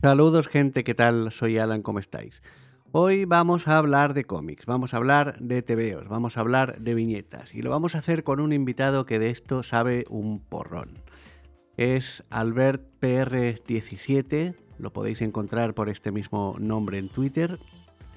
[0.00, 1.32] Saludos gente, ¿qué tal?
[1.32, 2.40] Soy Alan, ¿cómo estáis?
[2.92, 6.94] Hoy vamos a hablar de cómics, vamos a hablar de TVOs, vamos a hablar de
[6.94, 10.98] viñetas y lo vamos a hacer con un invitado que de esto sabe un porrón.
[11.76, 17.58] Es Albert PR17, lo podéis encontrar por este mismo nombre en Twitter,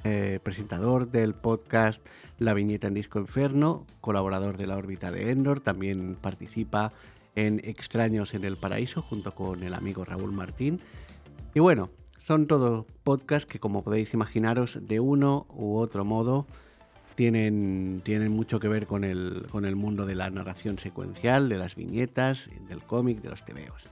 [0.03, 1.99] eh, presentador del podcast
[2.39, 6.91] La Viñeta en Disco Inferno, colaborador de la órbita de Endor, también participa
[7.35, 10.79] en Extraños en el Paraíso junto con el amigo Raúl Martín
[11.53, 11.89] y bueno,
[12.27, 16.45] son todos podcasts que como podéis imaginaros de uno u otro modo
[17.15, 21.57] tienen, tienen mucho que ver con el, con el mundo de la narración secuencial, de
[21.57, 23.83] las viñetas, del cómic, de los tebeos.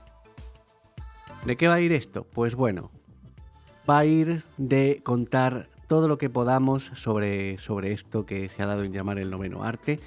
[1.44, 2.24] ¿De qué va a ir esto?
[2.24, 2.90] Pues bueno,
[3.88, 8.66] va a ir de contar todo lo que podamos sobre, sobre esto que se ha
[8.66, 9.98] dado en llamar el noveno arte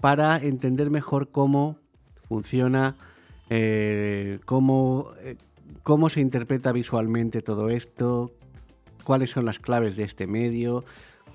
[0.00, 1.78] para entender mejor cómo
[2.32, 2.94] funciona,
[3.50, 5.36] eh, cómo, eh,
[5.82, 8.30] cómo se interpreta visualmente todo esto,
[9.04, 10.82] cuáles son las claves de este medio,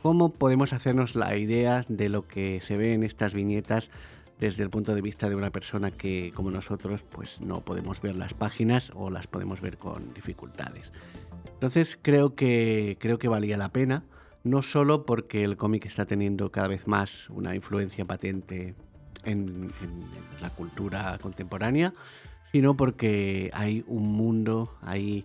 [0.02, 3.92] cómo podemos hacernos la idea de lo que se ve en estas viñetas
[4.40, 8.16] desde el punto de vista de una persona que como nosotros pues no podemos ver
[8.16, 10.92] las páginas o las podemos ver con dificultades.
[11.54, 14.04] Entonces creo que creo que valía la pena,
[14.44, 18.74] no solo porque el cómic está teniendo cada vez más una influencia patente
[19.28, 19.72] en
[20.42, 21.94] la cultura contemporánea,
[22.52, 25.24] sino porque hay un mundo ahí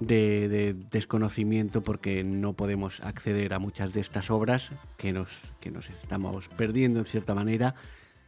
[0.00, 5.28] de, desconocimiento porque no podemos acceder a muchas de estas obras que nos,
[5.60, 7.74] que nos estamos perdiendo en cierta manera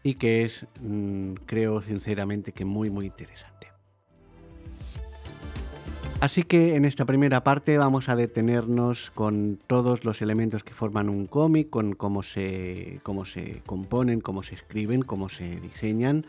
[0.02, 3.67] y que es, mm, creo sinceramente, que muy, muy interesante.
[6.20, 11.08] Así que en esta primera parte vamos a detenernos con todos los elementos que forman
[11.08, 16.27] un cómic, con cómo se, cómo se componen, cómo se escriben, cómo se diseñan,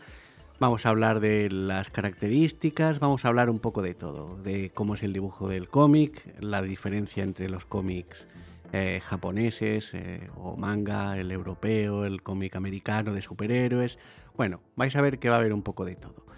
[0.60, 4.94] Vamos a hablar de las características, vamos a hablar un poco de todo, de cómo
[4.94, 8.26] es el dibujo del cómic, la diferencia entre los cómics
[8.74, 13.96] eh, japoneses eh, o manga, el europeo, el cómic americano de superhéroes.
[14.36, 16.29] Bueno, vais a ver que va a haber un poco de todo.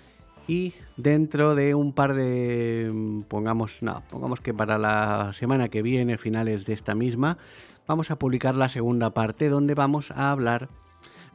[0.48, 6.18] Y dentro de un par de, pongamos, no, pongamos que para la semana que viene,
[6.18, 7.38] finales de esta misma,
[7.86, 10.68] vamos a publicar la segunda parte donde vamos a hablar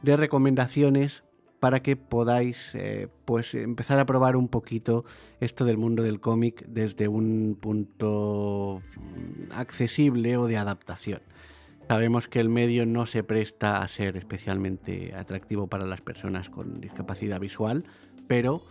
[0.02, 1.22] de recomendaciones
[1.60, 5.04] para que podáis eh, pues empezar a probar un poquito
[5.40, 8.80] esto del mundo del cómic desde un punto
[9.50, 11.20] accesible o de adaptación.
[11.88, 16.80] Sabemos que el medio no se presta a ser especialmente atractivo para las personas con
[16.80, 17.84] discapacidad visual,
[18.28, 18.62] pero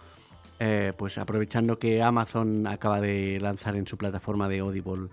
[0.59, 5.09] eh, pues aprovechando que Amazon acaba de lanzar en su plataforma de Audible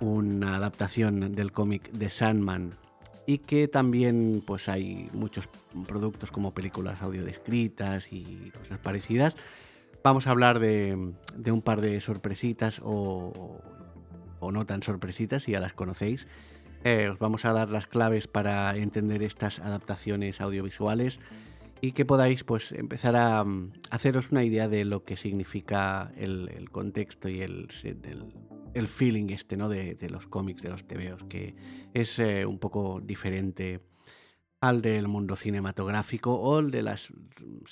[0.00, 2.74] una adaptación del cómic de Sandman
[3.26, 5.48] y que también pues hay muchos
[5.88, 9.34] productos como películas audio descritas y cosas parecidas.
[10.04, 13.60] Vamos a hablar de, un par de sorpresitas o,
[14.40, 16.28] no tan sorpresitas, si ya las conocéis.
[16.84, 21.18] Eh, os vamos a dar las claves para entender estas adaptaciones audiovisuales
[21.80, 23.44] y que podáis pues empezar a,
[23.90, 27.68] haceros una idea de lo que significa el, contexto y el,
[28.74, 29.68] el, feeling este ¿no?
[29.68, 31.54] de, los cómics, de los TVOs, que
[31.94, 33.80] es eh, un poco diferente
[34.60, 37.06] al del mundo cinematográfico o el de las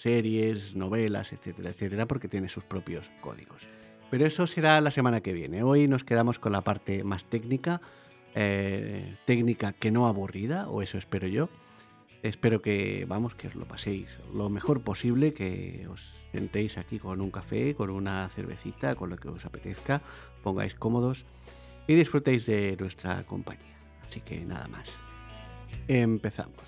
[0.03, 3.62] series, novelas, etcétera, etcétera, porque tiene sus propios códigos.
[4.10, 5.62] Pero eso será la semana que viene.
[5.62, 7.81] Hoy nos quedamos con la parte más técnica,
[8.34, 11.48] eh, técnica que no aburrida, o eso espero yo
[12.25, 16.01] espero que, vamos, que os lo paséis lo mejor posible, que os
[16.33, 20.01] sentéis aquí con un café, con una cervecita, con lo que os apetezca,
[20.43, 21.25] pongáis cómodos
[21.87, 23.77] y disfrutéis de nuestra compañía.
[24.09, 24.89] Así que nada más.
[25.87, 26.65] Empezamos.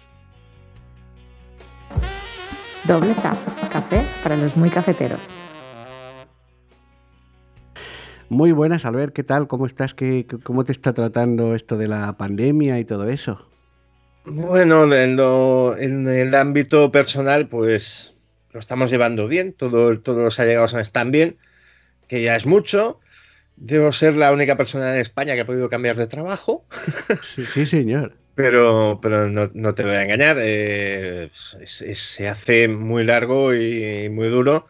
[2.84, 3.38] Doble tap,
[3.72, 5.34] café para los muy cafeteros.
[8.28, 9.48] Muy buenas, Albert, ¿qué tal?
[9.48, 9.94] ¿Cómo estás?
[9.94, 13.55] ¿Qué, ¿Cómo te está tratando esto de la pandemia y todo eso?
[14.26, 18.14] Bueno, en, el ámbito personal, pues
[18.52, 21.36] lo estamos llevando bien, todos los allegados están bien,
[22.08, 23.00] que ya es mucho.
[23.56, 26.66] Debo ser la única persona en España que ha podido cambiar de trabajo.
[27.54, 28.14] Sí, señor.
[28.34, 34.66] pero, pero no, te voy a engañar, eh, se hace muy largo y muy duro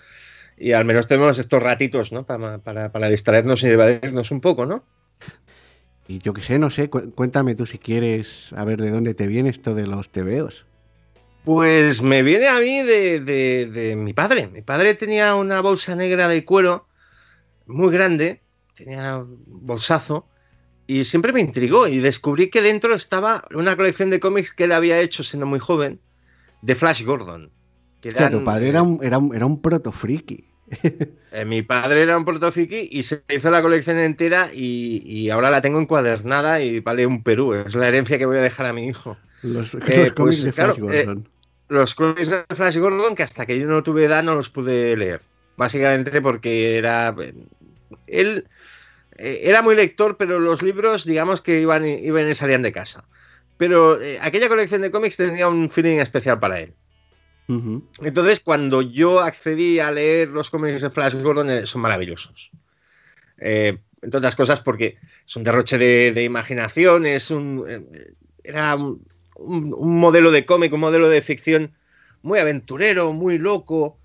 [0.56, 2.24] y al menos tenemos estos ratitos, ¿no?
[2.24, 4.84] Para, para, para distraernos y evadirnos un poco, ¿no?
[6.08, 9.26] Y yo qué sé, no sé, cuéntame tú si quieres a ver de dónde te
[9.26, 10.64] viene esto de los tebeos.
[11.44, 14.48] Pues me viene a mí de, mi padre.
[14.48, 16.86] Mi padre tenía una bolsa negra de cuero
[17.66, 18.40] muy grande,
[18.74, 20.26] tenía un bolsazo,
[20.86, 21.88] y siempre me intrigó.
[21.88, 25.58] Y descubrí que dentro estaba una colección de cómics que él había hecho siendo muy
[25.58, 26.00] joven,
[26.62, 27.50] de Flash Gordon.
[28.00, 30.48] Que tu padre era un, era un, era un proto friki.
[31.32, 35.60] Eh, mi padre era un protofiki y se hizo la colección entera y, ahora la
[35.60, 37.54] tengo encuadernada y vale un Perú.
[37.54, 39.16] Es la herencia que voy a dejar a mi hijo.
[39.42, 41.28] Los, eh, cómics pues, de Flash Gordon.
[41.68, 44.96] los cómics de Flash Gordon que hasta que yo no tuve edad no los pude
[44.96, 45.20] leer.
[45.56, 47.14] Básicamente porque era...
[48.06, 48.48] Él
[49.18, 53.04] era muy lector, pero los libros, digamos que iban, iban y salían de casa.
[53.56, 56.74] Pero aquella colección de cómics tenía un feeling especial para él.
[57.48, 62.50] Entonces, cuando yo accedí a leer los cómics de Flash Gordon, eh, son maravillosos.
[63.38, 67.64] Eh, entre otras cosas, porque es un derroche de, imaginación, es un.
[67.68, 68.12] Eh,
[68.42, 69.00] era un,
[69.38, 71.72] modelo de cómic, un modelo de ficción
[72.22, 73.98] muy aventurero, muy loco,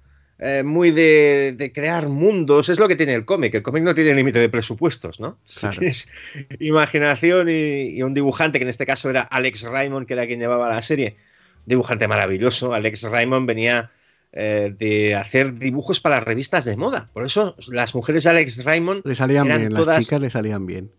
[0.64, 2.70] muy de, crear mundos.
[2.70, 3.54] Es lo que tiene el cómic.
[3.54, 5.38] El cómic no tiene límite de presupuestos, ¿no?
[5.82, 6.12] Es
[6.60, 10.40] imaginación y, y, un dibujante, que en este caso era Alex Raymond, que era quien
[10.40, 11.18] llevaba la serie
[11.66, 12.74] dibujante maravilloso.
[12.74, 13.92] Alex Raymond venía
[14.34, 17.10] eh, de hacer dibujos para revistas de moda.
[17.14, 20.92] Por eso las mujeres de Alex Raymond le salían bien, las chicas le salían bien.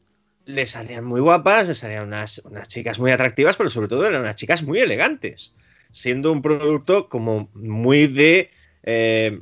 [0.45, 4.23] Le salían muy guapas, le salían unas, unas chicas muy atractivas, pero sobre todo eran
[4.23, 5.55] unas chicas muy elegantes,
[5.93, 8.51] siendo un producto como muy de
[8.83, 9.41] eh,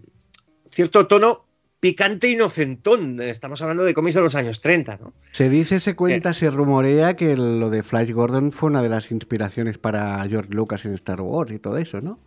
[0.69, 1.47] cierto tono
[1.81, 3.21] picante inocentón.
[3.21, 5.15] Estamos hablando de cómics de los años 30, ¿no?
[5.33, 9.11] Se dice, se cuenta, se rumorea que lo de Flash Gordon fue una de las
[9.11, 12.21] inspiraciones para George Lucas en Star Wars y todo eso, ¿no?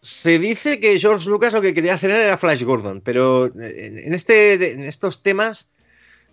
[0.00, 4.72] Se dice que George Lucas lo que quería hacer era Flash Gordon, pero en, este,
[4.72, 5.70] en estos temas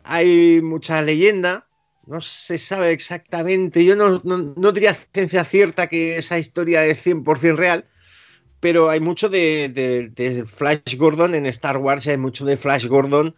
[0.03, 1.67] hay mucha leyenda,
[2.05, 7.55] no se sabe exactamente, yo no, no diría ciencia cierta que esa historia es 100%
[7.55, 7.85] real,
[8.61, 13.35] pero hay mucho de, Flash Gordon en Star Wars, hay mucho de Flash Gordon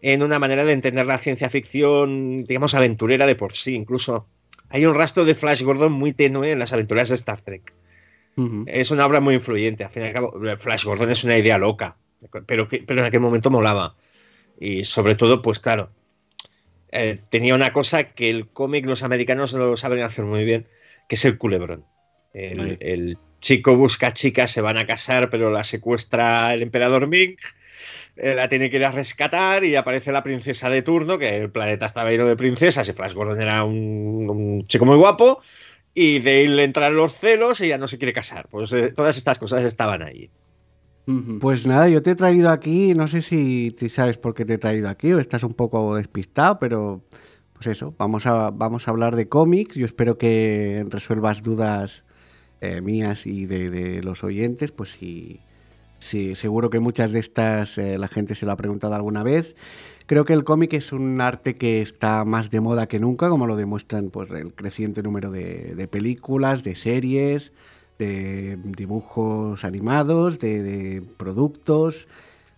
[0.00, 3.74] en una manera de entender la ciencia ficción, digamos, aventurera de por sí.
[3.74, 4.28] Incluso
[4.68, 7.74] hay un rastro de Flash Gordon muy tenue en las aventuras de Star Trek.
[8.66, 9.84] Es una obra muy influyente.
[9.84, 11.96] Al fin y al cabo, Flash Gordon es una idea loca,
[12.46, 13.96] pero, que, pero en aquel momento molaba.
[14.58, 15.90] Y sobre todo, pues claro,
[16.92, 20.68] eh, tenía una cosa que el cómic los americanos no lo saben hacer muy bien,
[21.08, 21.84] que es el culebrón.
[22.32, 27.36] el chico busca chica, se van a casar, pero la secuestra el emperador Ming,
[28.16, 31.50] eh, la tiene que ir a rescatar y aparece la princesa de turno, que el
[31.50, 35.40] planeta estaba lleno de princesas y Flash Gordon era un, chico muy guapo,
[35.94, 38.48] y de él le entran los celos y ya no se quiere casar.
[38.50, 40.30] Pues eh, todas estas cosas estaban ahí.
[41.40, 44.58] Pues nada, yo te he traído aquí, no sé si, sabes por qué te he
[44.58, 47.02] traído aquí o estás un poco despistado, pero
[47.54, 49.74] pues eso, vamos a, vamos a hablar de cómics.
[49.74, 51.90] Yo espero que resuelvas dudas
[52.60, 55.40] eh, mías y de, los oyentes, pues sí,
[56.34, 59.54] seguro que muchas de estas eh, la gente se lo ha preguntado alguna vez.
[60.06, 63.46] Creo que el cómic es un arte que está más de moda que nunca, como
[63.46, 67.52] lo demuestran pues, el creciente número de, películas, de series,
[67.98, 72.08] de dibujos animados, de productos.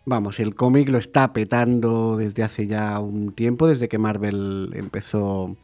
[0.04, 5.56] Vamos, el cómic lo está petando desde hace ya un tiempo, desde que Marvel empezó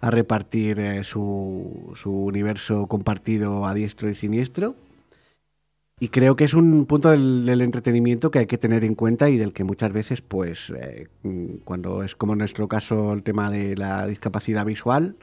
[0.00, 4.74] a repartir eh, su, su, universo compartido a diestro y siniestro.
[6.02, 9.36] Y creo que es un punto del, entretenimiento que hay que tener en cuenta y
[9.36, 11.06] del que muchas veces, pues, eh,
[11.64, 15.14] cuando es como en nuestro caso el tema de la discapacidad visual,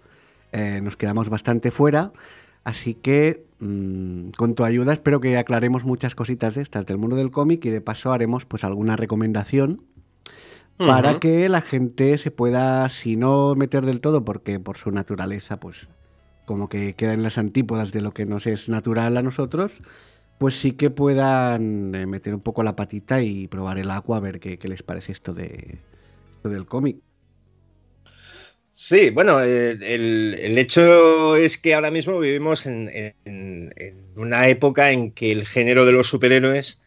[0.54, 2.14] eh, nos quedamos bastante fuera.
[2.64, 7.18] Así que, mm, con tu ayuda, espero que aclaremos muchas cositas de estas del mundo
[7.18, 9.82] del cómic y de paso haremos pues alguna recomendación
[10.80, 15.60] para que la gente se pueda, si no meter del todo, porque por su naturaleza,
[15.60, 15.76] pues
[16.46, 19.72] como que queda en las antípodas de lo que nos es natural a nosotros,
[20.40, 24.22] pues sí que puedan eh, meter un poco la patita y probar el agua a
[24.22, 25.78] ver qué, les parece esto, de,
[26.44, 26.98] del cómic.
[28.72, 33.14] Sí, bueno, eh, el, hecho es que ahora mismo vivimos en,
[34.16, 36.82] una época en que el género de los superhéroes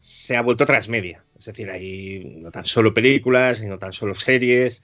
[0.00, 1.22] se ha vuelto transmedia.
[1.38, 4.82] Es decir, hay no tan solo películas, no tan solo series,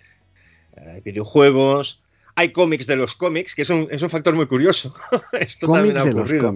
[0.77, 2.03] hay videojuegos,
[2.37, 4.95] hay cómics de los cómics, que es un, factor muy curioso.
[5.33, 6.55] Esto también ha ocurrido.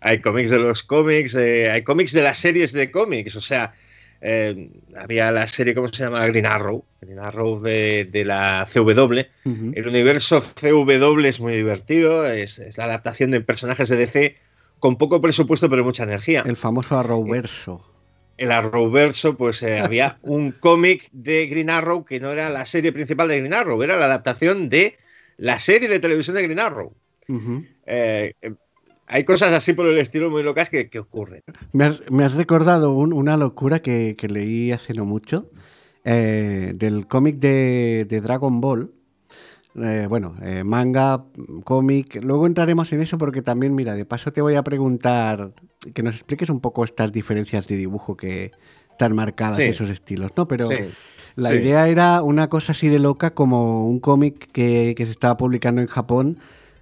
[0.00, 3.72] Hay cómics de los cómics, eh, hay cómics de las series de cómics, o sea,
[4.20, 6.26] eh, había la serie, ¿cómo se llama?
[6.26, 9.20] Green Arrow, Green Arrow de, la CW.
[9.44, 14.36] El universo CW es muy divertido, es, la adaptación de personajes de DC
[14.80, 16.42] con poco presupuesto pero mucha energía.
[16.44, 17.91] El famoso Arrowverso
[18.42, 22.92] el Arrowverso, pues eh, había un cómic de Green Arrow que no era la serie
[22.92, 24.96] principal de Green Arrow, era la adaptación de
[25.36, 26.92] la serie de televisión de Green Arrow.
[27.86, 28.52] Eh, eh,
[29.06, 31.42] hay cosas así por el estilo muy locas que, ocurren.
[31.72, 35.50] Me has, recordado una locura que, leí hace no mucho
[36.04, 38.90] del cómic de, de Dragon Ball
[39.74, 41.24] eh, bueno, eh, manga,
[41.64, 42.18] cómic.
[42.22, 45.52] Luego entraremos en eso porque también, mira, de paso te voy a preguntar
[45.94, 48.52] que nos expliques un poco estas diferencias de dibujo que
[48.98, 50.46] tan marcadas esos estilos, ¿no?
[50.46, 50.76] Pero Sí,
[51.36, 51.54] la sí.
[51.56, 55.80] idea era una cosa así de loca como un cómic que, que se estaba publicando
[55.80, 56.38] en Japón,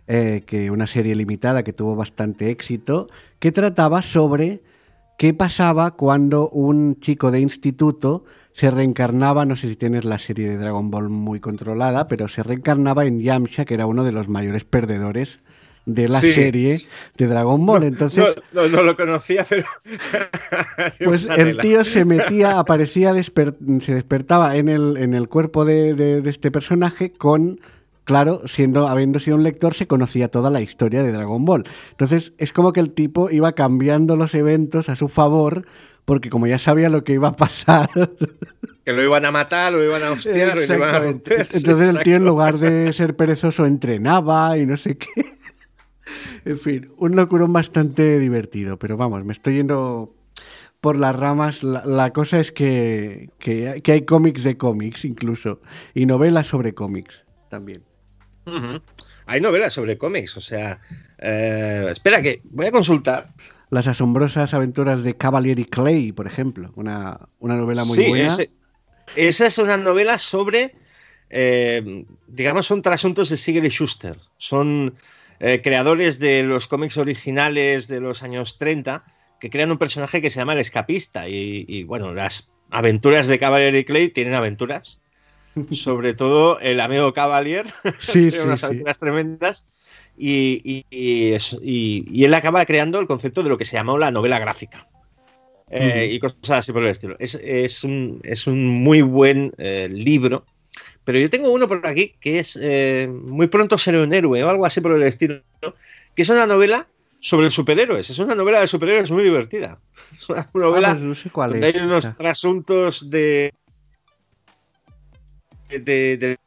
[0.08, 4.60] eh, que una serie limitada que tuvo bastante éxito, que trataba sobre
[5.18, 10.48] qué pasaba cuando un chico de instituto se reencarnaba, no sé si tienes la serie
[10.50, 14.28] de Dragon Ball muy controlada, pero se reencarnaba en Yamcha, que era uno de los
[14.28, 15.38] mayores perdedores
[15.86, 16.32] de la Sí.
[16.34, 16.76] serie
[17.16, 17.84] de Dragon Ball.
[17.84, 19.64] Entonces, no, no, no lo conocía, pero.
[21.04, 25.94] pues el tío se metía, aparecía, desper- se despertaba en el, en el cuerpo de,
[25.94, 27.60] de- de este personaje con,
[28.04, 31.64] claro, siendo, habiendo sido un lector, se conocía toda la historia de Dragon Ball.
[31.92, 35.64] Entonces es como que el tipo iba cambiando los eventos a su favor,
[36.10, 37.88] porque como ya sabía lo que iba a pasar,
[38.84, 41.46] Que lo iban a matar, lo iban a hostiar, lo iban a romper.
[41.52, 45.36] Entonces el tío en lugar de ser perezoso entrenaba y no sé qué.
[46.44, 50.12] En fin, un locurón bastante divertido, pero vamos, me estoy yendo
[50.80, 51.62] por las ramas.
[51.62, 55.60] La, la cosa es que, que, que hay cómics de cómics incluso
[55.94, 57.84] y novelas sobre cómics también.
[59.26, 60.80] Hay novelas sobre cómics, o sea.
[61.18, 63.32] eh, espera, que voy a consultar.
[63.70, 68.26] Las asombrosas aventuras de Cavalieri Clay, por ejemplo, una, una novela muy sí, buena.
[68.26, 68.50] ese-
[69.16, 70.74] esa es una novela sobre.
[71.30, 74.16] eh, digamos, son trasuntos de y Schuster.
[74.36, 74.94] Son
[75.38, 79.04] eh, creadores de los cómics originales de los años 30
[79.40, 81.28] que crean un personaje que se llama el escapista.
[81.28, 84.98] Y, y, bueno, las aventuras de Cavalier y Clay tienen aventuras.
[85.70, 87.66] Sobre todo el amigo Cavalier.
[88.12, 89.66] Sí, unas aventuras tremendas.
[90.22, 94.38] Y, y- y él acaba creando el concepto de lo que se llamó la novela
[94.38, 94.86] gráfica.
[95.70, 96.10] Eh.
[96.12, 97.16] Y cosas así por el estilo.
[97.18, 100.44] Es, es un, es un muy buen eh, libro.
[101.04, 104.50] Pero yo tengo uno por aquí que es eh, Muy pronto seré un héroe o
[104.50, 105.40] algo así por el estilo.
[105.62, 105.74] ¿no?
[106.14, 106.86] Que es una novela
[107.20, 108.10] sobre superhéroes.
[108.10, 109.80] Es una novela de superhéroes muy divertida.
[110.16, 111.76] Es una Ah, novela pues no sé cuál donde es.
[111.76, 113.54] hay unos trasuntos de,
[115.70, 116.38] de- de-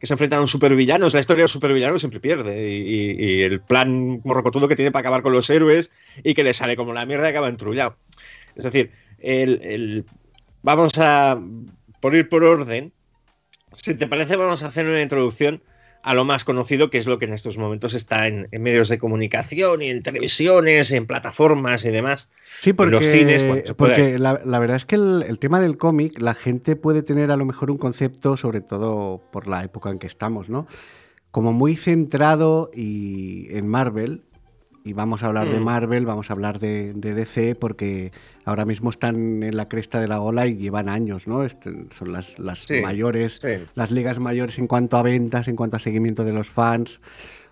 [0.00, 1.12] que se enfrentan a un supervillanos.
[1.12, 2.68] La historia de los supervillanos siempre pierde.
[2.68, 5.92] Y, el plan morrocotudo que tiene para acabar con los héroes
[6.24, 7.96] y que le sale como la mierda y acaba entrullado.
[8.56, 10.04] Es decir, el, el-
[10.62, 11.38] vamos a,
[12.00, 12.92] por ir por orden,
[13.76, 15.62] si te parece, vamos a hacer una introducción
[16.02, 18.88] a lo más conocido, que es lo que en estos momentos está en, en medios
[18.88, 22.30] de comunicación y en televisiones, en plataformas y demás.
[22.62, 23.44] Sí, porque, los cines,
[23.76, 27.30] porque la, la verdad es que el, el tema del cómic, la gente puede tener
[27.30, 30.66] a lo mejor un concepto, sobre todo por la época en que estamos, ¿no?
[31.30, 34.22] Como muy centrado y en Marvel,
[34.84, 35.64] y vamos a hablar de Mm.
[35.64, 38.12] Marvel, vamos a hablar de, de DC, porque
[38.44, 41.44] ahora mismo están en la cresta de la ola y llevan años, ¿no?
[41.44, 43.64] Este- son las, las Sí, mayores sí.
[43.74, 46.98] las ligas mayores en cuanto a ventas, en cuanto a seguimiento de los fans,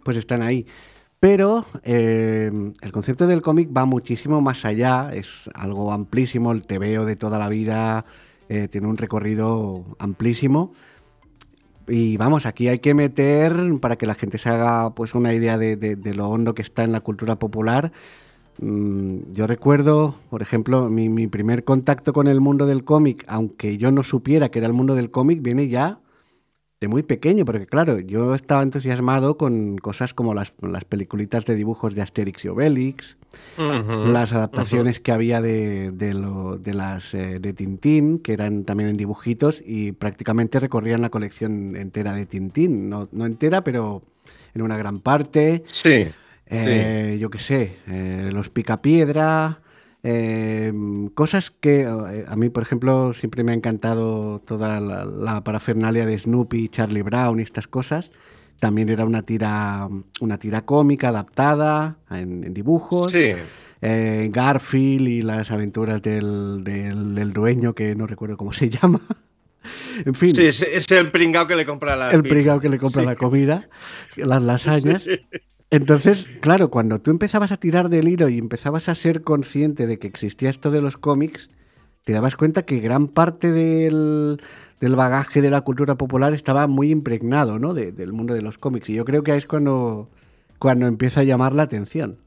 [0.05, 0.67] pues están ahí.
[1.21, 7.05] Pero eh, el concepto del cómic va muchísimo más allá, es algo amplísimo, el TVO
[7.05, 8.05] de toda la vida
[8.49, 10.73] eh, tiene un recorrido amplísimo.
[11.89, 15.57] Y vamos, aquí hay que meter, para que la gente se haga pues una idea
[15.57, 17.93] de, lo hondo que está en la cultura popular.
[18.61, 23.91] Mm, Yo recuerdo, por ejemplo, mi primer contacto con el mundo del cómic, aunque yo
[23.91, 25.99] no supiera que era el mundo del cómic, viene ya
[26.81, 31.57] de muy pequeño, porque claro, yo estaba entusiasmado con cosas como las, las peliculitas de
[31.57, 33.17] dibujos de Asterix y Obelix,
[33.59, 38.91] las adaptaciones que había de, de, lo- de las eh, de Tintín, que eran también
[38.91, 44.03] en dibujitos, y prácticamente recorrían la colección entera de Tintín, no, no entera, pero
[44.55, 45.65] en una gran parte.
[45.67, 46.07] Sí.
[46.47, 49.59] Eh, Yo qué sé, eh, los picapiedra,
[50.03, 50.73] eh,
[51.15, 56.07] cosas que eh, a mí, por ejemplo, siempre me ha encantado toda la, la parafernalia
[56.07, 58.11] de Snoopy, Charlie Brown y estas cosas.
[58.61, 59.89] También era una tira,
[60.21, 63.13] una tira cómica adaptada en, en dibujos.
[63.13, 63.33] Sí.
[63.81, 69.01] Eh, Garfield y las aventuras del, del, del dueño, que no recuerdo cómo se llama.
[70.05, 72.11] en fin, Sí, es, es el pringao que le compra la.
[72.11, 72.35] el pizza.
[72.35, 73.07] pringao que le compra Sí.
[73.09, 73.63] la comida,
[74.17, 75.05] las lasañas.
[75.71, 79.99] Entonces, claro, cuando tú empezabas a tirar del hilo y empezabas a ser consciente de
[79.99, 81.51] que existía esto de los cómics,
[82.05, 84.41] te dabas cuenta que gran parte del,
[84.81, 87.75] del bagaje de la cultura popular estaba muy impregnado, ¿no?
[87.75, 88.89] De- del mundo de los cómics.
[88.91, 90.11] Y yo creo que es cuando,
[90.59, 92.19] cuando empieza a llamar la atención.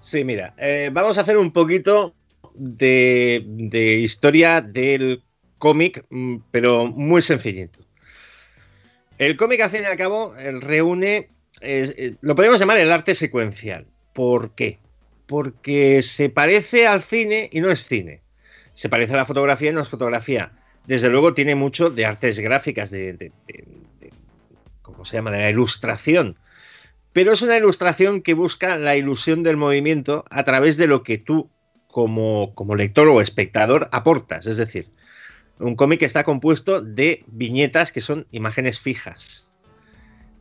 [0.00, 2.14] Sí, mira, eh, vamos a hacer un poquito
[2.54, 5.24] de, de historia del
[5.58, 7.80] cómic, mm, pero muy sencillito.
[9.18, 11.30] El cómic, al fin y al cabo, reúne,
[11.60, 13.86] eh, lo podemos llamar el arte secuencial.
[14.12, 14.78] ¿Por qué?
[15.26, 18.20] Porque se parece al cine y no es cine.
[18.74, 20.52] Se parece a la fotografía y no es fotografía.
[20.86, 23.32] Desde luego tiene mucho de artes gráficas, de-
[24.82, 25.30] ¿cómo se llama?
[25.30, 26.36] De la ilustración
[27.12, 31.18] pero es una ilustración que busca la ilusión del movimiento a través de lo que
[31.18, 31.50] tú
[31.88, 34.46] como, como lector o espectador aportas.
[34.46, 34.86] Es decir,
[35.58, 39.44] un cómic está compuesto de viñetas que son imágenes fijas.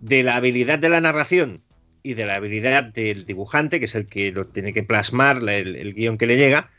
[0.02, 1.62] De la habilidad de la narración
[2.04, 5.94] y de la habilidad del dibujante, que es el que lo tiene que plasmar, el,
[5.94, 6.70] guion que le llega,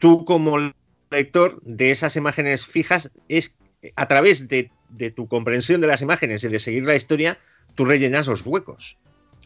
[0.00, 0.72] tú como
[1.10, 3.56] lector de esas imágenes fijas es
[3.96, 7.38] a través de, de, tu comprensión de las imágenes y de seguir la historia,
[7.74, 8.98] tú rellenas los huecos.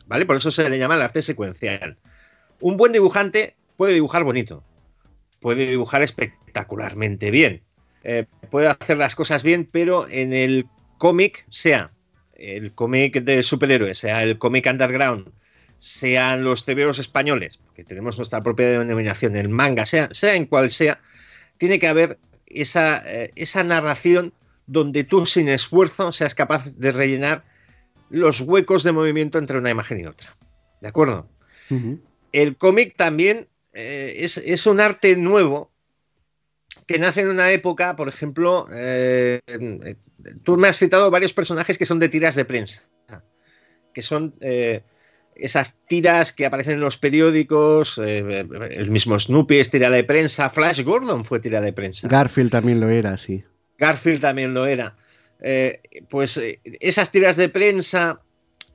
[0.06, 0.24] ¿Vale?
[0.24, 1.98] Por eso se le llama el arte secuencial.
[2.60, 4.64] Un buen dibujante puede dibujar bonito,
[5.40, 7.62] puede dibujar espectacularmente bien,
[8.04, 10.66] eh, puede hacer las cosas bien, pero en el
[10.98, 11.92] cómic, sea
[12.38, 15.30] el cómic de superhéroes, sea el cómic underground,
[15.78, 20.70] sean los tebeos españoles, que tenemos nuestra propia denominación, el manga, sea, sea en cual
[20.70, 21.00] sea,
[21.58, 24.32] tiene que haber esa, eh, esa narración
[24.66, 27.44] donde tú sin esfuerzo seas capaz de rellenar
[28.10, 30.36] los huecos de movimiento entre una imagen y otra.
[30.80, 31.28] ¿De acuerdo?
[32.32, 35.70] El cómic también eh, es, es, un arte nuevo
[36.88, 39.40] que nace en una época, por ejemplo, eh,
[40.42, 42.82] tú me has citado varios personajes que son de tiras de prensa,
[43.92, 44.82] que son eh,
[45.34, 50.48] esas tiras que aparecen en los periódicos, eh, el mismo Snoopy es tira de prensa,
[50.48, 52.08] Flash Gordon fue tira de prensa.
[52.08, 53.44] Garfield también lo era, sí.
[53.76, 54.96] Garfield también lo era.
[56.08, 56.40] pues
[56.80, 58.22] esas tiras de prensa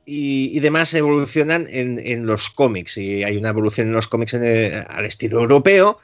[0.06, 5.42] y, demás evolucionan en, los cómics y hay una evolución en los cómics al estilo
[5.42, 6.00] europeo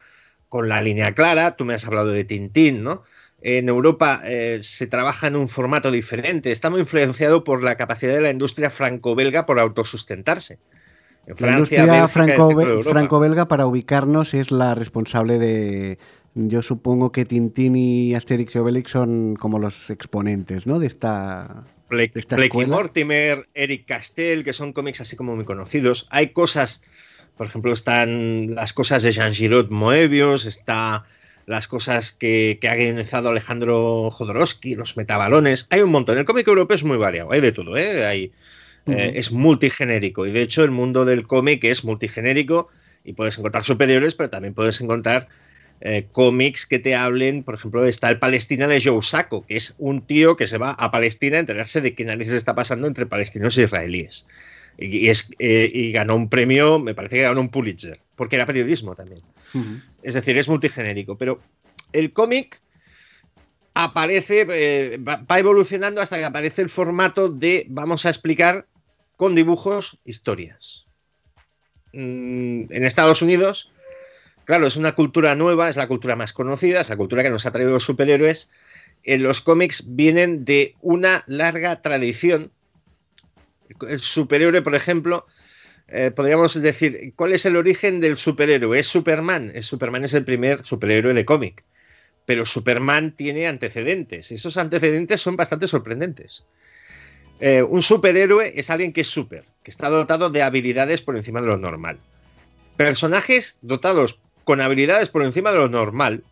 [0.49, 1.55] con la línea clara.
[1.55, 3.03] Tú me has hablado de Tintín, ¿no?
[3.41, 6.51] En Europa eh, se trabaja en un formato diferente.
[6.51, 10.59] Está muy influenciado por la capacidad de la industria franco-belga por autosustentarse.
[11.25, 15.99] En Francia, la industria franco-belga, para ubicarnos, es la responsable de.
[16.35, 20.79] Yo supongo que Tintín y Asterix y Obelix son como los exponentes, ¿no?
[20.79, 21.65] De esta.
[21.89, 26.07] Blake, Mortimer, Eric Castell, que son cómics así como muy conocidos.
[26.11, 26.83] Hay cosas
[27.39, 31.05] por ejemplo, están las cosas de Jean Giraud Moebius, está
[31.45, 35.65] las cosas que, ha guionizado Alejandro Jodorowsky, los metabalones.
[35.69, 36.17] Hay un montón.
[36.17, 38.05] El cómic europeo es muy variado, hay de todo, ¿eh?
[38.05, 38.33] Hay,
[38.87, 40.27] eh, es multigenérico.
[40.27, 42.67] Y de hecho, el mundo del cómic es multigenérico
[43.05, 45.29] y puedes encontrar superiores, pero también puedes encontrar
[45.79, 49.75] eh, cómics que te hablen, por ejemplo, está el Palestina de Joe Sacco, que es
[49.77, 53.05] un tío que se va a Palestina a enterarse de qué narices está pasando entre
[53.05, 54.27] palestinos e israelíes.
[54.81, 58.45] Y, es, eh, y ganó un premio, me parece que ganó un Pulitzer, porque era
[58.45, 59.21] periodismo también.
[60.03, 61.17] Es decir, es multigenérico.
[61.17, 61.41] Pero
[61.91, 62.61] el cómic
[63.73, 68.67] aparece, eh, va, evolucionando hasta que aparece el formato de vamos a explicar
[69.17, 70.85] con dibujos historias.
[71.91, 73.71] Mm, en Estados Unidos,
[74.45, 77.45] claro, es una cultura nueva, es la cultura más conocida, es la cultura que nos
[77.45, 78.49] ha traído los superhéroes.
[79.03, 82.51] En los cómics vienen de una larga tradición
[83.87, 85.25] el superhéroe, por ejemplo,
[85.87, 88.79] eh, podríamos decir, ¿cuál es el origen del superhéroe?
[88.79, 89.51] Es Superman.
[89.53, 91.63] Es Superman es el primer superhéroe de cómic.
[92.25, 94.31] Pero Superman tiene antecedentes.
[94.31, 96.45] Esos antecedentes son bastante sorprendentes.
[97.39, 101.41] Eh, un superhéroe es alguien que es super, que está dotado de habilidades por encima
[101.41, 101.99] de lo normal.
[102.75, 106.23] Personajes dotados con habilidades por encima de lo normal,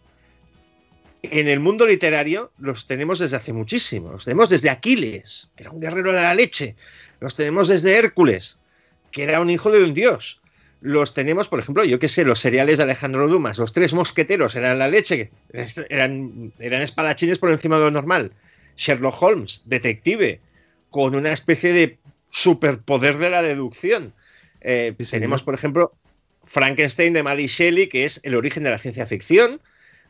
[1.32, 4.12] en el mundo literario los tenemos desde hace muchísimo.
[4.12, 6.76] Los tenemos desde Aquiles, que era un guerrero de la leche,
[7.20, 8.58] los tenemos desde Hércules,
[9.12, 10.42] que era un hijo de un dios.
[10.82, 14.56] Los tenemos, por ejemplo, yo qué sé, los seriales de Alejandro Dumas, los tres mosqueteros
[14.56, 15.32] eran la leche,
[15.90, 18.32] eran, eran espadachines por encima de lo normal.
[18.76, 20.40] Sherlock Holmes, detective,
[20.92, 21.98] con una especie de
[22.30, 24.14] superpoder de la deducción.
[24.62, 25.94] Eh, tenemos, por ejemplo,
[26.44, 29.60] Frankenstein de Mary Shelley, que es el origen de la ciencia ficción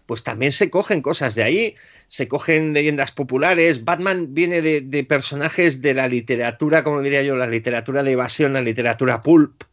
[0.07, 1.75] pues también se cogen cosas de ahí,
[2.07, 3.83] se cogen leyendas populares.
[3.85, 8.61] Batman viene de, personajes de la literatura, como diría yo, la literatura de evasión, la
[8.61, 9.63] literatura pulp.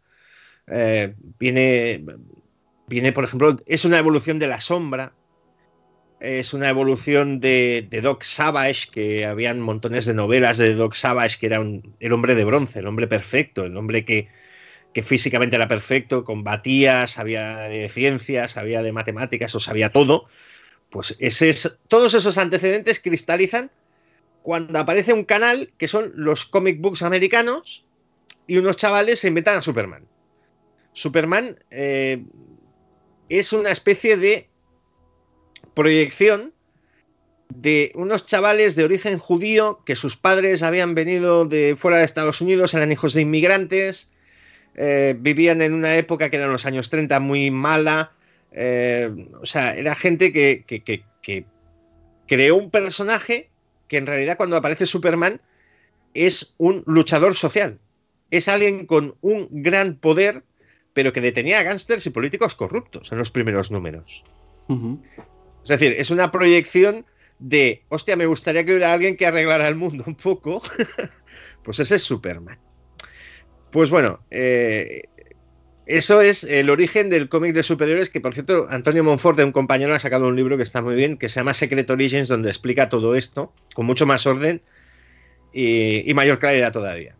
[0.66, 2.04] Eh, viene,
[2.88, 5.12] viene, por ejemplo, es una evolución de la sombra.
[6.18, 11.46] Es una evolución de, Doc Savage, que habían montones de novelas de Doc Savage, que
[11.46, 11.62] era
[12.00, 14.28] el hombre de bronce, el hombre perfecto, el hombre que,
[14.94, 20.26] que físicamente era perfecto, combatía, sabía de ciencias, sabía de matemáticas o sabía todo,
[20.88, 21.18] pues
[21.88, 23.70] todos esos antecedentes cristalizan
[24.42, 27.84] cuando aparece un canal que son los comic books americanos
[28.46, 30.06] y unos chavales se inventan a Superman.
[30.92, 32.22] Superman eh,
[33.28, 34.48] es una especie de
[35.74, 36.52] proyección
[37.48, 42.40] de unos chavales de origen judío que sus padres habían venido de fuera de Estados
[42.40, 44.12] Unidos, eran hijos de inmigrantes,
[44.76, 48.12] eh, vivían en una época que eran los años 30 muy mala.
[48.52, 49.10] Eh,
[49.40, 51.44] o sea, era gente que, que,
[52.26, 53.50] creó un personaje
[53.88, 55.40] que en realidad cuando aparece Superman
[56.14, 57.78] es un luchador social.
[58.30, 60.42] Es alguien con un gran poder
[60.94, 64.24] pero que detenía a gángsters y políticos corruptos en los primeros números.
[65.62, 67.04] Es decir, es una proyección
[67.40, 70.62] de, hostia, me gustaría que hubiera alguien que arreglara el mundo un poco.
[71.64, 72.58] pues ese es Superman.
[73.74, 75.08] Pues bueno, eh,
[75.84, 79.50] eso es el origen del cómic de superhéroes, que por cierto, Antonio Monfort, de un
[79.50, 82.50] compañero, ha sacado un libro que está muy bien, que se llama Secret Origins, donde
[82.50, 84.62] explica todo esto, con mucho más orden
[85.52, 87.16] y, mayor claridad todavía.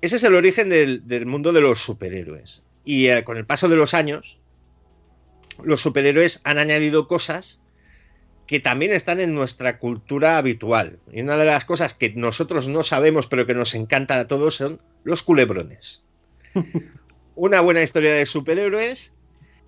[0.00, 2.64] Ese es el origen del, mundo de los superhéroes.
[2.86, 4.38] Y eh, con el paso de los años,
[5.62, 7.60] los superhéroes han añadido cosas
[8.46, 10.98] que también están en nuestra cultura habitual.
[11.12, 14.56] Y una de las cosas que nosotros no sabemos, pero que nos encanta a todos,
[14.56, 16.02] son los culebrones.
[17.34, 19.12] una buena historia de superhéroes,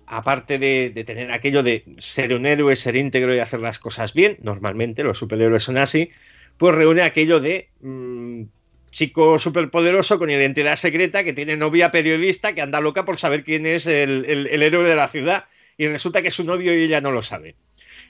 [0.05, 4.37] aparte de, tener aquello de ser un héroe, ser íntegro y hacer las cosas bien,
[4.41, 6.11] normalmente los superhéroes son así,
[6.57, 8.43] pues reúne aquello de mm,
[8.91, 13.65] chico superpoderoso con identidad secreta que tiene novia periodista que anda loca por saber quién
[13.65, 15.45] es el, héroe de la ciudad
[15.77, 17.55] y resulta que es su novio y ella no lo sabe.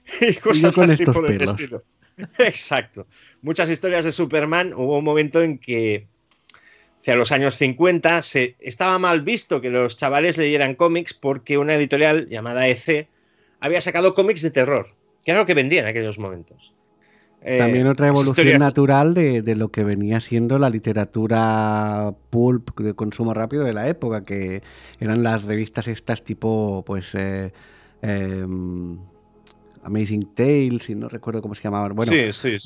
[0.22, 1.84] y cosas así por el estilo.
[2.38, 3.08] Exacto.
[3.42, 4.74] Muchas historias de Superman.
[4.74, 6.08] Hubo un momento en que
[7.06, 11.76] hacia los años 50, se, estaba mal visto que los chavales leyeran cómics porque una
[11.76, 13.08] editorial llamada EC
[13.60, 14.88] había sacado cómics de terror,
[15.24, 16.74] que era lo que vendía en aquellos momentos.
[17.44, 23.36] Eh, También otra evolución natural de, lo que venía siendo la literatura pulp de consumo
[23.36, 24.64] rápido de la época, que
[25.00, 27.52] eran las revistas estas tipo, pues, eh,
[28.02, 28.98] em,
[29.86, 31.96] Amazing Tales, y no recuerdo cómo se llamaban.
[31.96, 32.12] Bueno,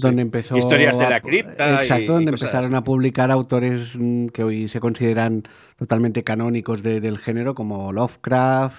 [0.02, 0.58] donde empezó.
[0.58, 1.84] Historias de la cripta.
[1.84, 5.44] Exacto, donde empezaron a publicar autores mm, que hoy se consideran
[5.78, 8.78] totalmente canónicos del género, como Lovecraft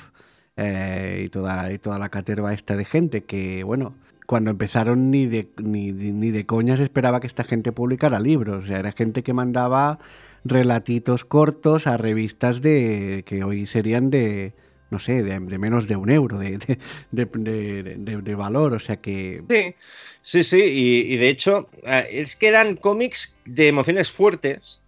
[0.56, 3.94] eh, y, toda, y toda la caterva esta de gente que, bueno.
[4.26, 8.62] Cuando empezaron ni de, ni, ni de coñas esperaba que esta gente publicara libros.
[8.62, 9.98] O sea, era gente que mandaba
[10.44, 14.52] relatitos cortos a revistas de que hoy serían de,
[14.90, 16.78] no sé, de, menos de un euro de,
[17.12, 19.42] de, valor, o sea que...
[19.48, 19.74] Sí,
[20.22, 20.62] sí, sí,
[21.08, 24.80] y, de hecho eh, es que eran cómics de emociones fuertes,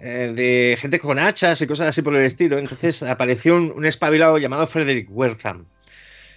[0.00, 4.38] eh, de gente con hachas y cosas así por el estilo, entonces apareció un, espabilado
[4.38, 5.66] llamado Frederick Wertham.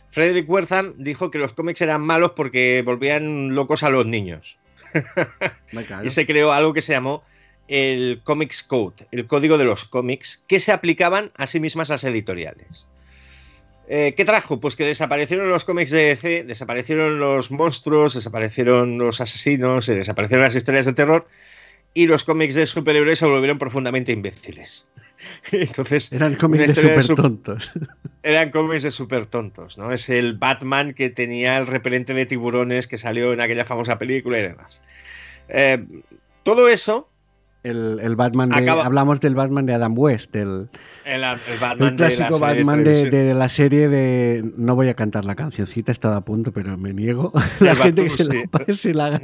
[0.10, 4.60] Frederick Wertham dijo que los cómics eran malos porque volvían locos a los niños.
[6.04, 7.24] y se creó algo que se llamó
[7.68, 12.04] el Comics Code, el código de los cómics, que se aplicaban a sí mismas las
[12.04, 12.88] editoriales.
[13.88, 14.60] Eh, ¿Qué trajo?
[14.60, 20.56] Pues que desaparecieron los cómics de DC, desaparecieron los monstruos, desaparecieron los asesinos, desaparecieron las
[20.56, 21.28] historias de terror
[21.94, 24.86] y los cómics de superhéroes se volvieron profundamente imbéciles.
[25.52, 27.72] Entonces, eran cómics de super tontos.
[28.24, 29.92] Eran cómics de super tontos, ¿no?
[29.92, 34.40] Es el Batman que tenía el repelente de tiburones que salió en aquella famosa película
[34.40, 34.82] y demás.
[35.50, 35.84] Eh,
[36.44, 37.11] todo eso
[37.64, 40.70] el, Batman de, hablamos del Batman de Adam West, el,
[41.06, 41.22] el,
[41.60, 46.22] Batman clásico Batman de, la serie de no voy a cantar la cancioncita, estaba a
[46.22, 47.32] punto, pero me niego.
[47.60, 48.18] La gente que
[48.76, 49.16] se la,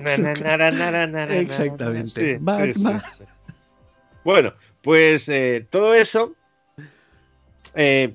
[1.32, 2.40] Exactamente.
[4.24, 6.36] bueno, pues eh, todo eso
[7.74, 8.14] eh,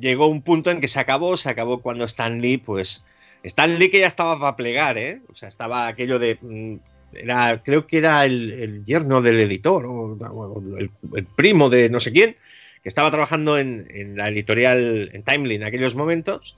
[0.00, 3.04] llegó a un punto en que se acabó, se acabó cuando Stan Lee, pues
[3.42, 5.20] Stan Lee que ya estaba para plegar, ¿eh?
[5.28, 6.76] O sea, estaba aquello de mm,
[7.12, 12.36] era, creo que era el, yerno del editor o, el, primo de no sé quién,
[12.82, 16.56] que estaba trabajando en, la editorial en Timely en aquellos momentos,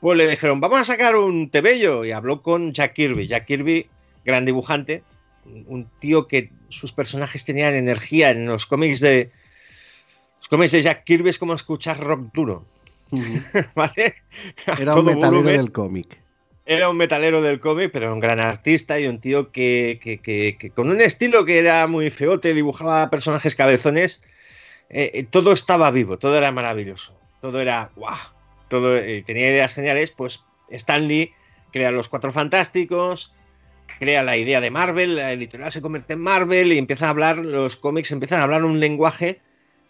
[0.00, 3.26] pues le dijeron, vamos a sacar un tebello y habló con Jack Kirby.
[3.26, 3.86] Jack Kirby,
[4.24, 5.02] gran dibujante,
[5.44, 9.30] un tío que sus personajes tenían energía en los cómics de...
[10.38, 12.64] Los cómics de Jack Kirby es como escuchar rock duro.
[14.80, 16.21] Era un metalero del cómic
[16.64, 21.00] era un metalero del cómic, pero un gran artista y un tío que, con un
[21.00, 24.22] estilo que era muy feote, dibujaba personajes cabezones.
[24.88, 28.18] Eh, eh, todo estaba vivo, todo era maravilloso, todo era guau,
[28.68, 30.10] todo eh, tenía ideas geniales.
[30.10, 31.32] Pues Stan Lee
[31.72, 33.34] crea los Cuatro Fantásticos,
[33.98, 37.38] crea la idea de Marvel, la editorial se convierte en Marvel y empieza a hablar,
[37.38, 39.40] los cómics empiezan a hablar un lenguaje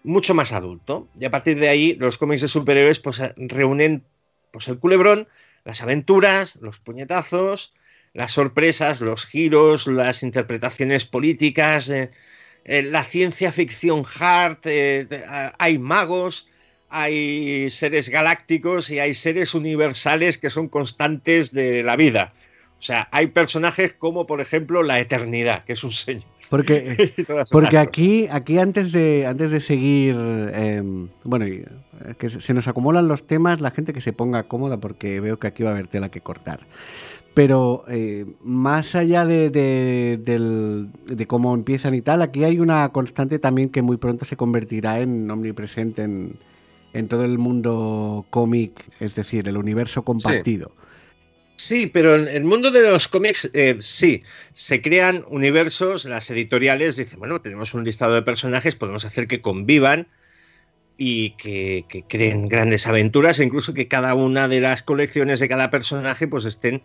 [0.05, 1.09] mucho más adulto.
[1.19, 4.05] Y a partir de ahí, los cómics de superhéroes pues, reúnen
[4.53, 5.29] pues, el culebrón
[5.65, 7.75] las aventuras, los puñetazos,
[8.15, 12.11] las sorpresas, los giros, las interpretaciones políticas, eh,
[12.65, 15.07] eh, la ciencia ficción hard, eh,
[15.59, 16.49] hay magos,
[16.89, 22.35] hay seres galácticos y hay seres universales que son constantes de la vida.
[22.79, 26.32] O sea, hay personajes como, por ejemplo, la eternidad, que es un señor.
[26.53, 27.15] Porque,
[27.51, 30.15] porque aquí, aquí antes de antes de seguir,
[30.53, 31.65] em, bueno, eh,
[32.19, 35.47] que se nos acumulan los temas, la gente que se ponga cómoda porque veo que
[35.47, 36.61] aquí va a haber tela que cortar.
[37.33, 43.71] Pero eh, más allá de, de, cómo empiezan y tal, aquí hay una constante también
[43.71, 46.35] que muy pronto se convertirá en omnipresente en,
[46.93, 50.73] en todo el mundo cómic, es decir, el universo compartido.
[50.77, 50.82] Sí.
[51.93, 57.19] Pero en el mundo de los cómics, eh, sí, se crean universos, las editoriales dicen,
[57.19, 60.09] bueno, tenemos un listado de personajes, podemos hacer que convivan
[60.97, 65.71] y que, creen grandes aventuras, e incluso que cada una de las colecciones de cada
[65.71, 66.83] personaje pues estén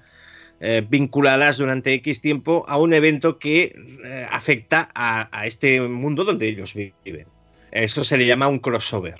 [0.59, 6.47] eh, vinculadas durante X tiempo a un evento que eh, afecta a, este mundo donde
[6.47, 7.27] ellos viven.
[7.71, 9.19] Eso se le llama un crossover.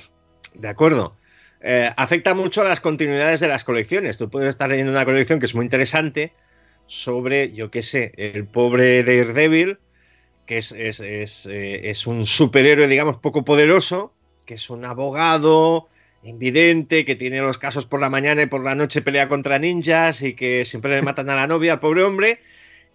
[0.54, 1.16] ¿De acuerdo?
[1.62, 4.18] Eh, afecta mucho a las continuidades de las colecciones.
[4.18, 6.34] Tú puedes estar leyendo una colección que es muy interesante
[6.86, 9.80] sobre, yo qué sé, el pobre Daredevil,
[10.46, 14.14] que es, es, es un superhéroe, digamos, poco poderoso,
[14.46, 15.90] que es un abogado
[16.24, 20.22] invidente, que tiene los casos por la mañana y por la noche pelea contra ninjas
[20.22, 22.40] y que siempre le matan a la novia, al pobre hombre,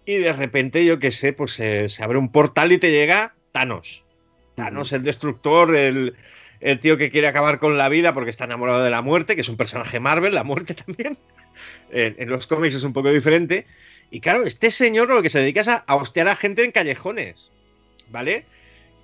[0.05, 4.03] y de repente, yo qué sé, pues se, abre un portal y te llega Thanos.
[4.55, 6.15] Thanos, el destructor, el,
[6.79, 9.49] tío que quiere acabar con la vida porque está enamorado de la muerte, que es
[9.49, 11.17] un personaje Marvel, la muerte también.
[11.91, 13.65] En, los cómics es un poco diferente.
[14.09, 16.71] Y claro, este señor lo que se dedica es a, a hostear a gente en
[16.71, 17.51] callejones,
[18.09, 18.45] ¿vale?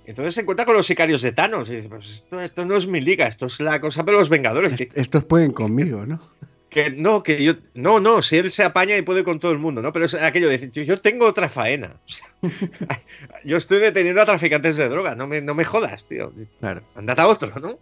[0.06, 3.00] Entonces se encuentra con los sicarios de Thanos y dice, pues esto, no es mi
[3.00, 4.74] liga, esto es la cosa de los Vengadores.
[4.94, 6.20] Estos pueden conmigo, ¿no?
[6.70, 9.58] Que no, que yo, no, no, si él se apaña y puede con todo el
[9.58, 9.92] mundo, ¿no?
[9.92, 11.96] Pero es aquello de decir, yo tengo otra faena.
[13.44, 16.32] yo estoy deteniendo a traficantes de droga, no me, no me jodas, tío.
[16.60, 16.82] Claro.
[16.94, 17.78] Andate a otro, ¿no?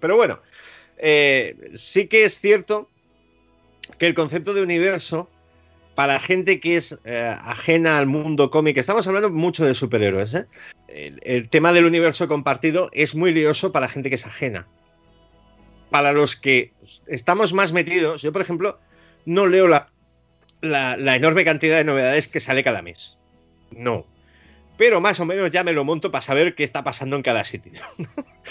[0.00, 0.40] Pero bueno,
[0.98, 2.90] eh, sí que es cierto
[3.98, 5.30] que el concepto de universo
[5.94, 10.46] para gente que es eh, ajena al mundo cómic, estamos hablando mucho de superhéroes, ¿eh?
[10.88, 14.66] el, tema del universo compartido es muy lioso para gente que es ajena.
[15.90, 16.72] Para los que
[17.06, 18.78] estamos más metidos, yo por ejemplo,
[19.24, 19.88] no leo la,
[20.60, 23.16] la, enorme cantidad de novedades que sale cada mes.
[23.70, 24.06] No.
[24.76, 27.44] Pero más o menos ya me lo monto para saber qué está pasando en cada
[27.44, 27.72] sitio.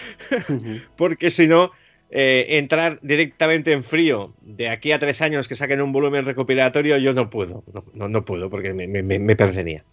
[0.97, 1.71] Porque si no,
[2.09, 6.97] eh, entrar directamente en frío de aquí a tres años que saquen un volumen recopilatorio,
[6.97, 7.63] yo no puedo.
[7.93, 9.83] No, no, puedo porque me, me perdería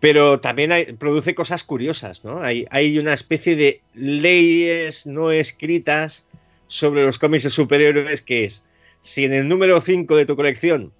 [0.00, 2.42] pero también produce cosas curiosas, ¿no?
[2.42, 6.26] Hay, hay, una especie de leyes no escritas
[6.70, 8.64] sobre los cómics de superhéroes que es,
[9.02, 10.92] si en el número 5 de tu colección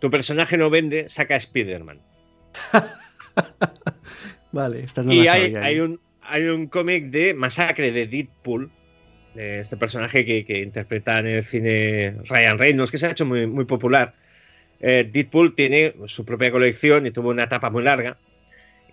[0.00, 2.00] tu personaje no vende, saca a Spider-Man.
[4.52, 8.70] vale, esta no Y hay, hay, un, hay un cómic de Masacre de Deadpool,
[9.34, 13.46] de este personaje que, interpreta en el cine Ryan Reynolds, que se ha hecho muy,
[13.46, 14.14] muy popular.
[14.80, 18.18] Eh, Deadpool tiene su propia colección y tuvo una etapa muy larga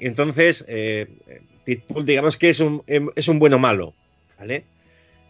[0.02, 1.08] entonces, eh,
[2.04, 3.94] digamos que es un, em, es un bueno malo,
[4.40, 4.66] ¿vale?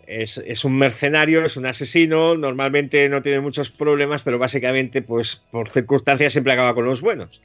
[0.07, 5.69] Es, un mercenario, es un asesino, normalmente no tiene muchos problemas, pero básicamente, pues por
[5.69, 7.41] circunstancias siempre acaba con los buenos.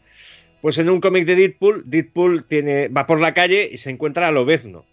[0.60, 4.28] Pues en un cómic de Deadpool, Deadpool tiene, va por la calle y se encuentra
[4.28, 4.84] a Lobezno.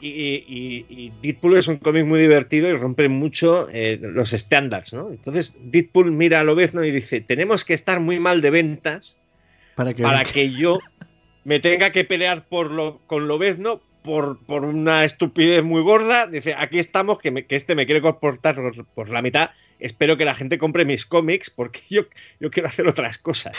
[0.00, 0.44] y,
[0.88, 5.10] y, Deadpool es un cómic muy divertido y rompe mucho eh, los estándares, ¿no?
[5.10, 9.18] Entonces Deadpool mira a Lobezno y dice, tenemos que estar muy mal de ventas
[9.74, 10.78] para que, yo
[11.44, 16.26] me tenga que pelear por lo, con Lobezno por, por una estupidez muy gorda.
[16.26, 18.56] Dice, aquí estamos, que, que este me quiere comportar
[18.94, 19.50] por, la mitad.
[19.80, 22.02] Espero que la gente compre mis cómics porque yo,
[22.38, 23.54] yo quiero hacer otras cosas.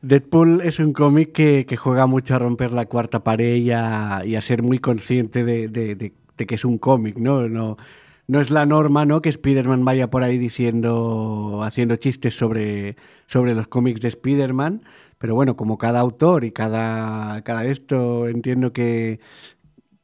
[0.00, 4.62] Deadpool es un cómic que, juega mucho a romper la cuarta pared y a, ser
[4.62, 7.76] muy consciente de, que es un cómic, no
[8.28, 9.22] no es la norma, ¿no?
[9.22, 14.84] Que Spider-Man vaya por ahí diciendo, haciendo chistes sobre, sobre los cómics de Spider-Man,
[15.18, 19.18] pero bueno, como cada autor y cada, cada esto entiendo que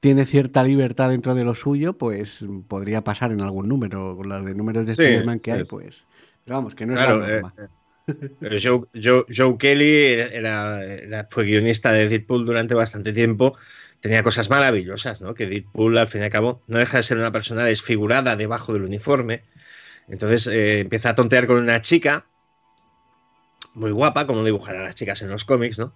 [0.01, 4.45] tiene cierta libertad dentro de lo suyo, pues podría pasar en algún número, con los
[4.45, 5.95] de números de Spider-Man que hay, pues.
[6.45, 7.55] Pero vamos, que no es la norma.
[8.41, 9.95] Eh, Joe, Kelly
[10.33, 13.57] era, fue guionista de Deadpool durante bastante tiempo.
[14.05, 15.33] Tenía cosas maravillosas, ¿no?
[15.33, 18.75] Que Deadpool, al fin y al cabo, no deja de ser una persona desfigurada debajo
[18.75, 19.45] del uniforme.
[20.09, 22.27] Entonces eh, empieza a tontear con una chica
[23.73, 25.95] muy guapa, como dibujan a las chicas en los cómics, ¿no?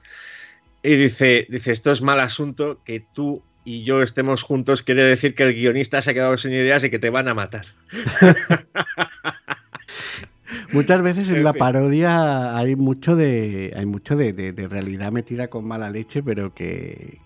[0.83, 5.35] Y dice, dice, esto es mal asunto que tú y yo estemos juntos, quiere decir
[5.35, 7.66] que el guionista se ha quedado sin ideas y que te van a matar.
[10.73, 15.90] Muchas veces en, la parodia hay mucho de hay mucho de, realidad metida con mala
[15.90, 17.18] leche, pero que,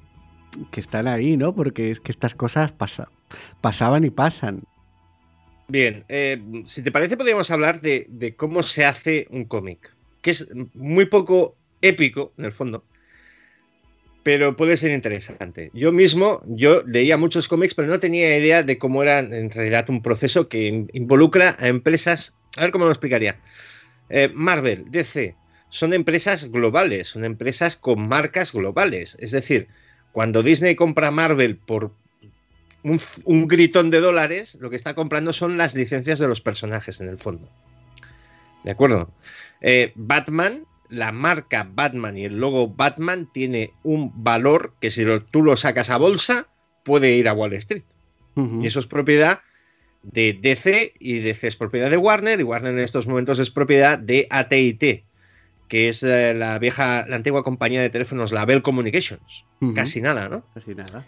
[0.71, 1.55] que están ahí, ¿no?
[1.55, 2.73] Porque es que estas cosas
[3.61, 4.63] pasaban y pasan.
[5.69, 10.31] Bien, eh, si te parece podríamos hablar de, de cómo se hace un cómic que
[10.31, 12.85] es muy poco épico, en el fondo,
[14.23, 15.71] pero puede ser interesante.
[15.75, 19.91] Yo mismo, yo leía muchos cómics, pero no tenía idea de cómo era en realidad
[19.91, 22.35] un proceso que involucra a empresas.
[22.57, 23.41] A ver cómo lo explicaría.
[24.11, 25.35] Eh, Marvel, DC,
[25.71, 29.17] son empresas globales, son empresas con marcas globales.
[29.19, 29.67] Es decir,
[30.13, 31.93] cuando Disney compra Marvel por
[33.25, 37.09] un, gritón de dólares, lo que está comprando son las licencias de los personajes en
[37.09, 37.49] el fondo.
[38.65, 39.11] ¿De acuerdo?
[39.61, 45.43] Eh, Batman, la marca Batman y el logo Batman tiene un valor que si tú
[45.43, 46.47] lo sacas a bolsa,
[46.85, 47.85] puede ir a Wall Street.
[48.35, 49.41] Y eso es propiedad
[50.03, 53.99] de DC y DC es propiedad de Warner y Warner en estos momentos es propiedad
[53.99, 55.05] de AT&T,
[55.73, 59.47] que es eh, la vieja, la antigua compañía de teléfonos, la Bell Communications.
[59.75, 60.45] Casi nada, ¿no?
[60.53, 61.07] Casi nada.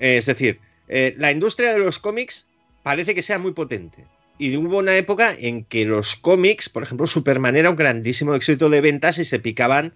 [0.00, 2.48] es decir, eh, la industria de los cómics
[2.82, 4.04] parece que sea muy potente.
[4.38, 8.68] Y hubo una época en que los cómics, por ejemplo, Superman era un grandísimo éxito
[8.70, 9.94] de ventas y se picaban,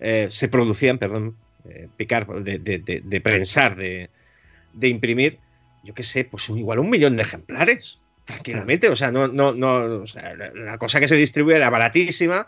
[0.00, 1.34] eh, se producían, perdón,
[1.66, 4.10] eh, picar, de, prensar, de,
[4.82, 5.38] imprimir,
[5.82, 8.90] yo qué sé, pues igual un millón de ejemplares, tranquilamente.
[8.90, 10.04] O sea, no, no, no,
[10.52, 12.46] la, cosa que se distribuía era baratísima,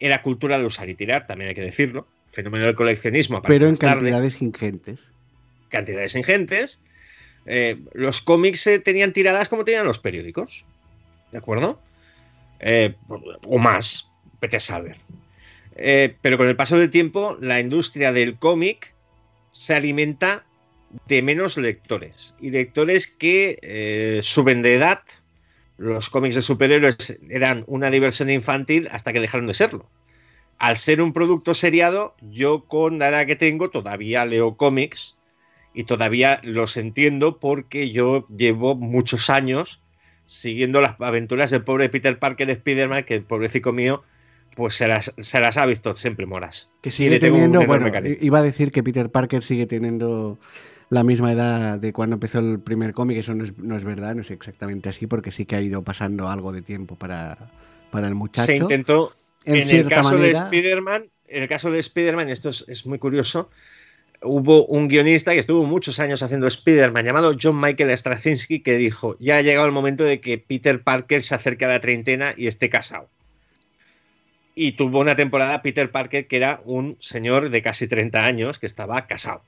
[0.00, 3.42] era cultura de usar y tirar, también hay que decirlo, fenómeno del coleccionismo.
[3.42, 4.98] Pero en cantidades ingentes.
[5.68, 6.80] Cantidades ingentes
[7.46, 10.64] eh, los cómics eh, tenían tiradas como tenían los periódicos.
[11.32, 11.80] ¿De acuerdo?
[12.60, 12.94] Eh,
[13.46, 14.08] o más,
[14.40, 14.96] vete a saber.
[16.22, 18.94] pero con el paso del tiempo, la industria del cómic
[19.50, 20.44] se alimenta
[21.06, 22.34] de menos lectores.
[22.40, 25.00] Y lectores que suben de edad.
[25.80, 29.88] Los cómics de superhéroes eran una diversión infantil hasta que dejaron de serlo.
[30.58, 35.16] Al ser un producto seriado, yo con la edad que tengo todavía leo cómics
[35.72, 39.80] y todavía los entiendo porque yo llevo muchos años
[40.26, 44.04] siguiendo las aventuras del pobre Peter Parker Spider-Man, que el pobrecito mío,
[44.54, 46.70] pues se las, se las ha visto siempre moras.
[46.82, 47.90] Que sigue teniendo, bueno,
[48.20, 50.38] iba a decir que Peter Parker sigue teniendo
[50.90, 54.16] la misma edad de cuando empezó el primer cómic, eso no es, no es verdad,
[54.16, 57.38] no es exactamente así, porque sí que ha ido pasando algo de tiempo para,
[57.92, 58.46] para el muchacho.
[58.46, 62.86] Se intentó, en, el caso de Spider-Man, en el caso de Spider-Man, esto es, es
[62.86, 63.50] muy curioso,
[64.20, 69.16] hubo un guionista que estuvo muchos años haciendo Spider-Man llamado John Michael Straczynski que dijo,
[69.20, 72.48] ya ha llegado el momento de que Peter Parker se acerque a la treintena y
[72.48, 73.08] esté casado.
[74.56, 78.66] Y tuvo una temporada Peter Parker que era un señor de casi 30 años que
[78.66, 79.42] estaba casado.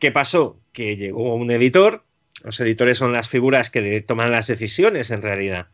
[0.00, 0.60] ¿Qué pasó?
[0.72, 2.04] Que llegó un editor,
[2.42, 5.68] los editores son las figuras que toman las decisiones en realidad.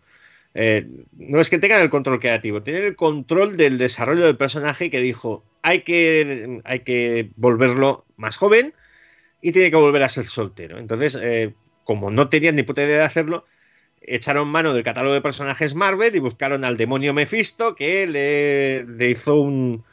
[0.55, 4.91] Eh, no es que tengan el control creativo, tienen el control del desarrollo del personaje
[4.91, 8.75] que dijo, hay que, hay que volverlo más joven
[9.43, 10.79] y tiene que volver a ser soltero.
[10.79, 13.45] Entonces, eh, como no tenían ni puta idea de hacerlo,
[14.01, 19.37] echaron mano del catálogo de personajes Marvel y buscaron al demonio Mephisto que le, hizo
[19.37, 19.85] un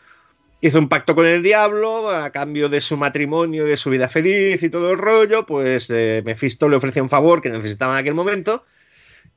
[0.68, 4.64] hizo un pacto con el diablo a cambio de su matrimonio, de su vida feliz
[4.64, 8.14] y todo el rollo, pues eh, Mephisto le ofreció un favor que necesitaba en aquel
[8.14, 8.64] momento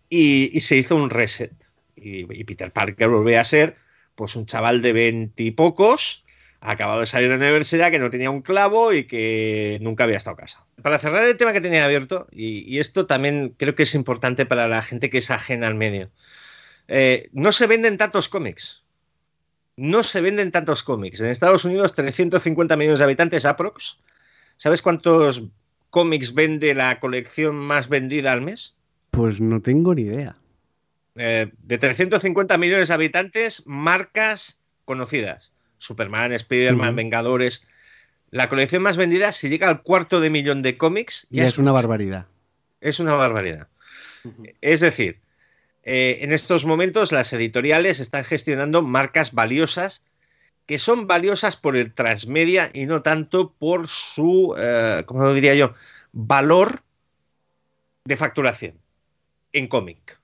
[0.08, 1.52] y, se hizo un reset.
[1.96, 3.74] Y, Peter Parker volvió a ser
[4.14, 6.24] pues un chaval de veintipocos,
[6.60, 10.18] acabado de salir de la universidad, que no tenía un clavo y que nunca había
[10.18, 10.64] estado casa.
[10.80, 14.68] Para cerrar el tema que tenía abierto, y, esto también creo que es importante para
[14.68, 16.08] la gente que es ajena al medio,
[16.86, 18.85] eh, no se venden tantos cómics.
[19.76, 21.20] No se venden tantos cómics.
[21.20, 23.98] En Estados Unidos, 350 millones de habitantes aprox.
[24.56, 25.44] ¿Sabes cuántos
[25.90, 28.74] cómics vende la colección más vendida al mes?
[29.10, 30.36] Pues no tengo ni idea.
[31.16, 35.52] Eh, de 350 millones de habitantes, marcas conocidas.
[35.78, 37.66] Superman, Spider-Man, Vengadores.
[38.30, 41.72] La colección más vendida, si llega al cuarto de millón de cómics, ya, es una
[41.72, 42.26] barbaridad.
[42.80, 43.68] Es una barbaridad.
[44.60, 45.20] Es decir,
[45.88, 50.02] eh, en estos momentos las editoriales están gestionando marcas valiosas
[50.66, 55.54] que son valiosas por el transmedia y no tanto por su, eh, ¿cómo lo diría
[55.54, 55.74] yo?,
[56.10, 56.82] valor
[58.04, 58.74] de facturación
[59.52, 60.18] en cómic.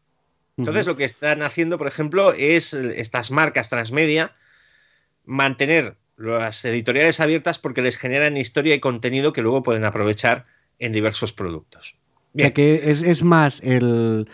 [0.58, 4.34] Entonces, lo que están haciendo, por ejemplo, es estas marcas transmedia
[5.24, 10.44] mantener las editoriales abiertas porque les generan historia y contenido que luego pueden aprovechar
[10.78, 11.96] en diversos productos.
[12.34, 12.52] Bien.
[12.52, 14.28] que es, más el,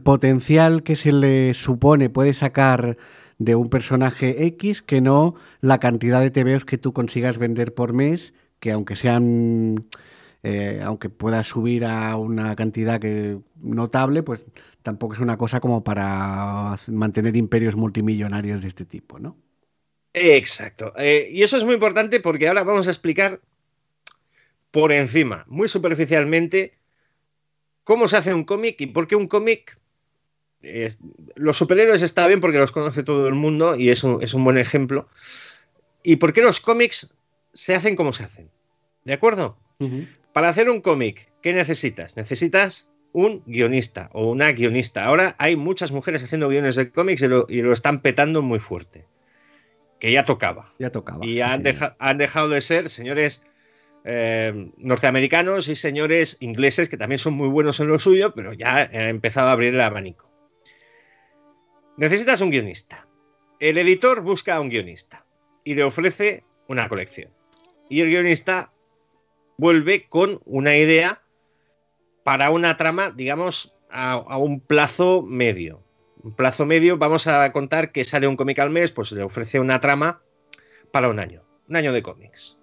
[0.00, 2.96] potencial que se le supone puede sacar
[3.38, 7.92] de un personaje X que no la cantidad de TVOs que tú consigas vender por
[7.92, 9.86] mes, que aunque sean
[10.42, 14.40] eh, aunque pueda subir a una cantidad que notable, pues
[14.82, 19.36] tampoco es una cosa como para mantener imperios multimillonarios de este tipo, ¿no?
[20.12, 20.92] Exacto.
[20.96, 23.40] Eh, y eso es muy importante porque ahora vamos a explicar
[24.70, 26.78] por encima, muy superficialmente,
[27.84, 29.77] cómo se hace un cómic y por qué un cómic.
[31.36, 34.44] Los superhéroes está bien porque los conoce todo el mundo y es un, es un
[34.44, 35.08] buen ejemplo.
[36.02, 37.14] ¿Y por qué los cómics
[37.52, 38.50] se hacen como se hacen?
[39.04, 39.58] ¿De acuerdo?
[40.32, 42.16] Para hacer un cómic, ¿qué necesitas?
[42.16, 45.04] Necesitas un guionista o una guionista.
[45.04, 47.28] Ahora hay muchas mujeres haciendo guiones de cómics y
[47.62, 49.06] lo, están petando muy fuerte.
[50.00, 50.72] Que ya tocaba.
[50.78, 51.24] Ya tocaba.
[51.24, 51.62] Y han,
[51.98, 53.42] han dejado de ser, señores,
[54.04, 58.76] eh, norteamericanos y señores ingleses que también son muy buenos en lo suyo, pero ya
[58.76, 60.27] ha empezado a abrir el abanico.
[61.98, 63.08] Necesitas un guionista.
[63.58, 65.26] El editor busca a un guionista
[65.64, 67.32] y le ofrece una colección.
[67.90, 68.70] Y el guionista
[69.56, 71.22] vuelve con una idea
[72.22, 75.82] para una trama, digamos, a, un plazo medio.
[76.22, 79.58] Un plazo medio, vamos a contar que sale un cómic al mes, pues le ofrece
[79.58, 80.22] una trama
[80.92, 82.60] para un año, un año de cómics.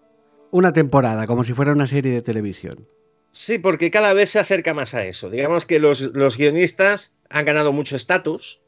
[0.51, 2.87] Una temporada, como si fuera una serie de televisión.
[3.31, 5.29] Sí, porque cada vez se acerca más a eso.
[5.29, 8.61] Digamos que los, los guionistas han ganado mucho estatus.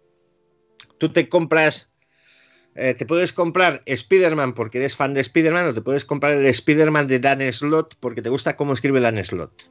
[0.97, 1.91] Tú te compras
[2.79, 6.45] eh, te puedes comprar Spider-Man porque eres fan de Spider-Man o te puedes comprar el
[6.45, 9.63] Spider-Man de Dan Slott porque te gusta cómo escribe Dan Slott.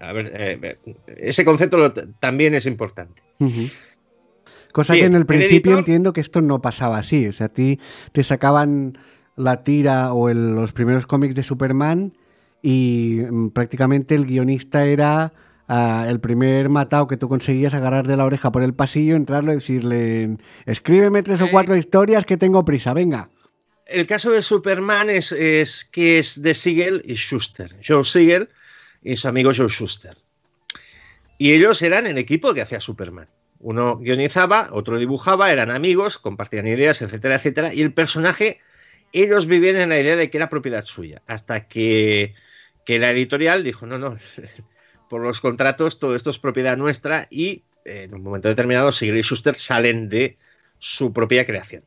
[0.00, 0.78] A ver, eh,
[1.16, 3.22] ese concepto también es importante.
[4.72, 7.28] Cosa que en el principio entiendo que esto no pasaba así.
[7.28, 7.78] O sea, a ti
[8.10, 8.98] te sacaban
[9.36, 12.14] la tira o los primeros cómics de Superman
[12.62, 15.32] y mm, prácticamente el guionista era
[15.68, 19.56] el primer matado que tú conseguías agarrar de la oreja por el pasillo, entrarlo y
[19.56, 20.36] decirle,
[20.66, 23.28] escríbeme tres o cuatro historias que tengo prisa, venga.
[23.86, 27.70] El caso de Superman es, es que es de Siegel y Schuster.
[27.86, 28.48] Joe Siegel
[29.02, 30.16] y su amigo Joe Schuster.
[31.38, 33.28] Y ellos eran el equipo que hacía Superman.
[33.58, 37.74] Uno guionizaba, otro dibujaba, eran amigos, compartían ideas, etcétera, etcétera.
[37.74, 38.60] Y el personaje,
[39.12, 41.22] ellos vivían en la idea de que era propiedad suya.
[41.26, 42.34] Hasta que,
[42.84, 44.16] que la editorial dijo, no, no,
[45.12, 49.18] por los contratos, todo esto es propiedad nuestra y eh, en un momento determinado Sigrid
[49.18, 50.38] y Schuster salen de
[50.78, 51.84] su propia creación.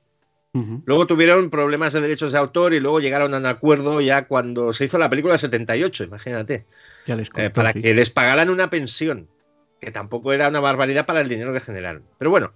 [0.85, 4.73] Luego tuvieron problemas de derechos de autor y luego llegaron a un acuerdo ya cuando
[4.73, 6.67] se hizo la película 78, imagínate,
[7.07, 9.27] eh, para que les pagaran una pensión,
[9.81, 12.03] que tampoco era una barbaridad para el dinero que generaron.
[12.19, 12.53] Pero bueno,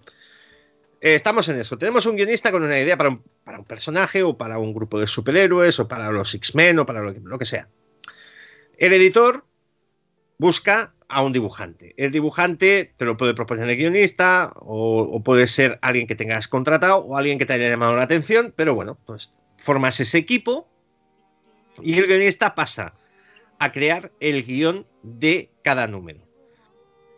[1.01, 1.79] eh, estamos en eso.
[1.79, 4.99] Tenemos un guionista con una idea para un, para un, personaje o para un grupo
[4.99, 7.67] de superhéroes o para los X-Men o para lo que sea.
[8.77, 9.43] El editor
[10.39, 11.93] busca a un dibujante.
[11.97, 16.99] El dibujante te lo puede proponer el guionista o, puede ser alguien que tengas contratado
[16.99, 20.67] o alguien que te haya llamado la atención, pero bueno, pues formas ese equipo
[21.81, 22.93] y el guionista pasa
[23.59, 26.21] a crear el guion de cada número.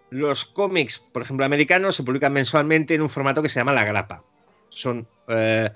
[0.09, 3.85] Los cómics, por ejemplo, americanos, se publican mensualmente en un formato que se llama la
[3.85, 4.23] grapa.
[4.69, 5.69] Son, eh,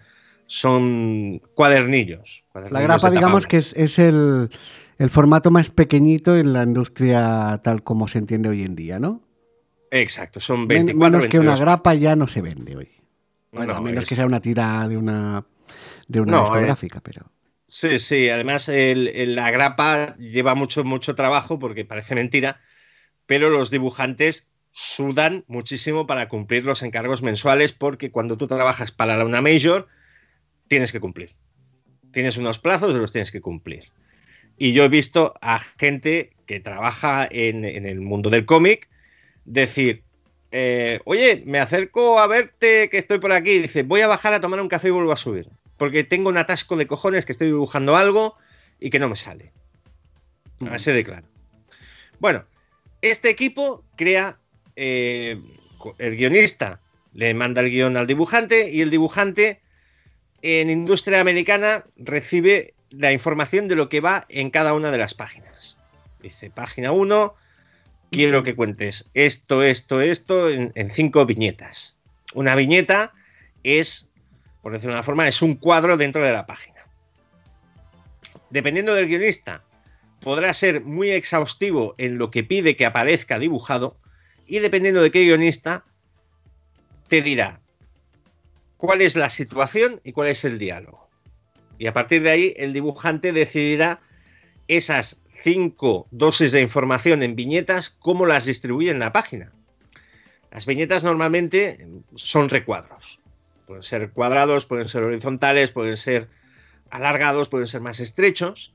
[0.48, 4.50] son cuadernillos, La grapa, digamos que es el
[4.98, 9.22] el formato más pequeñito en la industria tal como se entiende hoy en día, ¿no?
[9.92, 12.90] Exacto, son 24 Menos que una grapa ya no se vende hoy.
[13.52, 15.46] Bueno, a menos que sea una tira de una
[16.08, 17.32] de una eh, pero.
[17.68, 22.62] Sí, sí, además la grapa lleva mucho, mucho trabajo porque parece mentira,
[23.26, 29.24] pero los dibujantes sudan muchísimo para cumplir los encargos mensuales porque cuando tú trabajas para
[29.26, 29.88] una major
[30.68, 31.36] tienes que cumplir.
[32.12, 33.86] Tienes unos plazos y los tienes que cumplir.
[34.58, 38.88] Y yo he visto a gente que trabaja en, el mundo del cómic
[39.44, 40.04] decir,
[40.52, 43.52] eh, oye, me acerco a verte que estoy por aquí.
[43.52, 45.50] Y dice, voy a bajar a tomar un café y vuelvo a subir.
[45.78, 48.36] Porque tengo un atasco de cojones que estoy dibujando algo
[48.80, 49.52] y que no me sale.
[50.70, 51.28] Así de claro.
[52.20, 52.46] Bueno,
[53.02, 54.38] este equipo crea
[54.76, 55.38] eh,
[55.98, 56.80] el guionista,
[57.14, 59.62] le manda el guion al dibujante y el dibujante
[60.42, 65.14] en industria americana recibe la información de lo que va en cada una de las
[65.14, 65.78] páginas.
[66.22, 67.36] Dice, página 1,
[68.12, 71.98] quiero que cuentes esto, esto, esto en, cinco viñetas.
[72.34, 73.14] Una viñeta
[73.64, 74.10] es,
[74.62, 76.86] por decirlo de una forma, es un cuadro dentro de la página.
[78.50, 79.64] Dependiendo del guionista,
[80.22, 83.98] podrá ser muy exhaustivo en lo que pide que aparezca dibujado
[84.48, 85.84] y dependiendo de qué guionista,
[87.08, 87.60] te dirá
[88.78, 91.05] cuál es la situación y cuál es el diálogo.
[91.78, 94.00] Y a partir de ahí, el dibujante decidirá
[94.68, 99.52] esas cinco dosis de información en viñetas, cómo las distribuye en la página.
[100.52, 103.20] Las viñetas normalmente son recuadros.
[103.68, 106.30] Pueden ser cuadrados, pueden ser horizontales, pueden ser
[106.90, 108.74] alargados, pueden ser más estrechos,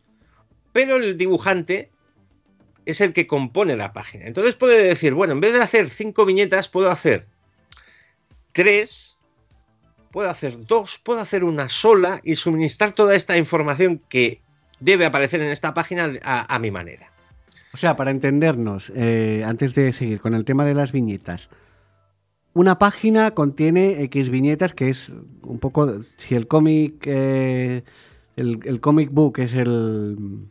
[0.72, 1.90] pero el dibujante
[2.86, 4.26] es el que compone la página.
[4.26, 7.26] Entonces puede decir, bueno, en vez de hacer cinco viñetas, puedo hacer
[8.52, 9.09] tres
[10.10, 14.40] puedo hacer dos, puedo hacer una sola y suministrar toda esta información que
[14.80, 17.10] debe aparecer en esta página a, mi manera.
[17.72, 21.48] O sea, para entendernos, eh, antes de seguir con el tema de las viñetas,
[22.52, 27.84] una página contiene X viñetas, que es un poco, si el cómic, eh,
[28.36, 30.48] el, comic book es el,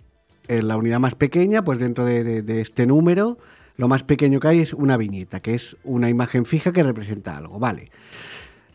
[0.47, 3.37] la unidad más pequeña, pues dentro de, de, este número,
[3.75, 7.35] lo más pequeño que hay es una viñeta, que es una imagen fija que representa
[7.35, 7.91] algo, vale.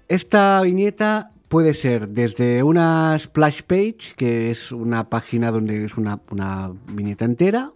[0.09, 6.21] Esta viñeta puede ser desde una splash page, que es una página donde es una,
[6.31, 7.73] una viñeta entera,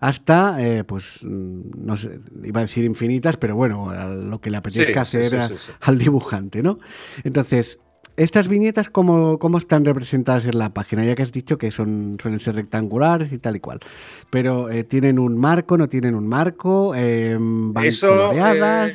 [0.00, 4.56] hasta, eh, pues, mm, no sé, iba a decir infinitas, pero bueno, lo que le
[4.56, 5.38] apetezca hacer
[5.80, 6.80] al dibujante, ¿no?
[7.22, 7.78] Entonces,
[8.16, 11.04] estas viñetas, ¿cómo, ¿cómo, están representadas en la página?
[11.04, 13.80] Ya que has dicho que son suelen ser rectangulares y tal y cual.
[14.30, 16.94] Pero eh, ¿tienen un marco, no tienen un marco?
[16.94, 18.32] Eh, ¿Van Eso,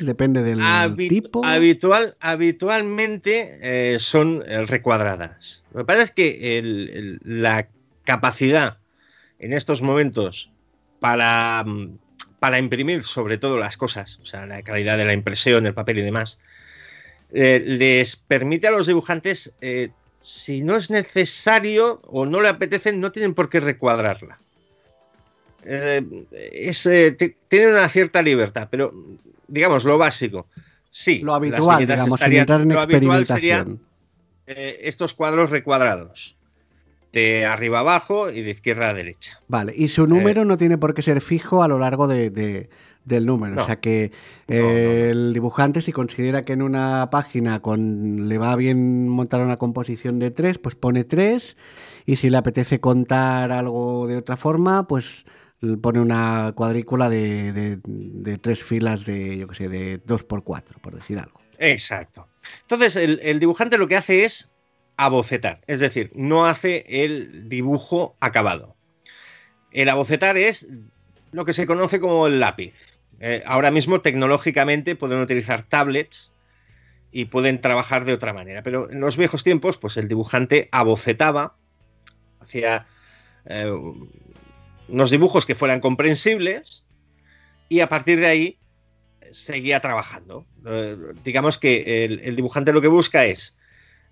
[0.00, 0.60] depende del
[0.96, 1.44] tipo.
[1.44, 5.64] Habitual, habitualmente son recuadradas.
[5.72, 7.68] Lo que pasa es que la
[8.04, 8.78] capacidad
[9.38, 10.52] en estos momentos
[11.00, 11.98] para, mm,
[12.38, 15.98] para imprimir sobre todo las cosas, o sea, la calidad de la impresión, el papel
[15.98, 16.38] y demás,
[17.32, 23.00] eh, les permite a los dibujantes, eh, si no es necesario o no le apetecen,
[23.00, 24.38] no tienen por qué recuadrarla.
[25.64, 26.02] Eh,
[27.48, 28.94] tienen una cierta libertad, pero
[29.46, 30.46] digamos lo básico.
[30.90, 33.66] Sí, lo habitual, digamos, en lo habitual sería
[34.46, 36.38] estos cuadros recuadrados
[37.12, 39.40] de arriba abajo y de izquierda a derecha.
[39.48, 42.68] Vale, y su número eh, no tiene por qué ser fijo a lo largo de,
[43.08, 43.62] del número.
[43.62, 44.12] O sea que
[44.46, 49.56] eh, el dibujante, si considera que en una página con, le va bien montar una
[49.56, 51.56] composición de tres, pues pone tres.
[52.06, 55.06] Y si le apetece contar algo de otra forma, pues
[55.80, 60.78] pone una cuadrícula de, de, tres filas de, yo qué sé, de dos por cuatro,
[60.80, 61.40] por decir algo.
[61.58, 62.28] Exacto.
[62.62, 64.52] Entonces, el dibujante lo que hace es
[64.98, 68.76] abocetar, es decir, no hace el dibujo acabado.
[69.70, 70.68] El abocetar es
[71.32, 72.97] lo que se conoce como el lápiz.
[73.20, 76.32] Eh, ahora mismo tecnológicamente pueden utilizar tablets
[77.10, 81.56] y pueden trabajar de otra manera, pero en los viejos tiempos, pues el dibujante abocetaba,
[82.40, 82.86] hacía
[83.46, 83.72] eh,
[84.88, 86.84] unos dibujos que fueran comprensibles
[87.68, 88.58] y a partir de ahí
[89.32, 90.46] seguía trabajando.
[90.66, 93.56] Eh, digamos que el dibujante lo que busca es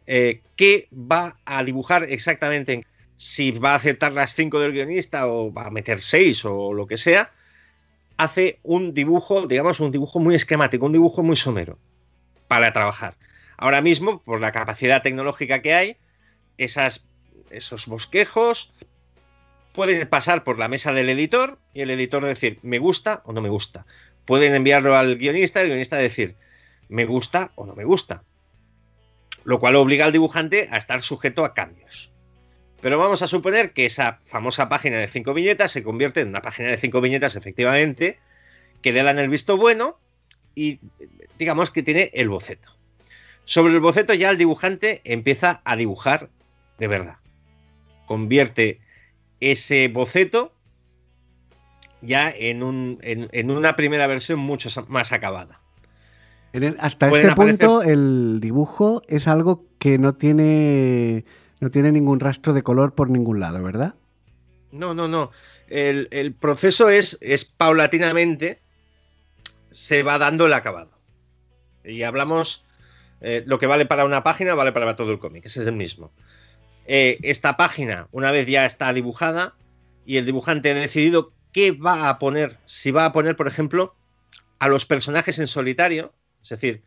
[0.06, 2.86] qué va a dibujar exactamente,
[3.16, 6.86] si va a aceptar las cinco del guionista o va a meter seis o lo
[6.86, 7.32] que sea,
[8.16, 11.78] hace un dibujo, digamos, un dibujo muy esquemático, un dibujo muy somero
[12.48, 13.14] para trabajar.
[13.56, 15.96] Ahora mismo, por la capacidad tecnológica que hay,
[16.56, 18.72] esos bosquejos
[19.72, 23.42] pueden pasar por la mesa del editor y el editor decir me gusta o no
[23.42, 23.86] me gusta.
[24.24, 26.36] Pueden enviarlo al guionista y el guionista decir
[26.88, 28.22] me gusta o no me gusta
[29.46, 32.10] lo cual obliga al dibujante a estar sujeto a cambios.
[32.80, 36.42] Pero vamos a suponer que esa famosa página de cinco viñetas se convierte en una
[36.42, 38.18] página de cinco viñetas, efectivamente,
[38.82, 39.98] que le dan el visto bueno
[40.54, 40.80] y
[41.38, 42.70] digamos que tiene el boceto.
[43.44, 46.30] Sobre el boceto ya el dibujante empieza a dibujar
[46.78, 47.16] de verdad.
[48.06, 48.80] Convierte
[49.40, 50.52] ese boceto
[52.02, 55.60] ya en, una primera versión mucho más acabada
[56.78, 61.24] hasta este punto el dibujo es algo que no tiene,
[61.60, 63.94] no tiene ningún rastro de color por ningún lado, ¿verdad?
[64.72, 65.30] No, no, no.
[65.68, 68.60] El, proceso es, es paulatinamente,
[69.70, 70.90] se va dando el acabado.
[71.84, 72.64] Y hablamos,
[73.20, 75.76] eh, lo que vale para una página vale para todo el cómic, ese es el
[75.76, 76.12] mismo.
[76.86, 79.54] Eh, esta página, una vez ya está dibujada
[80.04, 83.94] y el dibujante ha decidido qué va a poner, si va a poner, por ejemplo,
[84.58, 86.84] a los personajes en solitario, es decir,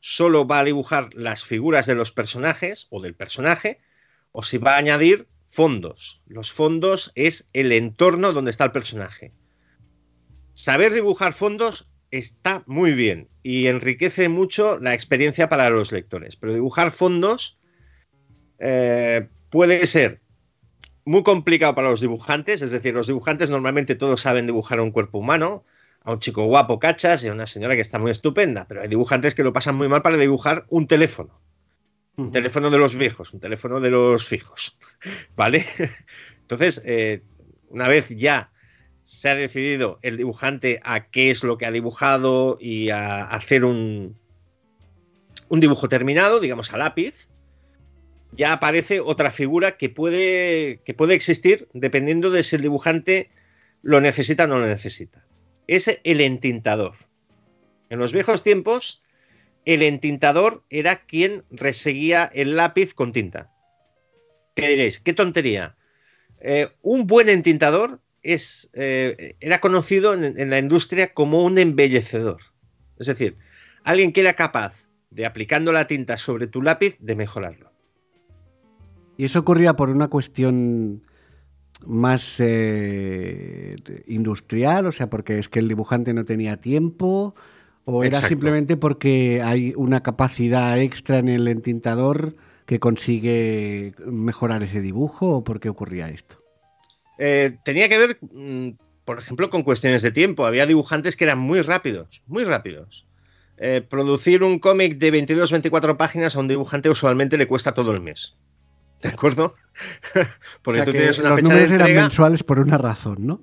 [0.00, 3.80] solo va a dibujar las figuras de los personajes o del personaje,
[4.32, 6.22] o si va a añadir fondos.
[6.26, 9.32] Los fondos es el entorno donde está el personaje.
[10.54, 16.52] Saber dibujar fondos está muy bien y enriquece mucho la experiencia para los lectores, pero
[16.52, 17.58] dibujar fondos
[18.58, 20.20] eh, puede ser
[21.04, 25.18] muy complicado para los dibujantes, es decir, los dibujantes normalmente todos saben dibujar un cuerpo
[25.18, 25.64] humano,
[26.04, 28.88] a un chico guapo cachas y a una señora que está muy estupenda, pero hay
[28.88, 31.40] dibujantes que lo pasan muy mal para dibujar un teléfono.
[32.16, 34.78] Un teléfono de los viejos, un teléfono de los fijos.
[35.36, 35.64] ¿Vale?
[36.40, 37.22] Entonces, eh,
[37.68, 38.50] una vez ya
[39.04, 43.64] se ha decidido el dibujante a qué es lo que ha dibujado y a hacer
[43.64, 44.16] un,
[45.48, 47.28] un dibujo terminado, digamos a lápiz,
[48.32, 53.30] ya aparece otra figura que puede, que puede existir dependiendo de si el dibujante
[53.82, 55.24] lo necesita o no lo necesita
[55.66, 56.94] es el entintador.
[57.88, 59.01] En los viejos tiempos,
[59.64, 63.50] el entintador era quien reseguía el lápiz con tinta.
[64.54, 65.00] ¿Qué diréis?
[65.00, 65.76] ¿Qué tontería?
[66.40, 72.40] Eh, un buen entintador es, eh, era conocido en, la industria como un embellecedor.
[72.98, 73.36] Es decir,
[73.84, 77.70] alguien que era capaz de aplicando la tinta sobre tu lápiz de mejorarlo.
[79.16, 81.02] Y eso ocurría por una cuestión
[81.86, 87.34] más eh, industrial, o sea, porque es que el dibujante no tenía tiempo,
[87.84, 94.80] o era simplemente porque hay una capacidad extra en el entintador que consigue mejorar ese
[94.80, 96.36] dibujo o por qué ocurría esto?
[97.18, 98.70] Eh, tenía que ver, mm,
[99.04, 100.46] por ejemplo, con cuestiones de tiempo.
[100.46, 103.06] Había dibujantes que eran muy rápidos, muy rápidos.
[103.58, 108.00] Eh, producir un cómic de 22-24 páginas a un dibujante usualmente le cuesta todo el
[108.00, 108.36] mes.
[109.02, 109.54] ¿De acuerdo?
[110.62, 111.88] Porque tú tienes una fecha de entrega.
[111.88, 113.40] Eran mensuales por una razón, ¿no?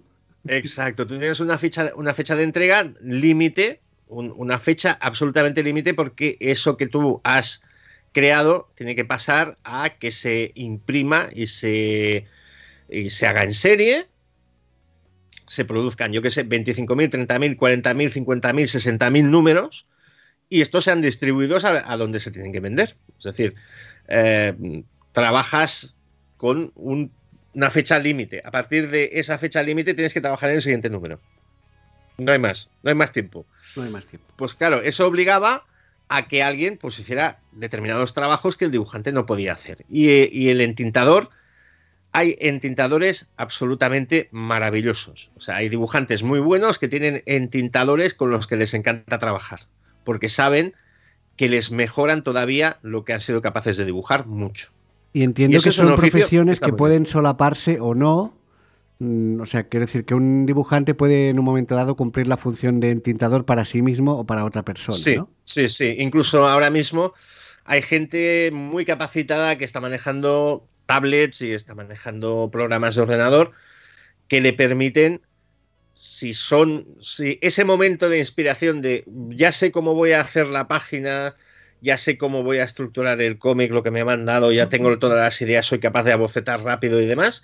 [0.47, 6.37] Exacto, tú tienes una fecha, una fecha de entrega límite, una fecha absolutamente límite, porque
[6.39, 7.61] eso que tú has
[8.11, 12.25] creado tiene que pasar a que se imprima y se,
[12.89, 14.07] y se haga en serie,
[15.47, 19.87] se produzcan, yo qué sé, 25.000, 30.000, 40.000, 50.000, 60.000 números
[20.49, 22.95] y estos sean distribuidos a, donde se tienen que vender.
[23.19, 23.55] Es decir,
[24.07, 25.95] eh, trabajas
[26.37, 28.41] con una fecha límite.
[28.43, 31.19] A partir de esa fecha límite tienes que trabajar en el siguiente número.
[32.19, 33.45] No hay más, no hay más tiempo.
[33.75, 34.27] No hay más tiempo.
[34.35, 35.65] Pues claro, eso obligaba
[36.09, 39.85] a que alguien pues hiciera determinados trabajos que el dibujante no podía hacer.
[39.89, 41.29] Y, el entintador,
[42.11, 45.31] hay entintadores absolutamente maravillosos.
[45.37, 49.61] O sea, hay dibujantes muy buenos que tienen entintadores con los que les encanta trabajar,
[50.03, 50.73] porque saben
[51.35, 54.69] que les mejoran todavía lo que han sido capaces de dibujar mucho.
[55.13, 58.33] Y entiendo que son profesiones que pueden solaparse o no.
[58.99, 62.37] Mm, o sea, quiero decir que un dibujante puede en un momento dado cumplir la
[62.37, 64.97] función de entintador para sí mismo o para otra persona.
[64.97, 65.95] Sí, sí, sí.
[65.99, 67.13] Incluso ahora mismo
[67.63, 73.51] hay gente muy capacitada que está manejando tablets y está manejando programas de ordenador
[74.27, 75.21] que le permiten
[75.93, 80.67] si son si ese momento de inspiración de ya sé cómo voy a hacer la
[80.67, 81.35] página
[81.81, 84.97] ya sé cómo voy a estructurar el cómic, lo que me ha mandado, ya tengo
[84.99, 87.43] todas las ideas, soy capaz de abocetar rápido y demás.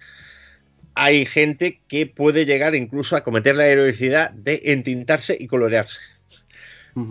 [0.95, 5.99] Hay gente que puede llegar incluso a cometer la heroicidad de entintarse y colorearse.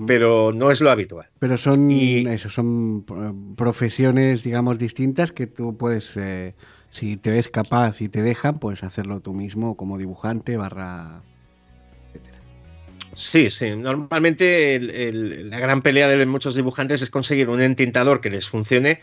[0.07, 1.27] Pero no es lo habitual.
[1.39, 6.55] Pero son eso, son eh, profesiones, digamos, distintas que tú puedes, eh,
[6.91, 11.21] si te ves capaz y te dejan, puedes hacerlo tú mismo como dibujante barra
[13.15, 13.77] Sí, sí.
[13.77, 19.01] Normalmente la gran pelea de muchos dibujantes es conseguir un entintador que les funcione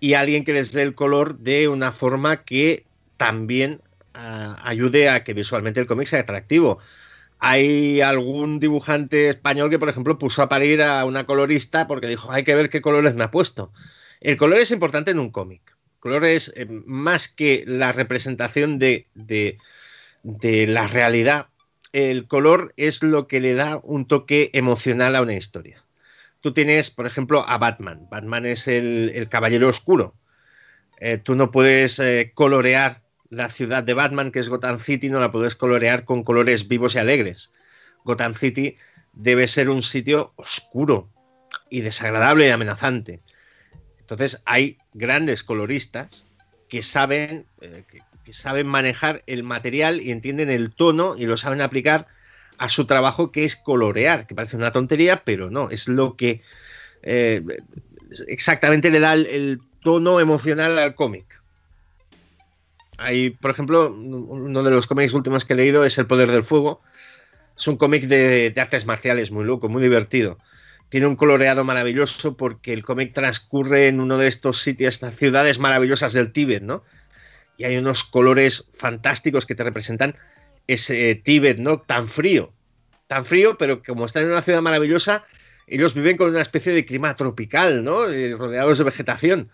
[0.00, 2.84] y alguien que les dé el color de una forma que
[3.16, 3.80] también
[4.14, 6.78] ayude a que visualmente el cómic sea atractivo.
[7.38, 12.30] Hay algún dibujante español que, por ejemplo, puso a parir a una colorista porque dijo,
[12.30, 13.72] hay que ver qué colores me ha puesto.
[14.20, 15.62] El color es importante en un cómic.
[15.94, 21.48] El color es eh, más que la representación de, de la realidad
[21.92, 25.84] el color es lo que le da un toque emocional a una historia.
[26.40, 28.08] Tú tienes, por ejemplo, a Batman.
[28.10, 30.14] Batman es el, caballero oscuro.
[30.98, 33.01] Eh, tú no puedes eh, colorear
[33.32, 36.94] la ciudad de Batman, que es Gotham City, no la puedes colorear con colores vivos
[36.94, 37.50] y alegres.
[38.04, 38.76] Gotham City
[39.14, 41.08] debe ser un sitio oscuro
[41.70, 43.22] y desagradable y amenazante.
[43.98, 46.24] Entonces hay grandes coloristas
[46.68, 47.84] que saben, eh,
[48.22, 52.08] que saben manejar el material y entienden el tono y lo saben aplicar
[52.58, 56.42] a su trabajo que es colorear, que parece una tontería, pero no, es lo que
[57.02, 57.42] eh,
[58.28, 61.41] exactamente le da el, tono emocional al cómic.
[63.02, 66.42] Hay, por ejemplo, uno de los cómics últimos que he leído es El Poder del
[66.42, 66.80] Fuego.
[67.56, 70.38] Es un cómic de, artes marciales muy loco, muy divertido
[70.88, 75.58] tiene un coloreado maravilloso porque el cómic transcurre en uno de estos sitios, estas ciudades
[75.58, 76.84] maravillosas del Tíbet, ¿no?
[77.56, 80.16] y hay unos colores fantásticos que te representan
[80.66, 81.80] ese Tíbet, ¿no?
[81.80, 82.52] Tan frío,
[83.06, 85.24] tan frío, pero como están en una ciudad maravillosa,
[85.66, 88.08] ellos viven con una especie de clima tropical, ¿no?
[88.08, 89.50] Eh, rodeados de vegetación.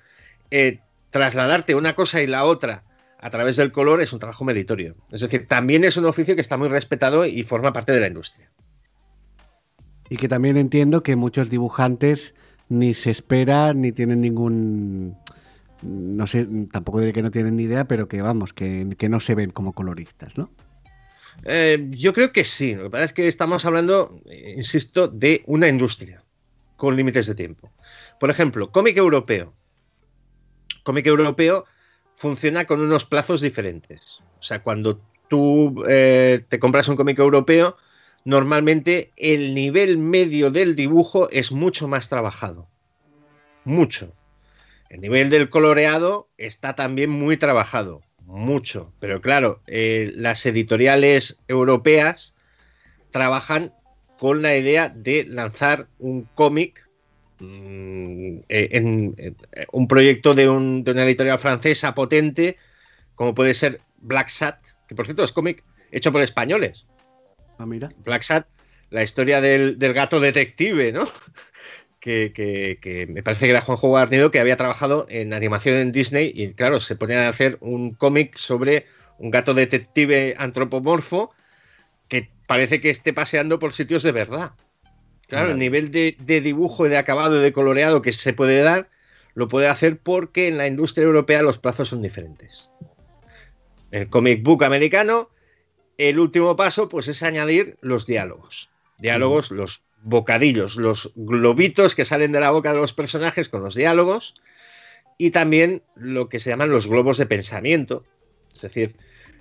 [0.51, 0.81] Eh,
[1.11, 2.85] trasladarte una cosa y la otra
[3.19, 4.97] a través del color es un trabajo meritorio.
[5.11, 8.07] Es decir, también es un oficio que está muy respetado y forma parte de la
[8.07, 8.51] industria.
[10.09, 12.33] Y que también entiendo que muchos dibujantes
[12.69, 15.17] ni se esperan ni tienen ningún
[15.83, 19.35] no sé, tampoco diré que no tienen ni idea, pero que vamos, que, no se
[19.35, 20.51] ven como coloristas, ¿no?
[21.45, 22.75] Eh, yo creo que sí.
[22.75, 26.25] Lo que pasa es que estamos hablando, eh, insisto, de una industria
[26.77, 27.71] con límites de tiempo.
[28.19, 29.55] Por ejemplo, cómic europeo.
[30.83, 31.65] Cómic europeo
[32.19, 34.19] funciona con unos plazos diferentes.
[34.41, 37.77] O sea, cuando tú eh, te compras un cómic europeo,
[38.25, 42.67] normalmente el nivel medio del dibujo es mucho más trabajado.
[43.65, 44.13] Mucho.
[44.91, 48.93] El nivel del coloreado está también muy trabajado, mucho.
[48.99, 52.35] Pero claro, eh, las editoriales europeas
[53.13, 53.73] trabajan
[54.19, 56.88] con la idea de lanzar un cómic,
[57.41, 62.57] mm, eh, en, eh, un proyecto de, una editorial francesa potente,
[63.15, 66.87] como puede ser Black Sat, que por cierto es cómic hecho por españoles.
[67.59, 67.89] Ah, mira.
[68.05, 68.47] Black Sat,
[68.91, 71.07] la historia del, del gato detective, ¿no?
[72.01, 76.53] que, me parece que era Juanjo Guarnido, que había trabajado en animación en Disney y
[76.53, 78.87] claro, se ponía a hacer un cómic sobre
[79.19, 81.33] un gato detective antropomorfo
[82.09, 84.53] que parece que esté paseando por sitios de verdad.
[85.29, 88.89] Claro, el nivel de, dibujo y de acabado y de coloreado que se puede dar,
[89.35, 92.71] lo puede hacer porque en la industria europea los plazos son diferentes.
[93.91, 95.29] El comic book americano,
[95.99, 98.71] el último paso, pues es añadir los diálogos.
[98.99, 103.75] Diálogos, los bocadillos, los globitos que salen de la boca de los personajes con los
[103.75, 104.35] diálogos
[105.19, 108.03] y también lo que se llaman los globos de pensamiento.
[108.55, 108.97] Es decir,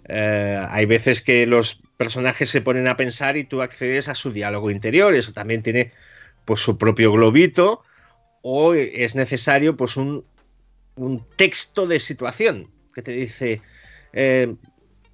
[0.08, 4.32] eh, hay veces que los personajes se ponen a pensar y tú accedes a su
[4.32, 5.16] diálogo interior.
[5.16, 5.92] Eso también tiene
[6.46, 7.84] pues su propio globito
[8.42, 10.24] o es necesario pues un,
[10.96, 13.62] un texto de situación que te dice
[14.14, 14.56] eh,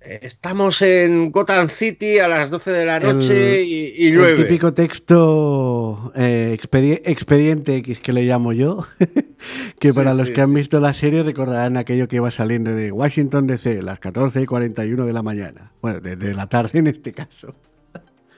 [0.05, 4.41] Estamos en Gotham City a las 12 de la noche y, llueve.
[4.41, 6.57] El típico texto eh,
[7.05, 8.85] expediente X que le llamo yo,
[9.79, 13.47] que para los que han visto la serie recordarán aquello que iba saliendo de Washington
[13.47, 15.71] DC, las 14 y 41 de la mañana.
[15.81, 17.55] Bueno, de, la tarde en este caso.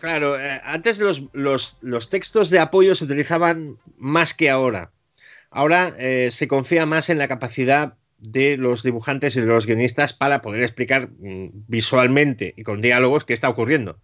[0.01, 4.91] Claro, eh, antes los, los, textos de apoyo se utilizaban más que ahora.
[5.49, 7.95] Ahora eh, se confía más en la capacidad
[8.31, 13.25] de los dibujantes y de los guionistas para poder explicar mm, visualmente y con diálogos
[13.25, 13.99] qué está ocurriendo.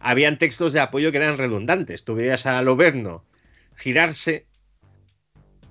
[0.00, 2.04] Habían textos de apoyo que eran redundantes.
[2.04, 3.24] Tú veías a Loberno
[3.76, 4.47] girarse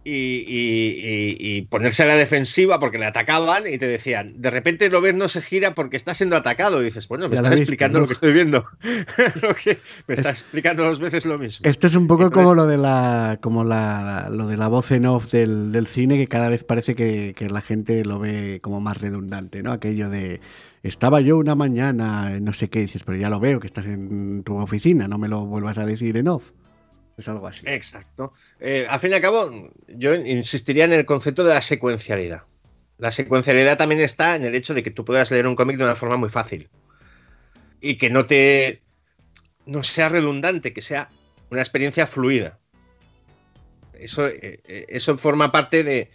[0.10, 5.42] y, ponerse a la defensiva porque le atacaban y te decían, de repente Loberno se
[5.42, 6.82] gira porque está siendo atacado.
[6.82, 8.66] Y dices, bueno, me estás explicando lo que estoy viendo.
[10.08, 11.68] me estás explicando dos veces lo mismo.
[11.68, 15.06] Esto es un poco como lo de la como la, lo de la voz en
[15.06, 19.00] off del, cine, que cada vez parece que, que, la gente lo ve como más
[19.00, 19.72] redundante, ¿no?
[19.72, 20.42] Aquello de
[20.84, 24.44] estaba yo una mañana, no sé qué, dices, pero ya lo veo que estás en
[24.44, 26.44] tu oficina, no me lo vuelvas a decir en off.
[27.18, 27.62] Es algo así.
[27.66, 28.34] Exacto.
[28.60, 32.44] Eh, al fin y al cabo, yo insistiría en el concepto de la secuencialidad.
[33.00, 35.84] La secuencialidad también está en el hecho de que tú puedas leer un cómic de
[35.84, 36.70] una forma muy fácil.
[37.82, 38.82] Y que no te.
[39.66, 41.10] no sea redundante, que sea
[41.50, 42.60] una experiencia fluida.
[43.94, 46.12] Eso, eh, eso forma parte de,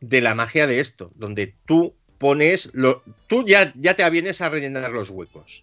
[0.00, 2.70] de, la magia de esto, donde tú pones.
[2.74, 5.62] Lo, tú ya, ya te avienes a rellenar los huecos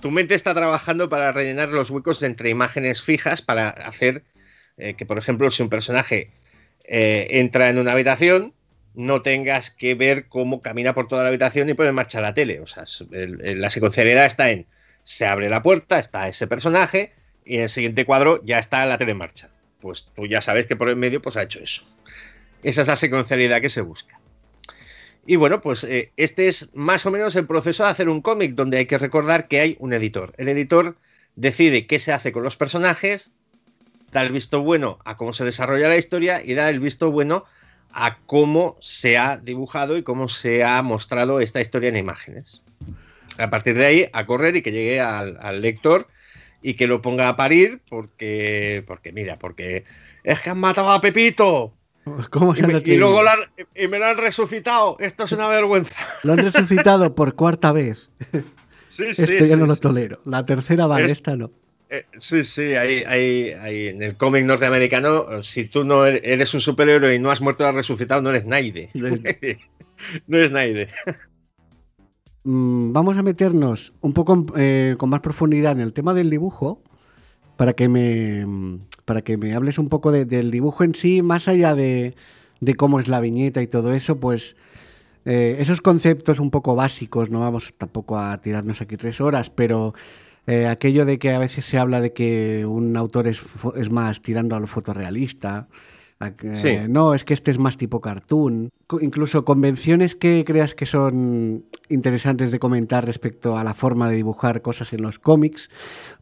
[0.00, 4.24] tu mente está trabajando para rellenar los huecos entre imágenes fijas para hacer
[4.76, 6.30] eh, que, por ejemplo, si un personaje
[6.84, 8.52] eh, entra en una habitación,
[8.94, 12.34] no tengas que ver cómo camina por toda la habitación y pone en marcha la
[12.34, 12.60] tele.
[12.60, 14.66] O sea, la secuencialidad está en
[15.04, 17.12] se abre la puerta, está ese personaje
[17.44, 19.50] y en el siguiente cuadro ya está la tele en marcha.
[19.80, 21.84] Pues tú ya sabes que por el medio pues ha hecho eso.
[22.62, 24.18] Esa es la secuencialidad que se busca.
[25.26, 28.54] Y bueno, pues eh, este es más o menos el proceso de hacer un cómic,
[28.54, 30.32] donde hay que recordar que hay un editor.
[30.38, 30.96] El editor
[31.34, 33.32] decide qué se hace con los personajes,
[34.12, 37.44] da el visto bueno a cómo se desarrolla la historia y da el visto bueno
[37.92, 42.62] a cómo se ha dibujado y cómo se ha mostrado esta historia en imágenes.
[43.38, 46.06] A partir de ahí, a correr y que llegue al, lector
[46.62, 49.84] y que lo ponga a parir, porque, porque mira, porque
[50.24, 51.72] es que han matado a Pepito,
[52.56, 53.20] y, me, luego
[53.74, 54.96] y me lo han resucitado.
[55.00, 55.96] Esto es una vergüenza.
[56.22, 58.10] Lo han resucitado por cuarta vez.
[58.88, 59.22] Sí, sí.
[59.24, 60.20] Esto ya no lo tolero.
[60.24, 61.50] La tercera vale, esta no.
[61.90, 66.62] Eh, sí, sí, ahí, ahí, en el cómic norteamericano, si tú no er-, eres un
[66.62, 68.88] superhéroe y no has muerto o has resucitado, no eres Naide.
[68.94, 70.88] no eres Naide.
[72.44, 76.82] Mm, vamos a meternos un poco eh, con más profundidad en el tema del dibujo
[77.56, 81.74] para que me para que me hables un poco del dibujo en sí, más allá
[81.74, 82.14] de,
[82.76, 84.56] cómo es la viñeta y todo eso, pues
[85.24, 89.94] eh, esos conceptos un poco básicos, no vamos tampoco a tirarnos aquí tres horas, pero
[90.48, 93.40] eh, aquello de que a veces se habla de que un autor es,
[93.76, 95.68] es más tirando a lo fotorrealista,
[96.88, 98.70] no, es que este es más tipo cartoon.
[99.00, 104.62] Incluso convenciones que creas que son interesantes de comentar respecto a la forma de dibujar
[104.62, 105.68] cosas en los cómics,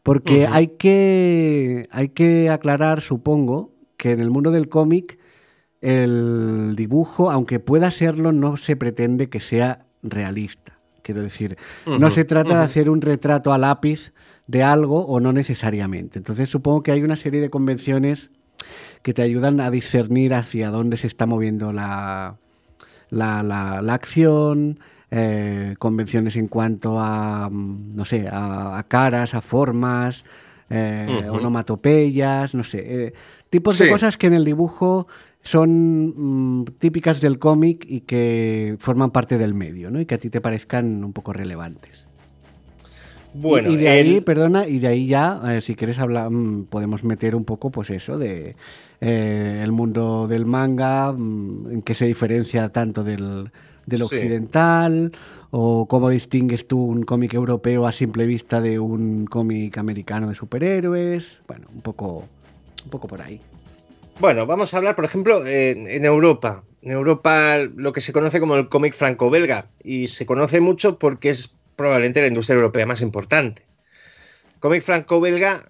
[0.05, 5.17] porque hay, que, hay que aclarar, supongo, que en el mundo del cómic
[5.81, 10.77] el dibujo, aunque pueda serlo, no se pretende que sea realista.
[11.01, 14.13] Quiero decir, no se trata de hacer un retrato a lápiz
[14.45, 16.19] de algo o no necesariamente.
[16.19, 18.29] Entonces supongo que hay una serie de convenciones
[19.01, 22.37] que te ayudan a discernir hacia dónde se está moviendo la,
[23.09, 24.79] la, la, acción,
[25.11, 30.23] eh, convenciones en cuanto a, mm, no sé, a, caras, a formas,
[30.69, 33.13] eh, onomatopeyas, no sé, eh,
[33.49, 35.07] tipos de cosas que en el dibujo
[35.43, 40.01] son mm, típicas del cómic y que forman parte del medio, ¿no?
[40.01, 42.05] Y que a ti te parezcan un poco relevantes.
[43.35, 47.35] Bueno, y, de ahí, perdona, y de ahí ya, si quieres hablar, mm, podemos meter
[47.35, 48.55] un poco, pues eso, de
[49.01, 53.51] eh, el mundo del manga, en qué se diferencia tanto del,
[53.85, 55.11] del occidental,
[55.51, 60.35] o cómo distingues tú un cómic europeo a simple vista de un cómic americano de
[60.35, 62.25] superhéroes, bueno, un poco,
[62.83, 63.39] un poco por ahí.
[64.19, 66.63] Bueno, vamos a hablar, por ejemplo, en Europa.
[66.81, 71.29] En Europa lo que se conoce como el cómic franco-belga y se conoce mucho porque
[71.29, 73.63] es probablemente la industria europea más importante.
[74.53, 75.69] El cómic franco-belga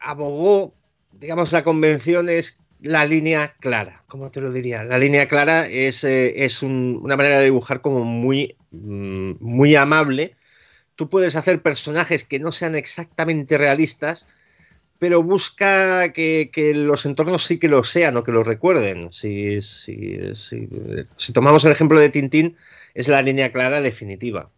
[0.00, 0.72] abogó,
[1.12, 4.02] digamos, la convención es la línea clara.
[4.08, 4.84] ¿Cómo te lo diría?
[4.84, 10.36] La línea clara es, eh, es una manera de dibujar como muy, mm, muy amable.
[10.96, 14.26] Tú puedes hacer personajes que no sean exactamente realistas,
[14.98, 19.12] pero busca que, los entornos sí que lo sean o que lo recuerden.
[19.12, 20.18] Si, si,
[21.32, 22.56] tomamos el ejemplo de Tintín,
[22.94, 24.50] es la línea clara definitiva.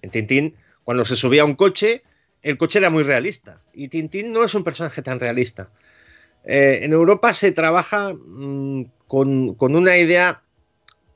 [0.00, 0.54] En Tintín,
[0.84, 2.02] cuando se subía a un coche,
[2.42, 3.60] el coche era muy realista.
[3.74, 5.70] Y Tintín no es un personaje tan realista.
[6.44, 10.42] Eh, en Europa se trabaja mm, con, una idea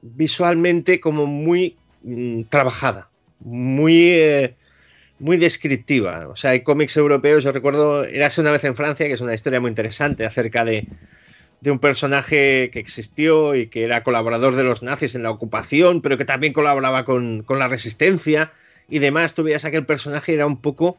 [0.02, 3.08] visualmente como muy mm, trabajada,
[3.40, 4.12] muy...
[4.12, 4.54] Eh,
[5.18, 6.28] muy descriptiva.
[6.28, 9.34] O sea, hay cómics europeos, yo recuerdo, Érase una vez en Francia, que es una
[9.34, 10.86] historia muy interesante acerca de,
[11.66, 16.16] un personaje que existió y que era colaborador de los nazis en la ocupación, pero
[16.16, 18.52] que también colaboraba con, la resistencia
[18.88, 19.34] y demás.
[19.34, 20.98] Tú veías que el personaje era un poco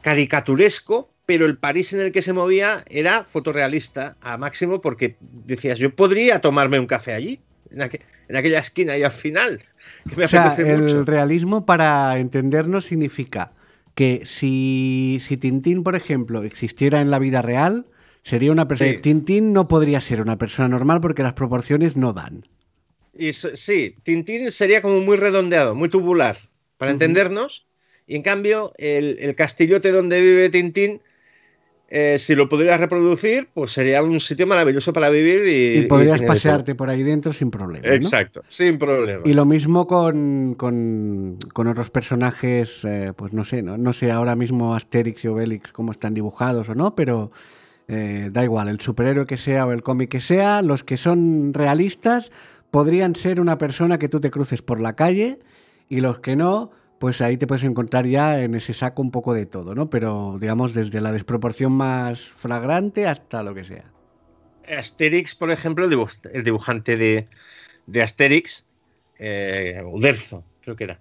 [0.00, 5.78] caricaturesco, pero el París en el que se movía era fotorrealista a máximo porque decías,
[5.78, 7.40] yo podría tomarme un café allí,
[7.70, 9.62] en, en aquella esquina y al final
[10.16, 13.52] o sea, el realismo, para entendernos, significa
[13.94, 17.86] que si, si Tintín, por ejemplo, existiera en la vida real,
[18.24, 19.00] sería una persona.
[19.00, 22.46] Tintín no podría ser una persona normal porque las proporciones no dan.
[23.16, 26.38] Y, sí, Tintín sería como muy redondeado, muy tubular,
[26.76, 27.66] para entendernos.
[28.08, 31.00] Y en cambio, el, el castillote donde vive Tintín
[31.90, 36.20] eh, si lo pudieras reproducir, pues sería un sitio maravilloso para vivir y, y podrías
[36.20, 37.86] pasearte por ahí dentro sin problema.
[37.88, 39.22] Exacto, sin problema.
[39.24, 43.78] Y lo mismo con, con, otros personajes, eh, pues no sé, ¿no?
[43.78, 47.30] no sé ahora mismo Asterix y Obelix cómo están dibujados o no, pero
[47.88, 51.54] eh, da igual, el superhéroe que sea o el cómic que sea, los que son
[51.54, 52.30] realistas
[52.70, 55.38] podrían ser una persona que tú te cruces por la calle
[55.88, 59.34] y los que no, pues ahí te puedes encontrar ya en ese saco un poco
[59.34, 59.90] de todo, ¿no?
[59.90, 63.84] Pero digamos desde la desproporción más flagrante hasta lo que sea.
[64.68, 67.28] Asterix, por ejemplo, el dibujante de,
[67.86, 68.66] de Asterix,
[69.18, 71.00] eh, Uderzo, creo que era,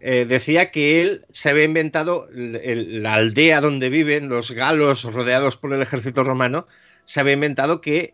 [0.00, 5.72] eh, decía que él se había inventado la aldea donde viven los galos rodeados por
[5.72, 6.66] el ejército romano,
[7.04, 8.12] se había inventado que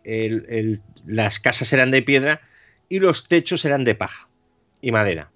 [1.05, 2.41] las casas eran de piedra
[2.89, 4.29] y los techos eran de paja
[4.81, 5.31] y madera.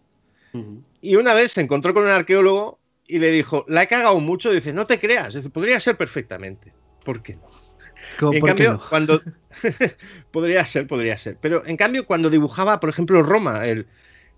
[1.01, 4.51] Y una vez se encontró con un arqueólogo y le dijo, la he cagado mucho.
[4.51, 6.73] dice, no te creas, podría ser perfectamente.
[7.03, 8.31] ¿Por qué no?
[8.31, 9.21] en cambio, cuando.
[10.31, 11.37] podría ser, podría ser.
[11.41, 13.87] Pero en cambio, cuando dibujaba, por ejemplo, Roma, el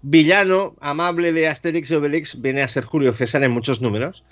[0.01, 4.23] villano amable de Asterix y Obelix, viene a ser Julio César en muchos números,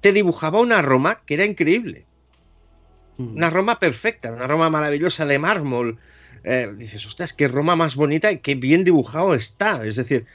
[0.00, 2.06] te dibujaba una Roma que era increíble.
[3.16, 3.36] Mm.
[3.36, 5.98] Una Roma perfecta, una Roma maravillosa de mármol.
[6.42, 9.84] Eh, dices, ostras, qué Roma más bonita y qué bien dibujado está.
[9.84, 10.26] Es decir,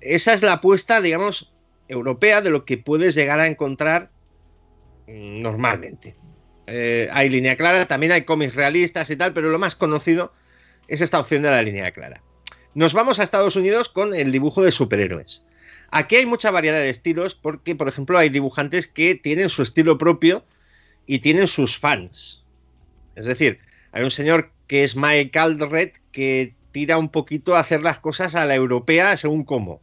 [0.00, 1.52] esa es la apuesta, digamos,
[1.88, 4.10] europea de lo que puedes llegar a encontrar
[5.06, 6.16] mm, normalmente.
[6.66, 10.32] Eh, hay línea clara, también hay cómics realistas y tal, pero lo más conocido
[10.88, 12.22] es esta opción de la línea clara.
[12.74, 15.44] Nos vamos a Estados Unidos con el dibujo de superhéroes.
[15.90, 19.98] Aquí hay mucha variedad de estilos porque, por ejemplo, hay dibujantes que tienen su estilo
[19.98, 20.44] propio
[21.06, 22.44] y tienen sus fans.
[23.16, 23.58] Es decir,
[23.90, 28.36] hay un señor que es Mike Aldred que tira un poquito a hacer las cosas
[28.36, 29.82] a la europea según cómo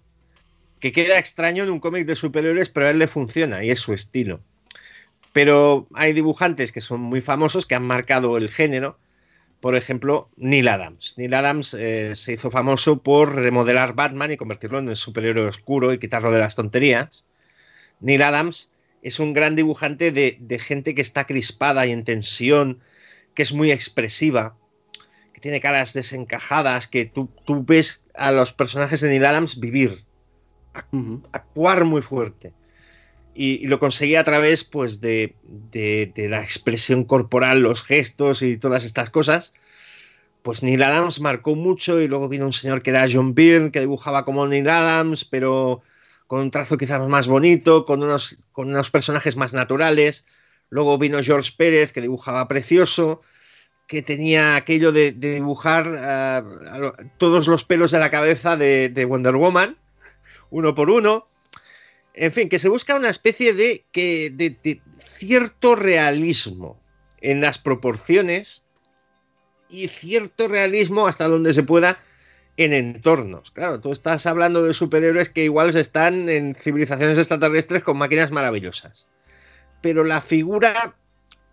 [0.79, 3.79] que queda extraño en un cómic de superhéroes, pero a él le funciona y es
[3.79, 4.41] su estilo.
[5.33, 8.97] Pero hay dibujantes que son muy famosos, que han marcado el género.
[9.59, 11.15] Por ejemplo, Neil Adams.
[11.17, 15.93] Neil Adams eh, se hizo famoso por remodelar Batman y convertirlo en el superhéroe oscuro
[15.93, 17.25] y quitarlo de las tonterías.
[17.99, 18.71] Neil Adams
[19.01, 22.79] es un gran dibujante de, gente que está crispada y en tensión,
[23.33, 24.55] que es muy expresiva,
[25.33, 30.06] que tiene caras desencajadas, que tú, tú ves a los personajes de Neil Adams vivir
[31.31, 32.53] actuar muy fuerte.
[33.33, 35.35] Y, lo conseguía a través pues, de,
[36.15, 39.53] la expresión corporal, los gestos y todas estas cosas.
[40.41, 43.81] Pues Neil Adams marcó mucho y luego vino un señor que era John Byrne, que
[43.81, 45.81] dibujaba como Neil Adams, pero
[46.25, 50.25] con un trazo quizás más bonito, con unos, con unos personajes más naturales.
[50.69, 53.21] Luego vino George Pérez, que dibujaba precioso,
[53.87, 56.43] que tenía aquello de, dibujar ah,
[57.17, 59.77] todos los pelos de la cabeza de Wonder Woman
[60.49, 61.27] uno por uno.
[62.13, 64.81] En fin, que se busca una especie de, que, de,
[65.15, 66.79] cierto realismo
[67.21, 68.63] en las proporciones
[69.69, 71.99] y cierto realismo hasta donde se pueda
[72.57, 73.51] en entornos.
[73.51, 79.07] Claro, tú estás hablando de superhéroes que igual están en civilizaciones extraterrestres con máquinas maravillosas.
[79.81, 80.95] Pero la figura,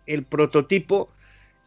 [0.07, 1.11] el prototipo,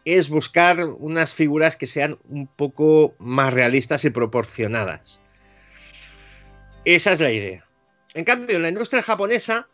[0.05, 5.21] es buscar unas figuras que sean un poco más realistas y proporcionadas.
[6.85, 7.65] Esa es la idea.
[8.15, 9.69] En cambio, en la industria japonesa,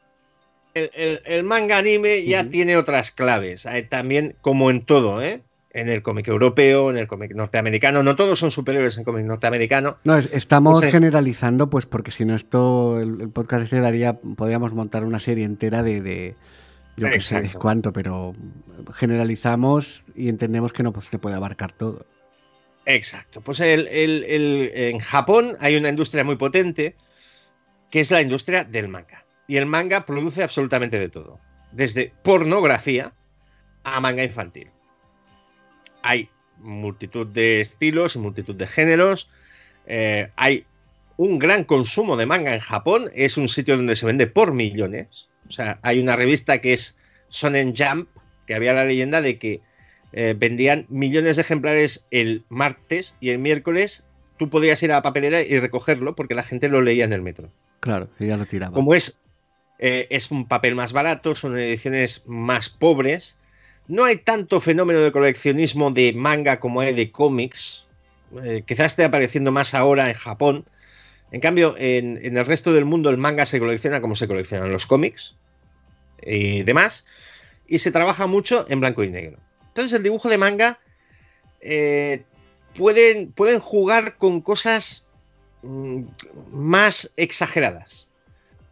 [0.74, 3.66] el, manga anime ya tiene otras claves.
[3.88, 5.42] También, como en todo, ¿eh?
[5.74, 8.02] en el cómic europeo, en el cómic norteamericano.
[8.02, 9.98] No todos son superiores en cómic norteamericano.
[10.04, 15.20] No, estamos generalizando, pues porque si no esto, el, podcast este daría, podríamos montar una
[15.20, 16.36] serie entera de, de
[16.96, 18.34] yo no sé cuánto, pero
[18.94, 22.06] generalizamos y entendemos que no pues, se puede abarcar todo.
[22.86, 23.40] Exacto.
[23.40, 26.94] Pues el, en Japón hay una industria muy potente
[27.90, 29.24] que es la industria del manga.
[29.46, 31.38] Y el manga produce absolutamente de todo.
[31.72, 33.12] Desde pornografía
[33.84, 34.68] a manga infantil.
[36.02, 36.28] Hay
[36.58, 39.30] multitud de estilos y multitud de géneros.
[39.86, 40.66] Eh, hay
[41.16, 43.10] un gran consumo de manga en Japón.
[43.14, 45.28] Es un sitio donde se vende por millones.
[45.48, 48.08] O sea, hay una revista que es Sonen Jump,
[48.46, 49.60] que había la leyenda de que
[50.16, 54.04] eh, vendían millones de ejemplares el martes y el miércoles
[54.36, 57.20] tú podías ir a la papelera y recogerlo porque la gente lo leía en el
[57.20, 57.50] metro.
[57.80, 58.72] Claro, y ya lo tiraba.
[58.72, 59.20] Como es,
[59.80, 63.38] eh, es un papel más barato, son ediciones más pobres.
[63.88, 67.84] No hay tanto fenómeno de coleccionismo de manga como hay de cómics.
[68.44, 70.64] Eh, quizás esté apareciendo más ahora en Japón.
[71.32, 74.86] En cambio, en, el resto del mundo el manga se colecciona como se coleccionan los
[74.86, 75.34] cómics
[76.22, 77.04] y demás.
[77.66, 79.38] Y se trabaja mucho en blanco y negro.
[79.74, 80.78] Entonces el dibujo de manga
[81.60, 82.24] eh,
[82.76, 85.04] pueden, pueden jugar con cosas
[85.64, 86.02] Mm,
[86.52, 88.06] más exageradas.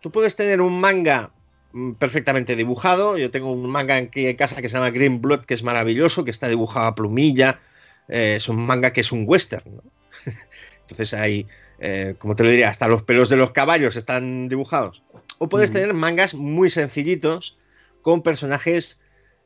[0.01, 1.31] Tú puedes tener un manga
[1.73, 3.17] mm, perfectamente dibujado.
[3.17, 6.25] Yo tengo un manga aquí en casa que se llama Green Blood, que es maravilloso,
[6.25, 7.61] que está dibujado a plumilla.
[8.09, 9.81] Eh, es un manga que es un western.
[10.83, 11.47] Entonces hay,
[11.79, 15.03] eh, como te lo diría, hasta los pelos de los caballos están dibujados.
[15.39, 17.59] O puedes tener mangas muy sencillitos
[18.03, 19.01] con personajes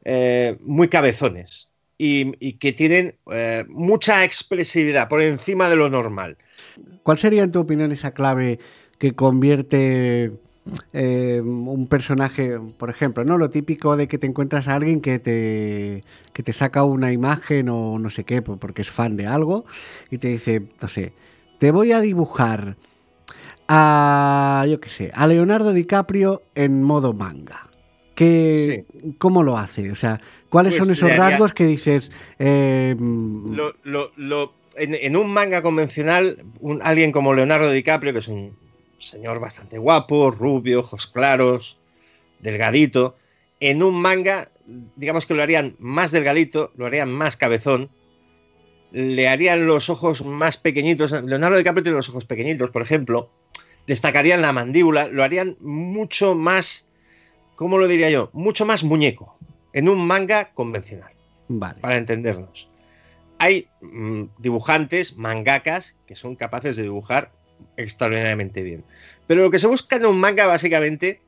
[0.09, 3.17] eh, muy cabezones y que tienen
[3.69, 6.37] mucha expresividad por encima de lo normal.
[7.03, 8.59] ¿Cuál sería, en tu opinión, esa clave
[8.99, 10.33] que convierte
[10.93, 13.39] eh, un personaje, por ejemplo, ¿no?
[13.39, 17.69] Lo típico de que te encuentras a alguien que te, que te saca una imagen
[17.69, 19.65] o no sé qué, porque es fan de algo,
[20.11, 21.13] y te dice, no sé,
[21.59, 22.77] te voy a dibujar
[23.69, 27.66] a, yo qué sé, a Leonardo DiCaprio en modo manga.
[28.17, 28.85] ¿Qué,
[29.19, 29.93] ¿Cómo lo hace?
[29.93, 32.11] O sea, ¿cuáles pues son esos rasgos que dices?
[32.41, 33.75] Eh, lo,
[34.17, 38.57] lo en, un manga convencional, un, alguien como Leonardo DiCaprio, que es un
[38.99, 41.79] señor bastante guapo, rubio, ojos claros,
[42.41, 43.17] delgadito,
[43.61, 44.51] en un manga,
[44.97, 47.91] digamos que lo harían más delgadito, lo harían más cabezón,
[48.93, 51.12] le harían los ojos más pequeñitos.
[51.12, 53.31] Leonardo DiCaprio tiene los ojos pequeñitos, por ejemplo,
[53.87, 56.86] destacarían la mandíbula, lo harían mucho más,
[57.57, 58.31] ¿cómo lo diría yo?
[58.33, 59.37] Mucho más muñeco,
[59.73, 61.13] en un manga convencional.
[61.49, 61.81] Vale.
[61.81, 62.71] Para entendernos
[63.39, 67.31] hay mm, dibujantes, mangakas, que son capaces de dibujar
[67.77, 68.85] extraordinariamente bien.
[69.27, 71.21] Pero lo que se busca en un manga, básicamente,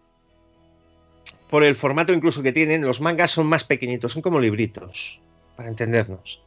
[1.50, 5.20] por el formato incluso que tienen, los mangas son más pequeñitos, son como libritos,
[5.56, 6.42] para entendernos.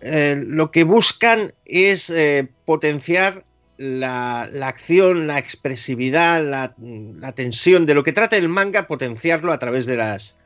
[0.00, 3.44] Eh, lo que buscan es eh, potenciar
[3.76, 9.86] la, acción, la expresividad, la, tensión de lo que trata el manga, potenciarlo a través
[9.86, 10.38] de las,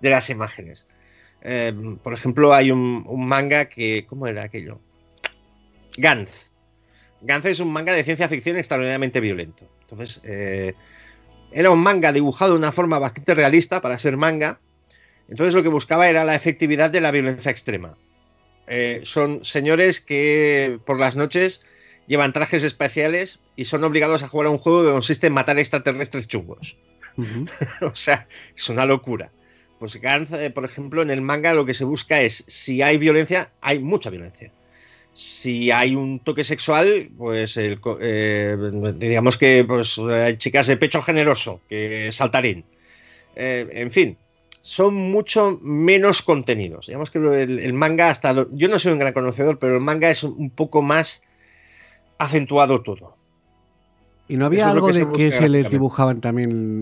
[0.00, 0.86] de las imágenes.
[1.42, 4.06] Em, por ejemplo, hay un, manga que.
[4.08, 4.80] ¿Cómo era aquello?
[5.96, 6.48] Gantz.
[7.20, 9.68] Gantz es un manga de ciencia ficción extraordinariamente violento.
[9.82, 10.74] Entonces, eh,
[11.52, 14.58] era un manga dibujado de una forma bastante realista para ser manga.
[15.28, 17.96] Entonces, lo que buscaba era la efectividad de la violencia extrema.
[18.66, 21.62] Eh, son señores que por las noches
[22.06, 25.58] llevan trajes especiales y son obligados a jugar a un juego que consiste en matar
[25.58, 26.76] extraterrestres chungos.
[27.82, 28.26] o sea,
[28.56, 29.30] es una locura.
[29.78, 32.98] Pues Gantz, eh, por ejemplo, en el manga lo que se busca es, si hay
[32.98, 34.52] violencia, hay mucha violencia.
[35.12, 37.76] Si hay un toque sexual, pues eh,
[38.96, 42.64] digamos que pues, hay chicas de pecho generoso, que saltarín.
[43.34, 44.16] Eh, en fin,
[44.62, 46.86] son mucho menos contenidos.
[46.86, 48.46] Digamos que el, manga hasta...
[48.52, 51.24] Yo no soy un gran conocedor, pero el manga es un poco más
[52.22, 53.16] acentuado todo.
[54.28, 56.80] ¿Y no había algo de que se les dibujaban también,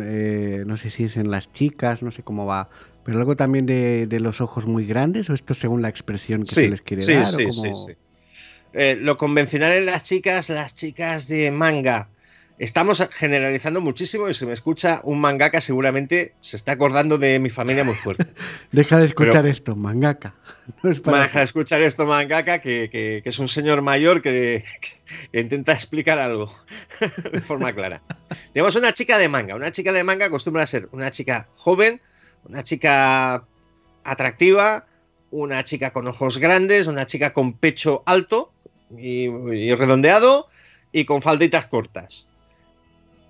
[0.66, 2.68] no sé si es en las chicas, no sé cómo va,
[3.04, 6.68] pero algo también de, los ojos muy grandes, o esto según la expresión que se
[6.68, 7.26] les quiere dar.
[7.26, 7.92] Sí, sí,
[8.72, 12.08] eh, lo convencional en las chicas, las chicas de manga,
[12.60, 17.48] Estamos generalizando muchísimo y si me escucha un mangaka seguramente se está acordando de mi
[17.48, 18.26] familia muy fuerte.
[18.70, 20.34] Deja de escuchar esto, mangaka.
[20.82, 24.66] No Deja de escuchar esto, mangaka, que, es un señor mayor que,
[25.32, 26.54] que intenta explicar algo
[27.32, 28.02] de forma clara.
[28.52, 29.56] Tenemos una chica de manga.
[29.56, 32.02] Una chica de manga acostumbra a ser una chica joven,
[32.44, 33.42] una chica
[34.04, 34.84] atractiva,
[35.30, 38.52] una chica con ojos grandes, una chica con pecho alto
[38.98, 39.30] y,
[39.72, 40.48] redondeado
[40.92, 42.26] y con falditas cortas.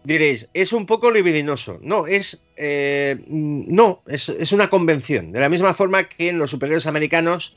[0.02, 1.78] Diréis, es un poco libidinoso.
[1.82, 5.32] No, es, eh, no es, una convención.
[5.32, 7.56] De la misma forma que en los superhéroes americanos,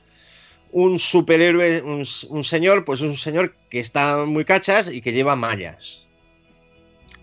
[0.71, 5.35] un superhéroe, un señor, pues es un señor que está muy cachas y que lleva
[5.35, 6.07] mallas.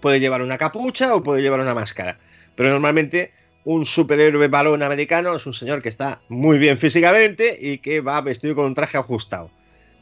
[0.00, 2.18] Puede llevar una capucha o puede llevar una máscara.
[2.56, 3.32] Pero normalmente
[3.64, 8.20] un superhéroe balón americano es un señor que está muy bien físicamente y que va
[8.22, 9.50] vestido con un traje ajustado.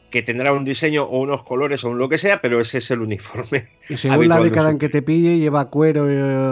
[0.09, 2.89] Que tendrá un diseño o unos colores o un lo que sea, pero ese es
[2.91, 3.67] el uniforme.
[3.89, 6.05] Y según la década en que te pille, lleva cuero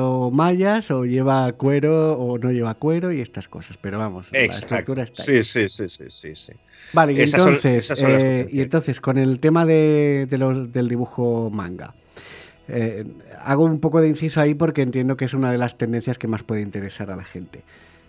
[0.08, 3.78] o mallas, o lleva cuero o no lleva cuero y estas cosas.
[3.82, 5.43] Pero vamos, la estructura está ahí.
[5.43, 6.53] Sí, sí, sí, sí, sí.
[6.93, 11.93] Vale, y entonces, eh, y entonces, con el tema de, los, del dibujo manga.
[12.70, 13.05] Eh,
[13.43, 16.28] hago un poco de inciso ahí porque entiendo que es una de las tendencias que
[16.28, 17.62] más puede interesar a la gente.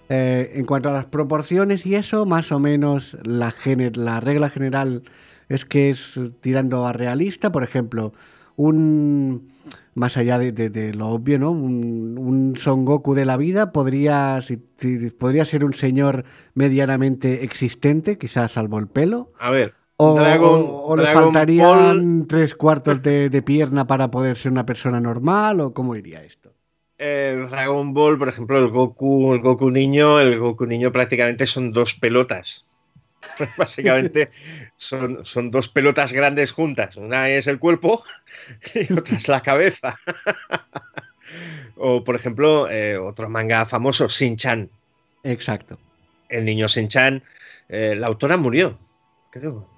[0.09, 3.55] Eh, en cuanto a las proporciones y eso, más o menos la,
[3.95, 5.03] la regla general
[5.49, 8.13] es que es tirando a realista, por ejemplo,
[8.57, 9.53] un
[9.95, 11.51] más allá de, lo obvio, ¿no?
[11.51, 14.41] Un, Son Goku de la vida podría,
[15.19, 16.25] podría ser un señor
[16.55, 19.33] medianamente existente, quizás salvo el pelo.
[19.39, 25.61] A ver, o, le faltarían tres cuartos de, pierna para poder ser una persona normal,
[25.61, 26.53] o cómo iría esto?
[26.97, 31.73] El Dragon Ball, por ejemplo, el Goku, el Goku niño, el Goku niño prácticamente son
[31.73, 32.65] dos pelotas.
[33.57, 34.31] Básicamente
[34.77, 36.97] son, son dos pelotas grandes juntas.
[36.97, 38.05] Una es el cuerpo
[38.75, 39.99] y otra es la cabeza.
[41.77, 44.69] o, por ejemplo, eh, otro manga famoso, Shin-Chan.
[45.25, 45.79] Exacto.
[46.29, 47.23] El niño Shin-Chan,
[47.69, 48.79] eh, la autora murió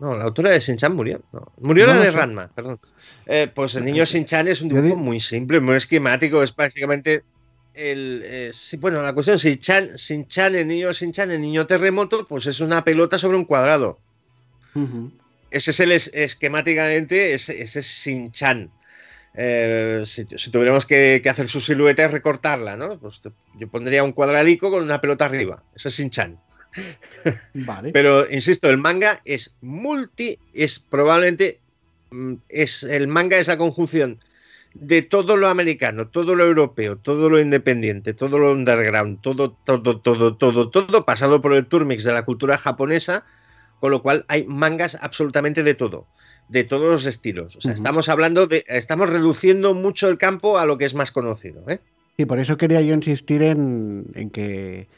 [0.01, 1.21] no, la autora de Shin-Chan murió.
[1.59, 2.79] Murió la de Ranma, perdón.
[3.27, 7.25] Eh, pues el niño Shin-Chan es un dibujo muy simple, muy esquemático, es prácticamente
[7.75, 12.47] el, eh, bueno, la cuestión es Shin Chan, el niño Shin-Chan, el niño terremoto, pues
[12.47, 13.99] es una pelota sobre un cuadrado.
[15.51, 18.71] Ese es el esquemáticamente, ese, es Shin-Chan.
[19.35, 22.99] Eh, si, tuviéramos que, hacer su silueta y recortarla, ¿no?
[22.99, 23.21] Pues
[23.59, 25.63] yo pondría un cuadradico con una pelota arriba.
[25.75, 26.39] Ese es Shin-Chan.
[27.93, 31.59] Pero insisto, el manga es multi, es probablemente
[32.11, 34.21] mm, es el manga es la conjunción
[34.75, 40.01] de todo lo americano, todo lo europeo, todo lo independiente, todo lo underground, todo, todo,
[40.01, 43.25] todo, todo, todo pasado por el turmix de la cultura japonesa,
[43.81, 46.07] con lo cual hay mangas absolutamente de todo,
[46.49, 47.57] de todos los estilos.
[47.57, 51.11] O sea, estamos hablando de, estamos reduciendo mucho el campo a lo que es más
[51.11, 51.65] conocido.
[51.69, 51.81] ¿eh?
[52.17, 54.89] Sí, por eso quería yo insistir en, en que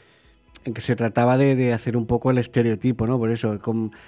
[0.65, 3.17] en que se trataba de, hacer un poco el estereotipo, ¿no?
[3.17, 3.59] Por eso,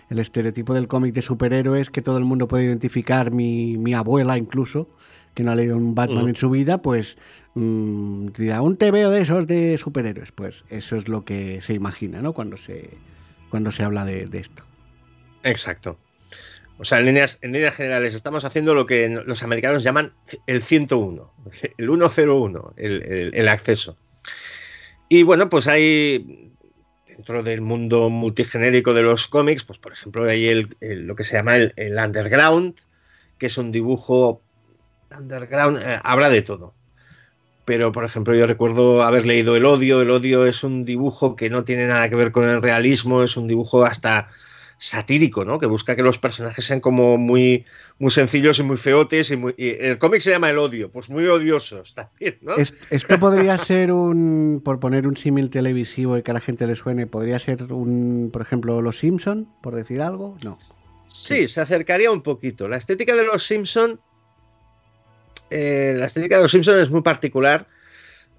[0.10, 4.38] el estereotipo del cómic de superhéroes que todo el mundo puede identificar, mi, mi abuela
[4.38, 4.88] incluso,
[5.36, 7.18] que no ha leído un Batman en su vida, pues
[7.54, 10.32] mmm, dirá, un TVO de esos de superhéroes.
[10.32, 12.34] Pues eso es lo que se imagina, ¿no?
[12.34, 12.90] Cuando se,
[13.50, 14.64] cuando se habla de, esto.
[15.44, 15.98] Exacto.
[16.78, 20.12] O sea, en líneas, en líneas generales estamos haciendo lo que los americanos llaman
[20.48, 21.32] el 101,
[21.78, 23.98] el 101, el, el, el acceso.
[25.08, 26.52] Y bueno, pues hay
[27.16, 31.36] dentro del mundo multigenérico de los cómics, pues por ejemplo hay el, lo que se
[31.38, 32.76] llama el, underground,
[33.38, 34.42] que es un dibujo
[35.18, 36.74] underground, eh, habla de todo.
[37.66, 41.50] Pero por ejemplo yo recuerdo haber leído El odio, El odio es un dibujo que
[41.50, 44.30] no tiene nada que ver con el realismo, es un dibujo hasta
[44.78, 45.60] satírico, ¿no?
[45.60, 47.66] Que busca que los personajes sean como muy,
[47.98, 49.32] muy sencillos y muy feotes.
[49.32, 52.56] Y, el cómic se llama El odio, pues muy odiosos también, ¿no?
[52.90, 56.76] Esto podría ser un, por poner un símil televisivo y que a la gente le
[56.76, 60.58] suene, podría ser un, por ejemplo, Los Simpson, por decir algo, no.
[61.08, 62.68] Sí, se acercaría un poquito.
[62.68, 64.00] La estética de Los Simpson,
[65.50, 67.68] eh, la estética de Los Simpson es muy particular.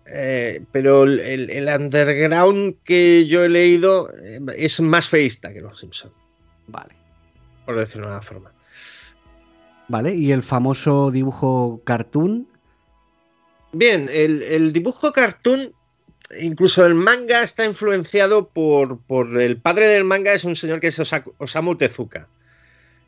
[0.08, 6.12] Eh, pero el, underground que yo he leído eh, es más feísta que los Simpson.
[6.68, 6.94] Vale.
[7.64, 8.52] Por decirlo de una forma.
[9.88, 12.48] Vale, ¿y el famoso dibujo cartoon?
[13.72, 15.72] Bien, el, dibujo cartoon,
[16.40, 19.00] incluso el manga está influenciado por,
[19.40, 22.28] el padre del manga, es un señor que es Osamu Tezuka,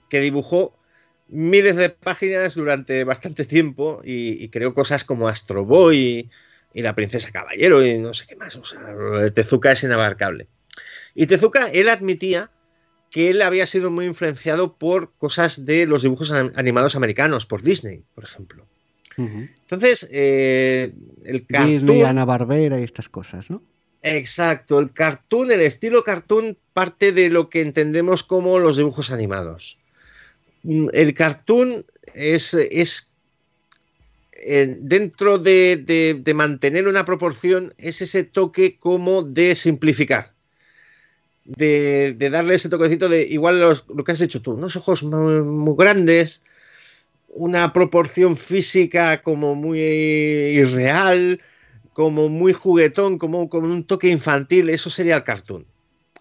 [0.08, 0.76] que dibujó
[1.28, 6.30] miles de páginas durante bastante tiempo y, y creó cosas como Astro Boy
[6.74, 8.56] y, La Princesa Caballero y no sé qué más.
[8.56, 8.80] O sea,
[9.32, 10.46] Tezuka es inabarcable.
[11.14, 12.50] Y Tezuka, él admitía
[13.10, 18.02] que él había sido muy influenciado por cosas de los dibujos animados americanos, por Disney,
[18.14, 18.66] por ejemplo.
[19.16, 20.94] Entonces, eh,
[21.24, 21.72] el cartoon...
[21.72, 23.62] Disney, Ana Barbera y estas cosas, ¿no?
[24.02, 29.78] Exacto, el cartoon, el estilo cartoon parte de lo que entendemos como los dibujos animados.
[30.62, 33.09] Mm, el cartoon es, es
[34.40, 40.32] eh, dentro de, mantener una proporción, es ese toque como de simplificar.
[41.44, 46.43] De, darle ese toquecito de igual lo que has hecho tú, unos ojos muy, grandes,
[47.28, 51.40] una proporción física como muy irreal,
[51.94, 55.64] como muy juguetón, como, como un toque infantil, eso sería el cartoon,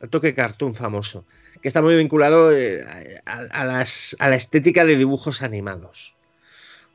[0.01, 1.26] el toque cartoon famoso,
[1.61, 6.13] que está muy vinculado eh, a, la estética de dibujos animados.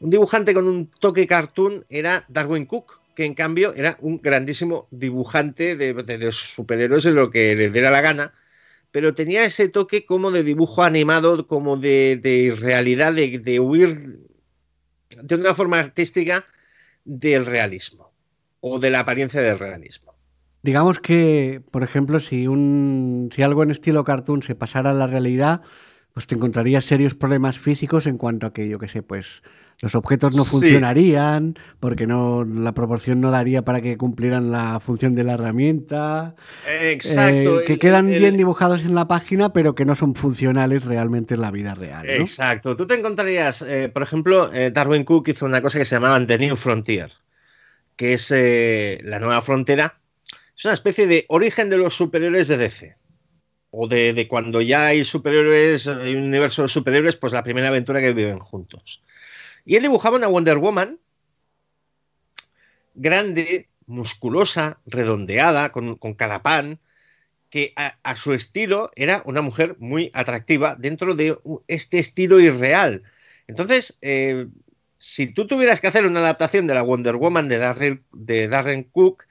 [0.01, 4.89] Un dibujante con un toque cartoon era Darwin Cook, que en cambio era un grandísimo
[4.90, 8.34] dibujante de, de, superhéroes en lo que le diera la gana,
[8.90, 14.18] pero tenía ese toque como de dibujo animado, como de, de realidad, de huir
[15.22, 16.44] de una forma artística
[17.05, 18.12] del realismo
[18.60, 20.11] o de la apariencia del realismo.
[20.62, 25.06] Digamos que, por ejemplo, si, un, si algo en estilo cartoon se pasara a la
[25.06, 25.62] realidad,
[26.14, 29.26] pues te encontrarías serios problemas físicos en cuanto a que, yo qué sé, pues
[29.80, 35.16] los objetos no funcionarían, porque no la proporción no daría para que cumplieran la función
[35.16, 36.36] de la herramienta.
[36.68, 37.60] Exacto.
[37.60, 41.40] Eh, que quedan bien dibujados en la página, pero que no son funcionales realmente en
[41.40, 42.09] la vida real.
[42.09, 42.76] Exacto.
[42.76, 46.24] Tú te encontrarías, eh, por ejemplo, eh, Darwin Cook hizo una cosa que se llamaba
[46.24, 47.10] The New Frontier
[47.97, 50.01] que es eh, La Nueva Frontera,
[50.57, 52.97] es una especie de origen de los superhéroes de DC.
[53.70, 58.01] O de, cuando ya hay superhéroes, hay un universo de superhéroes, pues la primera aventura
[58.01, 59.03] que viven juntos.
[59.65, 60.99] Y él dibujaba una Wonder Woman
[62.95, 66.81] grande, musculosa, redondeada, con, con carapán,
[67.53, 71.37] que a, su estilo era una mujer muy atractiva dentro de
[71.69, 73.03] este estilo irreal.
[73.47, 74.47] Entonces, eh,
[74.97, 78.85] si tú tuvieras que hacer una adaptación de la Wonder Woman de Darren, de Darren
[78.85, 79.27] Cook,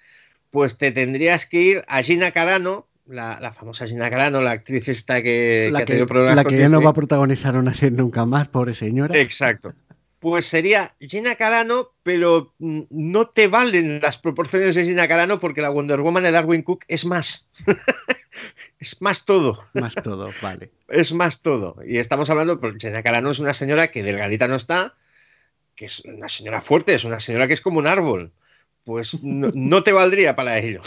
[0.51, 5.23] pues te tendrías que ir a Gina Carano, la, famosa Gina Carano, la actriz esta
[5.23, 8.25] que, la ha tenido problemas La que ya no va a protagonizar una serie nunca
[8.25, 9.17] más, pobre señora.
[9.17, 9.73] Exacto.
[10.19, 15.69] Pues sería Gina Carano, pero no te valen las proporciones de Gina Carano porque la
[15.69, 17.49] Wonder Woman de Darwin Cook es más.
[18.79, 19.57] es más todo.
[19.73, 20.69] Más todo, vale.
[20.89, 21.77] es más todo.
[21.87, 24.93] Y estamos hablando, pues Gina Carano es una señora que delgadita no está,
[25.75, 28.31] que es una señora fuerte, es una señora que es como un árbol,
[28.83, 30.81] pues no, te valdría para ello.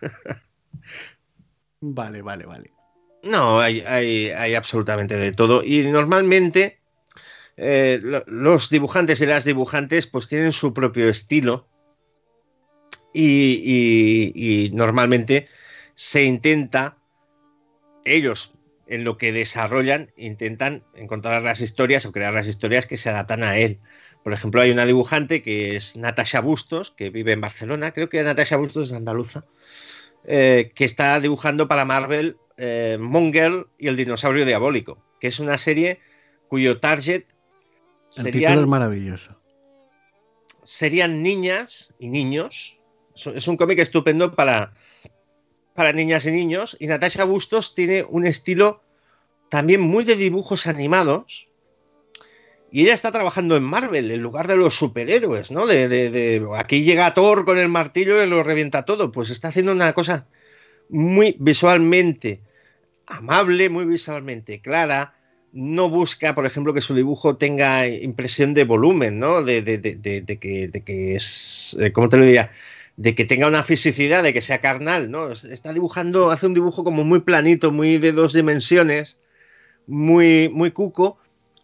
[1.80, 2.70] vale, vale, vale.
[3.22, 5.62] No, hay, hay, absolutamente de todo.
[5.62, 6.80] Y normalmente
[7.56, 11.66] eh, los dibujantes y las dibujantes pues tienen su propio estilo.
[13.12, 15.48] y, normalmente
[15.96, 16.96] se intenta,
[18.04, 18.54] ellos
[18.90, 23.44] en lo que desarrollan, intentan encontrar las historias o crear las historias que se adaptan
[23.44, 23.78] a él.
[24.22, 28.22] Por ejemplo, hay una dibujante que es Natasha Bustos, que vive en Barcelona, creo que
[28.22, 29.44] Natasha Bustos es andaluza,
[30.24, 35.56] eh, que está dibujando para Marvel eh, Monger y el dinosaurio diabólico, que es una
[35.56, 36.00] serie
[36.48, 37.24] cuyo target
[38.16, 39.36] es maravilloso.
[40.64, 42.78] Serían niñas y niños.
[43.14, 44.74] Es un cómic estupendo para,
[45.74, 46.76] para niñas y niños.
[46.80, 48.82] Y Natasha Bustos tiene un estilo
[49.48, 51.49] también muy de dibujos animados
[52.72, 55.66] y ella está trabajando en Marvel en lugar de los superhéroes, ¿no?
[55.66, 59.10] De, aquí llega Thor con el martillo y lo revienta todo.
[59.10, 60.26] Pues está haciendo una cosa
[60.88, 62.40] muy visualmente
[63.06, 65.14] amable, muy visualmente clara.
[65.52, 69.42] No busca, por ejemplo, que su dibujo tenga impresión de volumen, ¿no?
[69.42, 72.52] De, que, de que es, eh, ¿cómo te lo diría?
[72.96, 75.32] De que tenga una fisicidad, de que sea carnal, ¿no?
[75.32, 79.18] Está dibujando, hace un dibujo como muy planito, muy de dos dimensiones,
[79.88, 81.18] muy, muy cuco,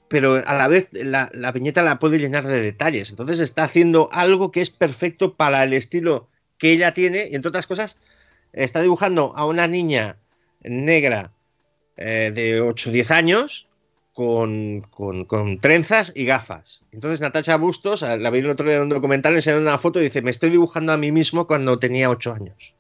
[0.09, 3.11] pero a la vez la, viñeta la puede llenar de detalles.
[3.11, 6.29] Entonces está haciendo algo que es perfecto para el estilo
[6.59, 7.99] que ella tiene y entre otras cosas
[8.53, 10.17] está dibujando a una niña
[10.63, 11.33] negra
[11.97, 13.69] eh, de 8 o 10 años
[14.17, 16.83] con, trenzas y gafas.
[16.91, 20.01] Entonces Natasha Bustos, la vi el otro día en un documental, le enseñó una foto
[20.01, 22.75] y dice, me estoy dibujando a mí mismo cuando tenía 8 años.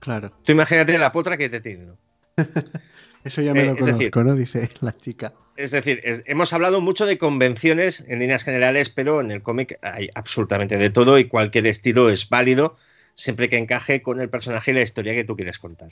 [0.00, 0.32] Claro.
[0.42, 1.92] Tú imagínate la potra que te tiene.
[3.24, 4.36] Eso ya me eh, lo conozco, ¿no?
[4.36, 5.32] Dice la chica.
[5.56, 10.10] Es decir, hemos hablado mucho de convenciones en líneas generales, pero en el cómic hay
[10.14, 12.76] absolutamente de todo y cualquier estilo es válido
[13.14, 15.90] siempre que encaje con el personaje y la historia que tú quieres contar.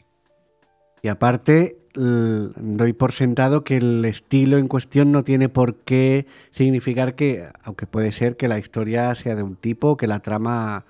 [1.03, 7.17] Y aparte, doy por sentado que el estilo en cuestión no tiene por qué significar
[7.17, 10.85] que, aunque puede ser que la historia sea de un tipo, que la trama,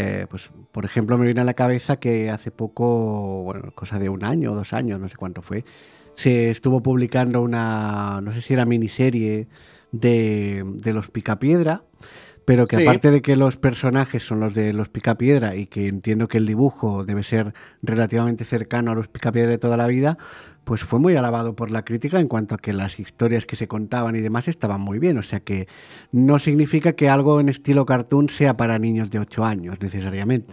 [0.00, 4.08] eh, pues, por ejemplo, me viene a la cabeza que hace poco, bueno, cosa de
[4.08, 5.64] un año o dos años, no sé cuánto fue,
[6.16, 9.48] se estuvo publicando una, no sé si era miniserie
[9.92, 11.82] de, de los Picapiedra,
[12.44, 16.26] pero que aparte de que los personajes son los de los Picapiedra y que entiendo
[16.26, 20.18] que el dibujo debe ser relativamente cercano a los Picapiedra de toda la vida,
[20.64, 23.68] pues fue muy alabado por la crítica en cuanto a que las historias que se
[23.68, 25.18] contaban y demás estaban muy bien.
[25.18, 25.66] O sea que
[26.12, 30.52] no significa que algo en estilo cartoon sea para niños de 8 años necesariamente.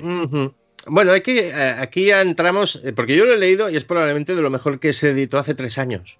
[0.89, 4.35] Bueno, aquí, eh, aquí ya entramos, eh, porque yo lo he leído y es probablemente
[4.35, 6.19] de lo mejor que se editó hace tres años.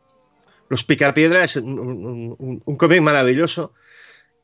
[0.69, 3.73] Los Picapiedra es un, cómic maravilloso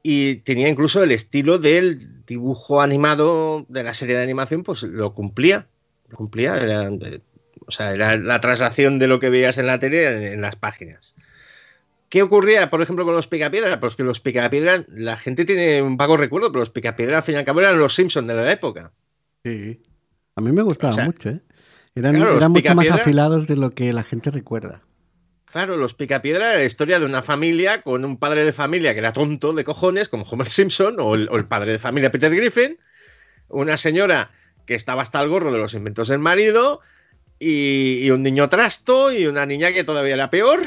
[0.01, 5.13] y tenía incluso el estilo del dibujo animado de la serie de animación, pues lo
[5.13, 5.67] cumplía.
[6.07, 6.55] Lo cumplía.
[7.67, 11.15] O sea, era la traslación de lo que veías en la tele en, las páginas.
[12.09, 13.79] ¿Qué ocurría, por ejemplo, con los Picapiedra?
[13.79, 17.35] Pues que los Picapiedra, la gente tiene un vago recuerdo, pero los Picapiedra al fin
[17.35, 18.91] y al cabo eran los Simpsons de la época.
[19.43, 19.81] Sí.
[20.35, 21.39] A mí me gustaba mucho, ¿eh?
[21.95, 24.81] Eran, eran mucho más afilados de lo que la gente recuerda.
[25.53, 28.99] Claro, los Picapiedra era la historia de una familia con un padre de familia que
[28.99, 32.79] era tonto de cojones, como Homer Simpson, o el, padre de familia Peter Griffin,
[33.49, 34.31] una señora
[34.65, 36.81] que estaba hasta el gorro de los inventos del marido,
[37.43, 40.61] y, un niño trasto, y una niña que todavía era peor,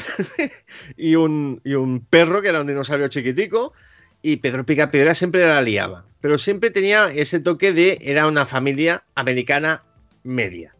[0.97, 3.73] y, un, y un perro que era un dinosaurio chiquitico,
[4.21, 9.03] y Pedro Picapiedra siempre la liaba, pero siempre tenía ese toque de era una familia
[9.15, 9.83] americana
[10.23, 10.73] media.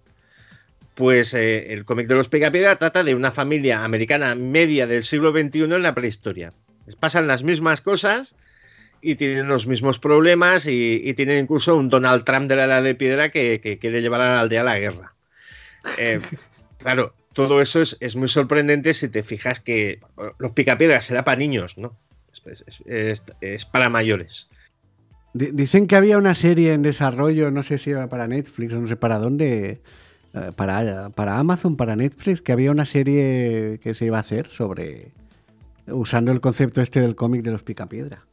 [0.96, 5.32] Pues eh, el cómic de los Picapiedra trata de una familia americana media del siglo
[5.32, 6.54] XXI en la prehistoria.
[6.88, 8.36] Les pasan las mismas cosas
[9.02, 12.96] y tienen los mismos problemas y, tienen incluso un Donald Trump de la edad de
[12.96, 15.14] piedra que, quiere llevar a la aldea a la guerra.
[15.98, 16.22] Eh,
[16.78, 20.00] claro, todo eso es, muy sorprendente si te fijas que
[20.40, 21.96] los Picapiedras será para niños, ¿no?
[22.86, 24.50] Es, para mayores.
[25.34, 28.88] Dicen que había una serie en desarrollo, no sé si era para Netflix o no
[28.88, 29.82] sé para dónde,
[30.34, 34.48] eh, para, para Amazon, para Netflix, que había una serie que se iba a hacer
[34.58, 35.12] sobre
[35.88, 38.24] usando el concepto este del cómic de los picapiedra.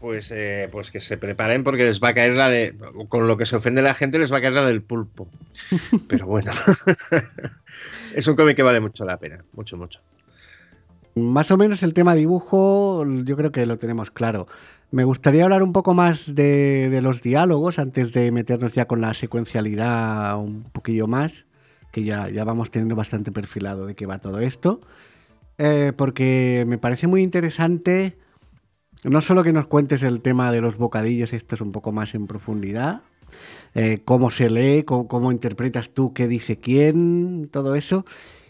[0.00, 2.74] Pues, eh, pues que se preparen porque les va a caer la de.
[3.08, 5.28] Con lo que se ofende la gente, les va a caer la del pulpo.
[6.08, 6.52] Pero bueno,
[8.14, 10.00] es un cómic que vale mucho la pena, mucho, mucho.
[11.16, 14.46] Más o menos el tema dibujo, yo creo que lo tenemos claro.
[14.90, 19.12] Me gustaría hablar un poco más de, los diálogos antes de meternos ya con la
[19.14, 21.32] secuencialidad un poquillo más,
[21.92, 24.80] que ya, ya vamos teniendo bastante perfilado de qué va todo esto,
[25.58, 28.16] eh, porque me parece muy interesante
[29.04, 32.14] no solo que nos cuentes el tema de los bocadillos, esto es un poco más
[32.14, 33.02] en profundidad,
[33.74, 38.04] eh, cómo se lee, cómo, interpretas tú qué dice quién, todo eso.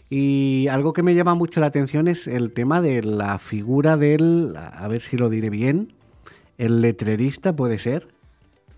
[0.09, 4.55] Y algo que me llama mucho la atención es el tema de la figura del,
[4.57, 5.93] a ver si lo diré bien,
[6.57, 8.07] el letrerista puede ser.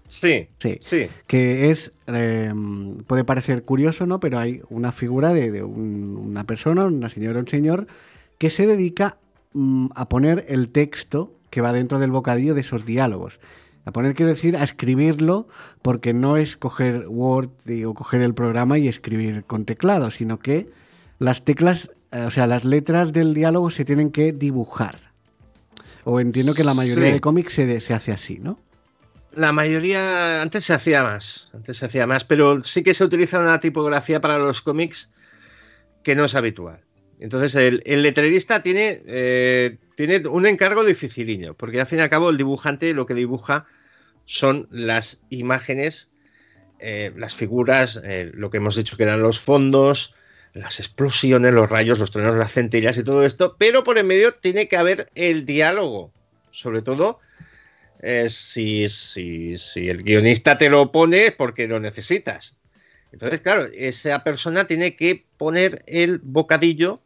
[0.08, 1.08] Sí, sí, sí.
[1.26, 4.20] Que es, em, puede parecer curioso, ¿no?
[4.20, 7.88] Pero hay una figura de, una persona, una señora o un señor,
[8.38, 9.18] que se dedica
[9.54, 13.40] mm, a poner el texto que va dentro del bocadillo de esos diálogos.
[13.86, 15.48] A poner, quiero decir, a escribirlo,
[15.82, 17.50] porque no es coger Word
[17.86, 20.70] o coger el programa y escribir con teclado, sino que
[21.20, 25.12] las teclas, eh, o sea, las letras del diálogo se tienen que dibujar.
[26.04, 28.60] O entiendo que la mayoría de cómics se, se hace así, ¿no?
[29.34, 33.40] La mayoría, antes se hacía más, antes se hacía más, pero sí que se utiliza
[33.40, 35.10] una tipografía para los cómics
[36.04, 36.82] que no es habitual.
[37.22, 42.30] Entonces, el, letrerista tiene, eh, tiene un encargo dificiliño, porque al fin y al cabo
[42.30, 43.66] el dibujante lo que dibuja
[44.26, 46.10] son las imágenes,
[46.80, 50.16] eh, las figuras, eh, lo que hemos dicho que eran los fondos,
[50.54, 54.34] las explosiones, los rayos, los truenos, las centellas y todo esto, pero por en medio
[54.34, 56.12] tiene que haber el diálogo,
[56.52, 57.20] sobre todo
[58.02, 62.56] eh, si, si, si, el guionista te lo pone porque lo necesitas.
[63.12, 67.02] Entonces, claro, esa persona tiene que poner el bocadillo,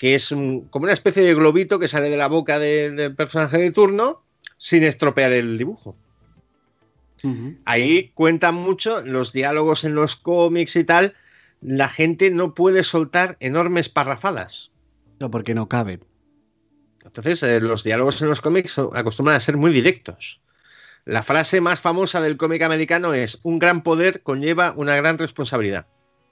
[0.00, 3.70] que es como una especie de globito que sale de la boca del personaje de
[3.70, 4.22] turno,
[4.56, 5.94] sin estropear el dibujo.
[7.66, 11.16] Ahí cuentan mucho los diálogos en los cómics y tal,
[11.60, 14.70] la gente no puede soltar enormes parrafadas.
[15.18, 16.02] No, porque no caben.
[17.04, 20.40] Entonces, eh, los diálogos en los cómics acostumbran a ser muy directos.
[21.04, 25.84] La frase más famosa del cómic americano es: Un gran poder conlleva una gran responsabilidad.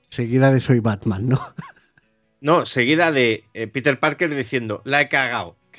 [0.09, 1.55] Seguida de Soy Batman, ¿no?
[2.41, 5.57] No, seguida de eh, Peter Parker diciendo: La he cagado.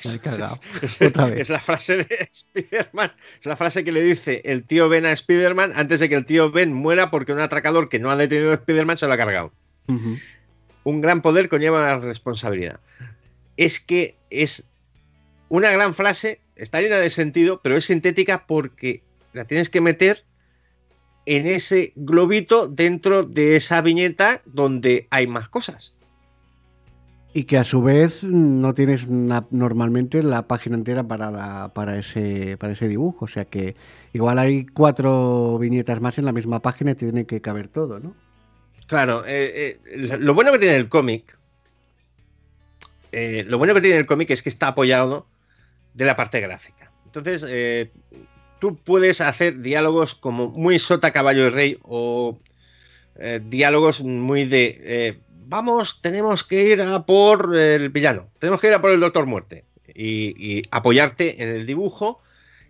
[1.36, 3.12] Es, la frase de Spider-Man.
[3.38, 6.24] Es la frase que le dice el tío Ben a Spider-Man antes de que el
[6.24, 9.18] tío Ben muera porque un atracador que no ha detenido a Spider-Man se lo ha
[9.18, 9.52] cargado.
[10.84, 12.80] Un gran poder conlleva una responsabilidad.
[13.56, 14.70] Es que es
[15.48, 20.24] una gran frase, está llena de sentido, pero es sintética porque la tienes que meter
[21.26, 25.94] en ese globito dentro de esa viñeta donde hay más cosas.
[27.32, 32.72] Y que a su vez no tienes normalmente la página entera para, para, ese, para
[32.72, 33.26] ese dibujo.
[33.26, 33.76] O sea que
[34.12, 38.14] igual hay cuatro viñetas más en la misma página y tiene que caber todo, ¿no?
[38.90, 41.38] Claro, eh, eh, lo bueno que tiene el cómic,
[43.12, 45.28] eh, lo bueno que tiene el cómic es que está apoyado
[45.94, 46.90] de la parte gráfica.
[47.06, 47.46] Entonces,
[48.58, 52.40] tú puedes hacer diálogos como muy sota, caballo y rey o
[53.42, 55.20] diálogos muy de
[55.50, 59.26] vamos, tenemos que ir a por el villano, tenemos que ir a por el Doctor
[59.26, 62.22] Muerte y, apoyarte en el dibujo,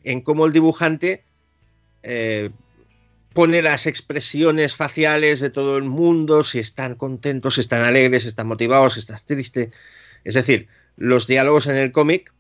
[0.03, 1.23] en cómo el dibujante
[2.03, 2.49] eh,
[3.35, 8.31] pone las expresiones faciales de todo el mundo, si están contentos, si están alegres, si
[8.31, 9.71] están motivados, si estás triste.
[10.25, 10.67] Es decir,
[10.97, 12.33] los diálogos en el cómic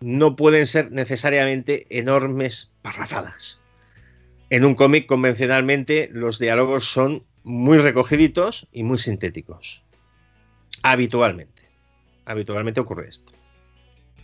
[0.00, 3.60] no pueden ser necesariamente enormes parrafadas.
[4.48, 9.82] En un cómic convencionalmente los diálogos son muy recogiditos y muy sintéticos.
[10.82, 11.62] Habitualmente.
[12.24, 13.32] Habitualmente ocurre esto.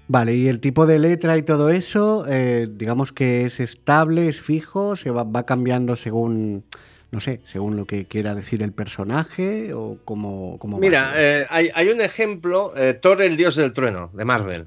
[0.09, 4.41] Vale, y el tipo de letra y todo eso, eh, digamos que es estable, es
[4.41, 6.65] fijo, se va, cambiando según,
[7.13, 10.59] no sé, según lo que quiera decir el personaje o como...
[10.81, 14.67] Mira, eh, hay, un ejemplo, eh, Thor el dios del trueno, de Marvel.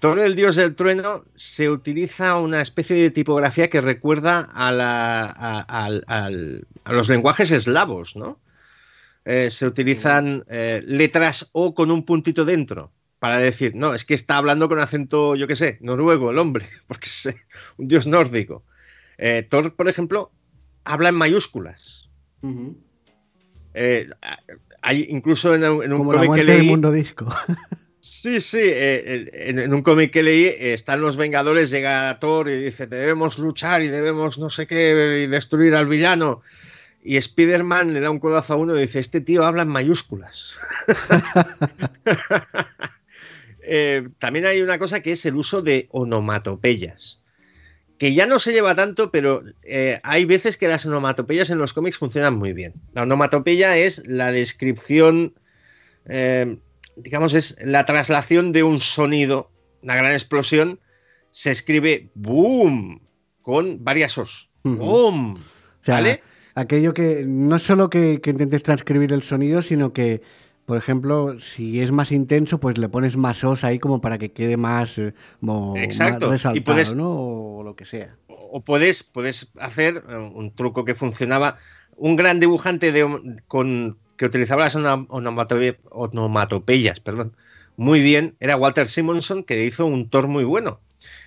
[0.00, 6.92] Thor el dios del trueno se utiliza una especie de tipografía que recuerda a, a
[6.92, 8.38] los lenguajes eslavos, ¿no?
[9.24, 12.92] se utilizan letras O con un puntito dentro
[13.24, 16.68] para decir, no, es que está hablando con acento, yo qué sé, noruego el hombre,
[16.86, 17.34] porque es
[17.78, 18.64] un dios nórdico.
[19.16, 20.30] Eh, Thor, por ejemplo,
[20.84, 22.10] habla en mayúsculas.
[23.72, 24.10] Eh,
[24.82, 26.68] hay incluso en, un cómic que leí.
[26.68, 27.26] mundo disco.
[28.06, 32.86] Sí, sí, eh, en, un cómic que leí están los Vengadores, llega Thor y dice,
[32.86, 36.42] debemos luchar y debemos no sé qué, y destruir al villano.
[37.02, 40.58] Y Spider-Man le da un codazo a uno y dice, este tío habla en mayúsculas.
[43.66, 47.22] Eh, también hay una cosa que es el uso de onomatopeyas,
[47.96, 51.72] que ya no se lleva tanto, pero eh, hay veces que las onomatopeyas en los
[51.72, 52.74] cómics funcionan muy bien.
[52.92, 55.32] La onomatopeya es la descripción,
[56.04, 56.58] eh,
[56.96, 59.50] digamos, es la traslación de un sonido,
[59.82, 60.80] una gran explosión,
[61.30, 63.00] se escribe boom
[63.42, 64.50] con varias os.
[64.62, 65.42] Boom.
[65.86, 66.22] ¿Vale?
[66.56, 70.22] aquello que no solo que intentes transcribir el sonido, sino que
[70.66, 74.32] por ejemplo, si es más intenso, pues le pones más os ahí como para que
[74.32, 75.12] quede más, eh,
[75.76, 76.30] Exacto.
[76.30, 77.10] resaltado, ¿no?
[77.58, 78.16] O lo que sea.
[78.28, 81.58] O puedes, puedes hacer eh, un truco que funcionaba.
[81.96, 87.36] Un gran dibujante de, con, que utilizaba las onomatopeyas perdón,
[87.76, 90.80] muy bien era Walter Simonson, que hizo un Thor muy bueno.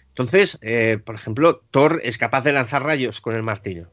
[0.10, 3.90] Entonces, eh, por ejemplo, Thor es capaz de lanzar rayos con el martillo.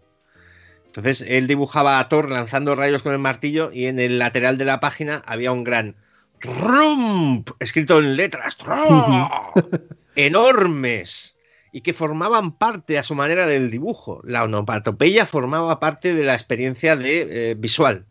[0.87, 4.65] Entonces él dibujaba a Thor lanzando rayos con el martillo y en el lateral de
[4.65, 5.97] la página había un gran
[6.41, 8.57] rump escrito en letras
[10.17, 11.39] enormes
[11.73, 14.21] y que formaban parte a su manera del dibujo.
[14.23, 18.07] La onomatopeya formaba parte de la experiencia de, eh, visual.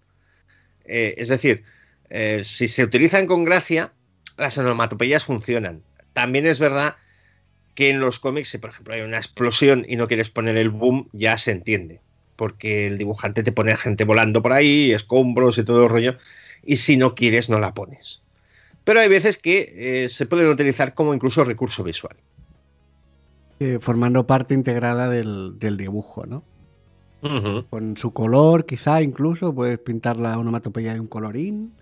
[0.85, 1.63] Eh, es decir,
[2.09, 3.91] eh, si se utilizan con gracia,
[4.37, 5.81] las onomatopeyas funcionan.
[6.13, 6.95] También es verdad
[7.75, 10.69] que en los cómics, si por ejemplo hay una explosión y no quieres poner el
[10.69, 12.01] boom, ya se entiende
[12.35, 16.17] porque el dibujante te pone gente volando por ahí, escombros y todo el rollo,
[16.63, 18.21] y si no quieres no la pones.
[18.83, 22.15] Pero hay veces que eh, se pueden utilizar como incluso recurso visual.
[23.79, 26.43] Formando parte integrada del, dibujo, ¿no?
[27.69, 31.73] Con su color, quizá incluso, puedes pintar la onomatopeya de un colorín.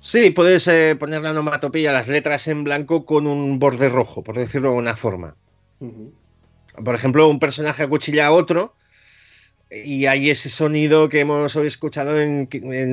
[0.00, 4.38] Sí, puedes eh, poner la onomatopeya, las letras en blanco con un borde rojo, por
[4.38, 5.36] decirlo de una forma.
[6.82, 8.74] Por ejemplo, un personaje acuchilla a otro
[9.70, 12.48] y hay ese sonido que hemos escuchado en,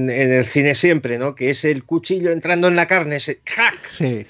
[0.10, 1.36] el cine siempre, ¿no?
[1.36, 4.28] Que es el cuchillo entrando en la carne, ese crack.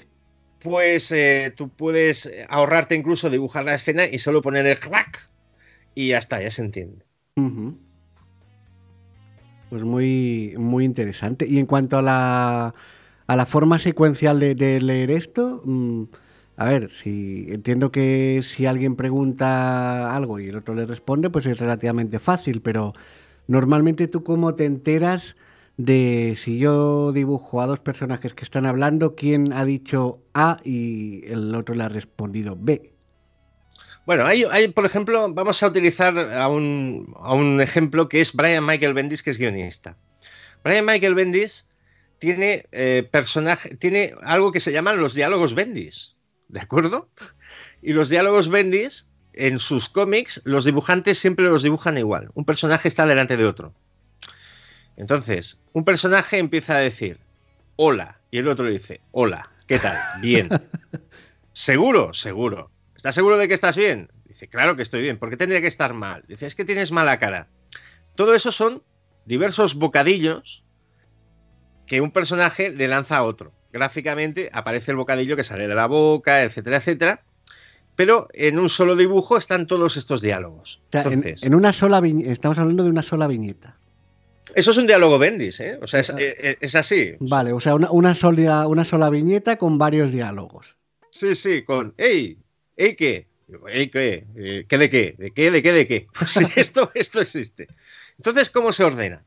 [0.60, 5.28] Pues eh, tú puedes ahorrarte incluso dibujar la escena y solo poner el crack
[5.94, 7.07] y ya está, ya se entiende.
[9.70, 11.46] Pues muy, muy interesante.
[11.46, 12.74] Y en cuanto a la,
[13.26, 16.04] a la forma secuencial de, leer esto, mm,
[16.56, 21.46] a ver, si entiendo que si alguien pregunta algo y el otro le responde, pues
[21.46, 22.94] es relativamente fácil, pero
[23.46, 25.36] normalmente tú cómo te enteras
[25.76, 31.24] de si yo dibujo a dos personajes que están hablando, quién ha dicho A y
[31.26, 32.97] el otro le ha respondido B.
[34.08, 38.64] Bueno, hay, por ejemplo, vamos a utilizar a un, a un, ejemplo que es Brian
[38.64, 39.98] Michael Bendis, que es guionista.
[40.64, 41.68] Brian Michael Bendis
[42.18, 46.16] tiene, eh, personaje, tiene algo que se llaman los diálogos Bendis.
[46.48, 47.10] ¿de acuerdo?
[47.82, 52.30] Y los diálogos Bendis, en sus cómics, los dibujantes siempre los dibujan igual.
[52.32, 53.74] Un personaje está delante de otro.
[54.96, 57.20] Entonces, un personaje empieza a decir,
[57.76, 59.98] hola, Y el otro le dice, hola, ¿qué tal?
[60.22, 60.48] Bien.
[61.52, 62.14] ¿Seguro?
[62.14, 62.70] Seguro.
[62.98, 64.10] ¿Estás seguro de que estás bien?
[64.24, 65.18] Dice, claro que estoy bien.
[65.18, 66.24] ¿Por qué tendría que estar mal?
[66.26, 67.46] Dice, es que tienes mala cara.
[68.16, 68.82] Todo eso son
[69.24, 70.64] diversos bocadillos
[71.86, 73.52] que un personaje le lanza a otro.
[73.72, 77.22] Gráficamente aparece el bocadillo que sale de la boca, etcétera, etcétera.
[77.94, 80.82] Pero en un solo dibujo están todos estos diálogos.
[80.90, 83.76] en, una sola estamos hablando de una sola viñeta.
[84.56, 85.78] Eso es un diálogo Bendis, ¿eh?
[85.80, 87.12] O sea, es, eh, eh, así.
[87.20, 90.66] Vale, o sea, una, sola, una sola viñeta con varios diálogos.
[91.12, 92.38] Sí, sí, con ¡Ey!
[92.78, 93.26] ¿Ey qué?
[93.68, 94.24] ¿Ey qué?
[94.36, 95.14] Eh, ¿Qué de qué?
[95.18, 95.50] ¿De qué?
[95.50, 95.72] ¿De qué?
[95.72, 96.06] ¿De qué?
[96.56, 97.66] Esto, esto existe.
[98.16, 99.24] Entonces, ¿cómo se ordena?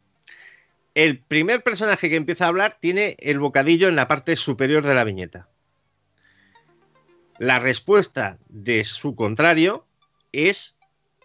[0.96, 4.96] El primer personaje que empieza a hablar tiene el bocadillo en la parte superior de
[4.96, 5.50] la viñeta.
[7.40, 9.86] La respuesta de su contrario
[10.32, 10.78] es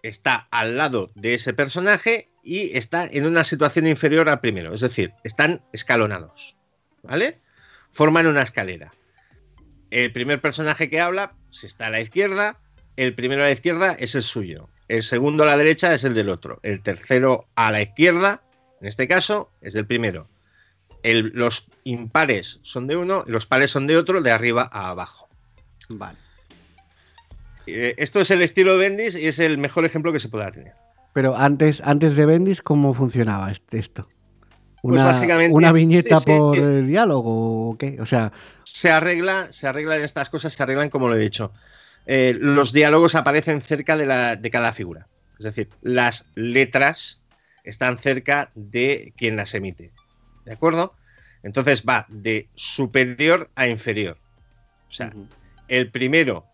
[0.03, 4.81] está al lado de ese personaje y está en una situación inferior al primero, es
[4.81, 6.55] decir, están escalonados,
[7.03, 7.39] ¿vale?
[7.89, 8.91] Forman una escalera.
[9.91, 12.57] El primer personaje que habla si está a la izquierda,
[12.97, 16.13] el primero a la izquierda es el suyo, el segundo a la derecha es el
[16.13, 18.41] del otro, el tercero a la izquierda,
[18.81, 20.27] en este caso, es del primero.
[21.03, 25.27] los impares son de uno y los pares son de otro, de arriba a abajo.
[25.89, 26.17] Vale.
[27.65, 30.51] Eh, esto es el estilo de Bendis y es el mejor ejemplo que se pueda
[30.51, 30.73] tener.
[31.13, 34.07] Pero antes, antes de Bendis, ¿cómo funcionaba esto?
[34.81, 37.99] Pues una, básicamente, una viñeta por el diálogo o qué?
[37.99, 38.31] O sea,
[38.63, 41.51] se arregla, se arreglan estas cosas, se arreglan como lo he dicho.
[42.05, 45.07] Eh, los diálogos aparecen cerca de, la, de cada figura.
[45.39, 47.21] Es decir, las letras
[47.63, 49.91] están cerca de quien las emite.
[50.45, 50.93] ¿De acuerdo?
[51.43, 54.17] Entonces va de superior a inferior.
[54.89, 55.13] O sea,
[55.67, 56.45] el primero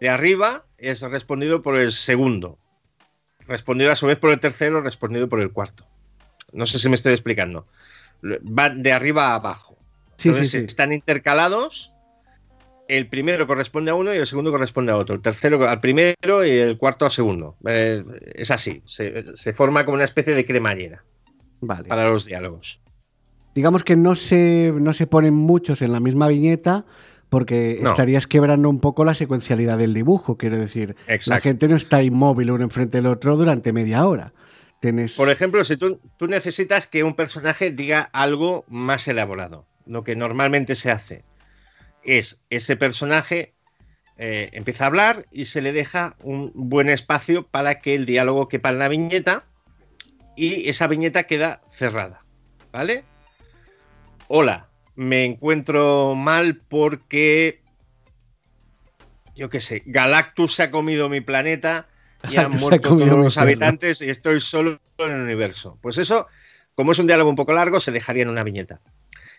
[0.00, 2.58] de arriba es respondido por el segundo.
[3.46, 5.86] Respondido a su vez por el tercero, respondido por el cuarto.
[6.52, 7.66] No sé si me estoy explicando.
[8.24, 9.76] Va de arriba a abajo.
[10.18, 11.92] Entonces están intercalados.
[12.88, 15.16] El primero corresponde a uno y el segundo corresponde a otro.
[15.16, 17.56] El tercero al primero y el cuarto al segundo.
[17.66, 18.04] Eh,
[18.34, 18.82] es así.
[18.84, 21.02] Se, forma como una especie de cremallera
[21.60, 21.88] vale.
[21.88, 22.80] para los diálogos.
[23.54, 26.84] Digamos que no se, no se ponen muchos en la misma viñeta,
[27.28, 30.36] porque estarías quebrando un poco la secuencialidad del dibujo.
[30.36, 30.94] Quiero decir,
[31.26, 34.32] la gente no está inmóvil uno enfrente del otro durante media hora.
[35.16, 40.74] Por ejemplo, si tú, necesitas que un personaje diga algo más elaborado, lo que normalmente
[40.74, 41.24] se hace
[42.02, 43.54] es ese personaje
[44.18, 48.48] eh, empieza a hablar y se le deja un buen espacio para que el diálogo
[48.48, 49.44] quepa en la viñeta
[50.36, 52.22] y esa viñeta queda cerrada.
[52.72, 53.04] ¿Vale?
[54.28, 57.60] Hola, me encuentro mal porque,
[59.34, 61.86] yo qué sé, Galactus se ha comido mi planeta
[62.28, 65.78] y han muerto todos los habitantes y estoy solo en el universo.
[65.80, 66.26] Pues eso,
[66.74, 68.80] como es un diálogo un poco largo, se dejaría en una viñeta.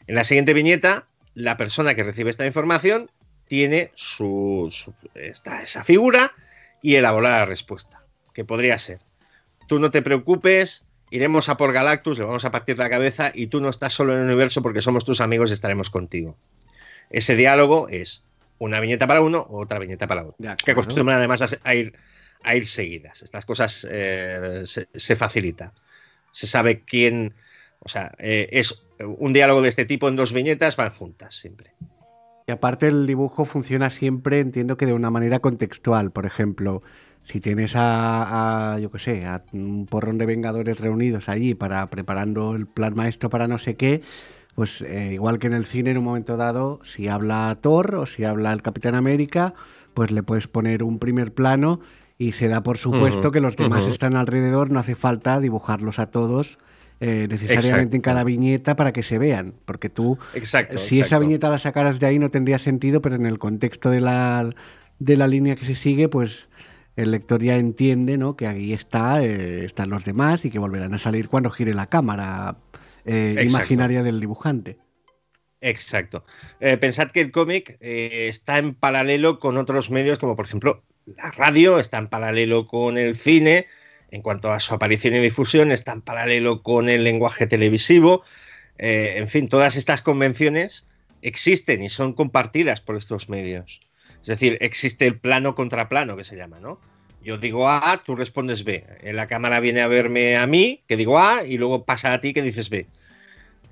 [0.08, 3.12] En la siguiente viñeta, la persona que recibe esta información
[3.48, 4.74] tiene su,
[5.16, 6.34] esa figura
[6.82, 9.00] y elabora la respuesta, que podría ser,
[9.68, 13.48] tú no te preocupes, iremos a por Galactus, le vamos a partir la cabeza y
[13.48, 16.38] tú no estás solo en el universo porque somos tus amigos y estaremos contigo.
[17.10, 18.26] Ese diálogo es
[18.58, 20.56] una viñeta para uno, otra viñeta para otro.
[20.64, 21.94] Que acostumbran además a, ir
[22.44, 23.22] a ir seguidas.
[23.22, 25.74] Estas cosas eh, se, facilita.
[26.32, 27.34] Se sabe quién,
[27.80, 31.74] o sea, eh, es un diálogo de este tipo en dos viñetas, van juntas siempre.
[32.48, 36.12] Y aparte el dibujo funciona siempre, entiendo que de una manera contextual.
[36.12, 36.82] Por ejemplo,
[37.32, 42.56] si tienes a, yo qué sé, a un porrón de Vengadores reunidos allí para preparando
[42.56, 44.02] el plan maestro para no sé qué,
[44.56, 48.08] pues eh, igual que en el cine en un momento dado, si habla Thor o
[48.08, 49.54] si habla el Capitán América,
[49.94, 51.82] pues le puedes poner un primer plano
[52.18, 56.08] y se da por supuesto que los demás están alrededor, no hace falta dibujarlos a
[56.08, 56.58] todos
[57.00, 61.48] eh, necesariamente en cada viñeta para que se vean, porque tú, exacto, si esa viñeta
[61.48, 64.50] la sacaras de ahí no tendría sentido, pero en el contexto de la,
[64.98, 66.48] de la línea que se sigue, pues
[66.96, 68.36] el lector ya entiende ¿no?
[68.36, 71.86] que ahí está, eh, están los demás y que volverán a salir cuando gire la
[71.86, 72.58] cámara
[73.06, 74.80] eh, imaginaria del dibujante.
[75.62, 76.24] Exacto.
[76.60, 80.84] pensad que el cómic está en paralelo con otros medios, como por ejemplo
[81.16, 83.68] la radio, está en paralelo con el cine,
[84.12, 88.24] en cuanto a su aparición y difusión, está en paralelo con el lenguaje televisivo.
[88.78, 90.88] Eh, en fin, todas estas convenciones
[91.22, 93.82] existen y son compartidas por estos medios.
[94.22, 96.80] Es decir, existe el plano contra plano que se llama, ¿no?
[97.24, 98.86] Yo digo A, tú respondes B.
[99.02, 102.22] En la cámara viene a verme a mí, que digo A, y luego pasa a
[102.22, 102.88] ti que dices B.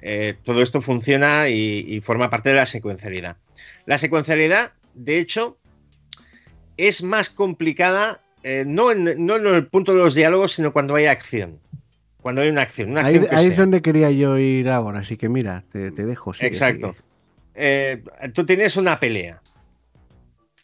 [0.01, 3.37] Eh, todo esto funciona y, forma parte de la secuencialidad.
[3.85, 5.57] La secuencialidad, de hecho,
[6.77, 11.59] es más complicada, eh, no, en, el punto de los diálogos, sino cuando hay acción.
[12.21, 12.97] Cuando hay una acción.
[12.97, 16.33] ahí, es donde quería yo ir ahora, así que mira, te, dejo.
[16.39, 16.95] Exacto.
[17.53, 18.03] eh,
[18.33, 19.41] tú tienes una pelea.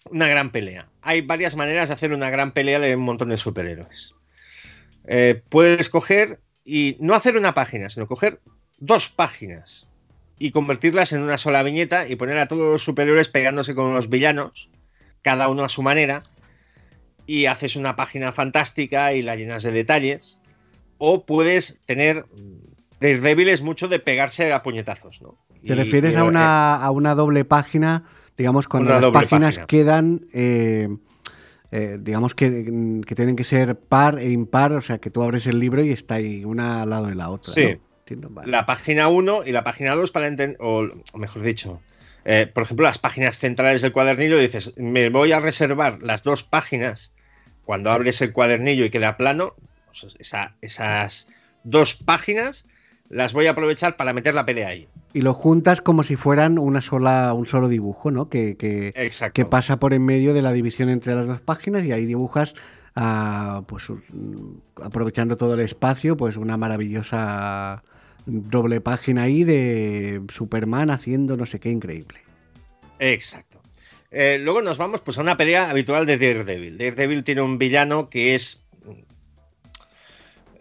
[0.09, 0.87] Una gran pelea.
[1.03, 4.15] Hay varias maneras de hacer una gran pelea de un montón de superhéroes.
[5.05, 8.39] Eh, puedes coger y no hacer una página, sino coger
[8.79, 9.87] dos páginas
[10.37, 14.09] y convertirlas en una sola viñeta y poner a todos los superhéroes pegándose con los
[14.09, 14.69] villanos,
[15.21, 16.23] cada uno a su manera,
[17.25, 20.39] y haces una página fantástica y la llenas de detalles.
[20.97, 22.25] O puedes tener
[22.99, 25.37] débiles mucho de pegarse a puñetazos, ¿no?
[25.65, 28.05] ¿Te refieres a una, a una doble página,
[28.37, 30.87] digamos, cuando las páginas quedan, eh,
[31.71, 35.45] eh, digamos, que, que, tienen que ser par e impar, o sea, que tú abres
[35.45, 37.53] el libro y está ahí una al lado de la otra?
[37.53, 37.77] Sí.
[38.45, 41.81] La página 1 y la página 2 para entender, o, mejor dicho,
[42.25, 46.43] eh, por ejemplo, las páginas centrales del cuadernillo, dices, me voy a reservar las dos
[46.43, 47.13] páginas
[47.65, 49.55] cuando abres el cuadernillo y queda plano,
[49.87, 50.15] pues
[50.61, 51.27] esas
[51.63, 52.65] dos páginas
[53.09, 54.87] las voy a aprovechar para meter la pelea ahí.
[55.13, 58.29] Y lo juntas como si fueran una sola, un solo dibujo, ¿no?
[58.29, 58.93] Que, que,
[59.33, 62.53] que pasa por en medio de la división entre las dos páginas y ahí dibujas,
[62.95, 63.83] ah, pues
[64.81, 67.83] aprovechando todo el espacio, pues una maravillosa
[68.31, 72.19] doble página ahí de Superman haciendo no sé qué increíble.
[72.99, 73.61] Exacto.
[74.11, 76.77] Eh, luego nos vamos pues, a una pelea habitual de Daredevil.
[76.77, 78.63] Daredevil tiene un villano que es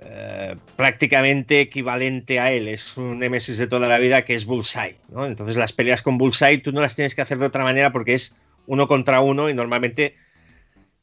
[0.02, 2.68] eh, prácticamente equivalente a él.
[2.68, 4.96] Es un Nemesis de toda la vida que es Bullseye.
[5.14, 8.14] Entonces las peleas con Bullseye tú no las tienes que hacer de otra manera porque
[8.14, 8.36] es
[8.66, 10.16] uno contra uno y normalmente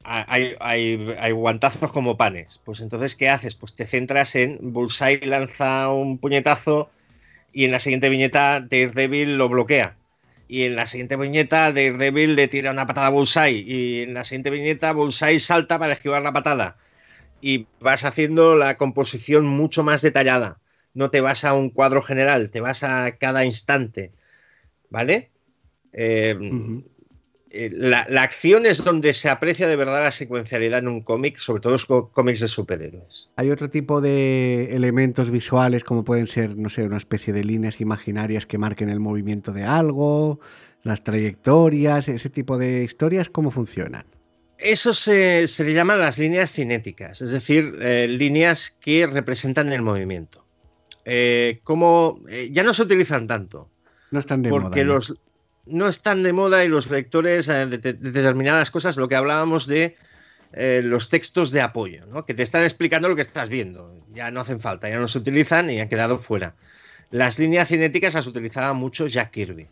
[0.04, 2.60] hay, hay, guantazos como panes.
[2.64, 3.56] Pues entonces, ¿qué haces?
[3.56, 6.90] Pues te centras en Bullseye lanza un puñetazo
[7.52, 9.96] y en la siguiente viñeta Daredevil lo bloquea.
[10.48, 13.64] Y en la siguiente viñeta Daredevil le tira una patada a Bullseye.
[13.66, 16.78] Y en la siguiente viñeta Bullseye salta para esquivar la patada
[17.42, 20.60] y vas haciendo la composición mucho más detallada.
[20.94, 24.12] No te vas a un cuadro general, te vas a cada instante.
[24.90, 25.30] ¿Vale?
[25.94, 26.36] Eh,
[27.52, 31.74] la, acción es donde se aprecia de verdad la secuencialidad en un cómic, sobre todo
[31.74, 33.30] los cómics de superhéroes.
[33.36, 37.80] Hay otro tipo de elementos visuales, como pueden ser, no sé, una especie de líneas
[37.80, 40.40] imaginarias que marquen el movimiento de algo,
[40.84, 44.06] las trayectorias, ese tipo de historias, ¿cómo funcionan?
[44.58, 50.46] Eso se, le llama las líneas cinéticas, es decir, eh, líneas que representan el movimiento.
[51.06, 53.70] Eh, como eh, ya no se utilizan tanto.
[54.12, 54.96] No están de porque moda.
[54.96, 55.14] Los,
[55.70, 55.88] ¿no?
[55.88, 59.96] están de moda y los lectores de, determinadas cosas, lo que hablábamos de
[60.54, 64.02] los textos de apoyo, que te están explicando lo que estás viendo.
[64.14, 66.56] Ya no hacen falta, ya no se utilizan y han quedado fuera.
[67.12, 69.68] Las líneas cinéticas las utilizaba mucho Jack Kirby.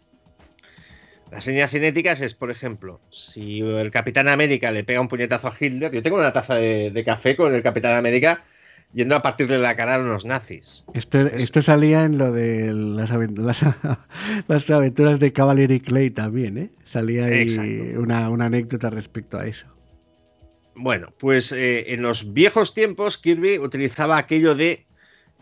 [1.32, 5.54] Las líneas cinéticas es, por ejemplo, si el Capitán América le pega un puñetazo a
[5.60, 8.44] Hitler, yo tengo una taza de, café con el Capitán América
[8.94, 10.84] yendo a partir de la cara a los nazis.
[10.94, 13.12] Esto, salía en lo de las,
[14.70, 16.70] aventuras, de Cavalry Clay también, ¿eh?
[16.92, 19.66] Salía ahí una, anécdota respecto a eso.
[20.76, 24.86] Bueno, pues eh, en los viejos tiempos Kirby utilizaba aquello de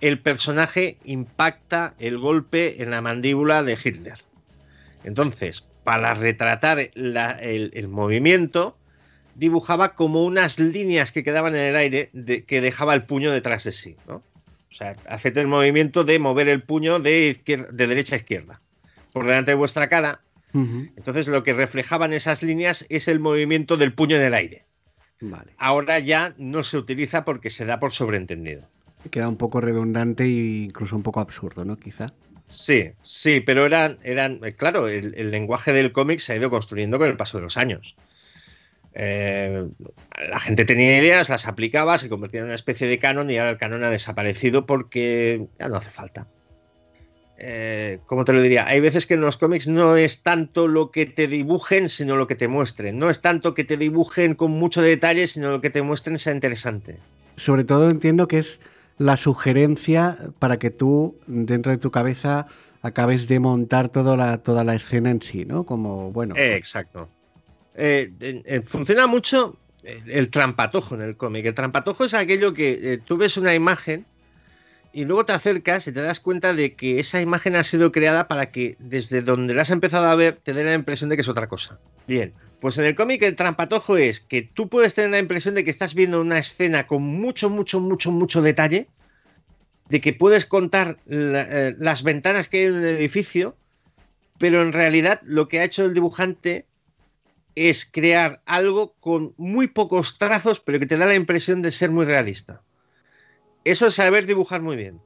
[0.03, 4.17] el personaje impacta el golpe en la mandíbula de Hitler.
[5.03, 8.77] Entonces, para retratar el, movimiento,
[9.35, 12.11] dibujaba como unas líneas que quedaban en el aire
[12.47, 13.95] que dejaba el puño detrás de sí.
[14.07, 14.15] ¿no?
[14.15, 18.59] O sea, haced el movimiento de mover el puño de, de derecha a izquierda
[19.13, 20.19] por delante de vuestra cara.
[20.53, 24.65] Entonces, lo que reflejaban esas líneas es el movimiento del puño en el aire.
[25.57, 28.67] Ahora ya no se utiliza porque se da por sobreentendido.
[29.09, 31.77] Queda un poco redundante e incluso un poco absurdo, ¿no?
[31.77, 32.13] Quizá.
[32.47, 37.07] Sí, sí, pero eran, eran claro, el, lenguaje del cómic se ha ido construyendo con
[37.07, 37.95] el paso de los años.
[38.95, 39.67] Eh,
[40.29, 43.51] la gente tenía ideas, las aplicaba, se convertía en una especie de canon y ahora
[43.51, 46.27] el canon ha desaparecido porque ya no hace falta.
[47.37, 48.67] Eh, ¿Cómo te lo diría?
[48.67, 52.27] Hay veces que en los cómics no es tanto lo que te dibujen, sino lo
[52.27, 52.99] que te muestren.
[52.99, 56.33] No es tanto que te dibujen con mucho detalle, sino lo que te muestren sea
[56.33, 56.99] interesante.
[57.37, 58.59] Sobre todo entiendo que es
[58.97, 62.45] la sugerencia para que tú, dentro de tu cabeza,
[62.81, 65.65] acabes de montar toda la, toda la escena en sí, ¿no?
[65.65, 66.35] Como, bueno.
[66.37, 67.09] Eh, exacto.
[67.75, 71.45] Eh, funciona mucho el, trampatojo en el cómic.
[71.45, 74.05] El trampatojo es aquello que eh, tú ves una imagen
[74.91, 78.27] y luego te acercas y te das cuenta de que esa imagen ha sido creada
[78.27, 81.21] para que desde donde la has empezado a ver te dé la impresión de que
[81.21, 81.79] es otra cosa.
[82.07, 85.63] Bien, pues en el cómic el trampatojo es que tú puedes tener la impresión de
[85.63, 88.87] que estás viendo una escena con mucho, mucho, mucho, mucho detalle,
[89.89, 93.57] de que puedes contar eh, las ventanas que hay en el edificio,
[94.37, 96.65] pero en realidad lo que ha hecho el dibujante
[97.55, 101.91] es crear algo con muy pocos trazos, pero que te da la impresión de ser
[101.91, 102.61] muy realista.
[103.63, 105.01] Eso es saber dibujar muy bien.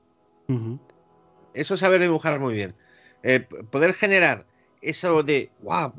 [1.54, 2.76] Eso es saber dibujar muy bien.
[3.24, 4.46] Eh, poder generar
[4.82, 5.94] eso de, wow,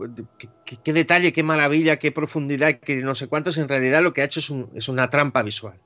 [0.83, 4.25] qué, detalle, qué maravilla, qué profundidad, que no sé cuántos, en realidad lo que ha
[4.25, 5.79] hecho es, es una trampa visual.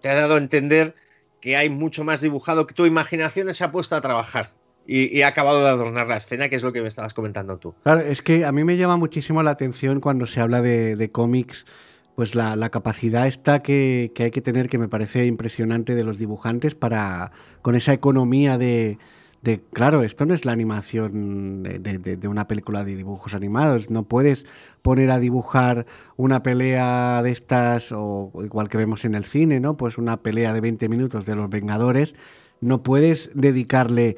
[0.00, 0.94] Te ha dado a entender
[1.40, 4.50] que hay mucho más dibujado, que tu imaginación se ha puesto a trabajar
[4.86, 7.74] y, ha acabado de adornar la escena, que es lo que me estabas comentando tú.
[7.82, 11.66] Claro, es que a mí me llama muchísimo la atención cuando se habla de, cómics,
[12.14, 16.74] pues la, capacidad esta que, hay que tener, que me parece impresionante de los dibujantes
[16.74, 17.32] para,
[17.62, 18.98] con esa economía de,
[19.42, 24.04] de claro, esto no es la animación de, de, una película de dibujos animados, no
[24.04, 24.46] puedes
[24.82, 25.86] poner a dibujar
[26.16, 29.76] una pelea de estas, o igual que vemos en el cine, ¿no?
[29.76, 32.14] Pues una pelea de 20 minutos de los Vengadores,
[32.60, 34.16] no puedes dedicarle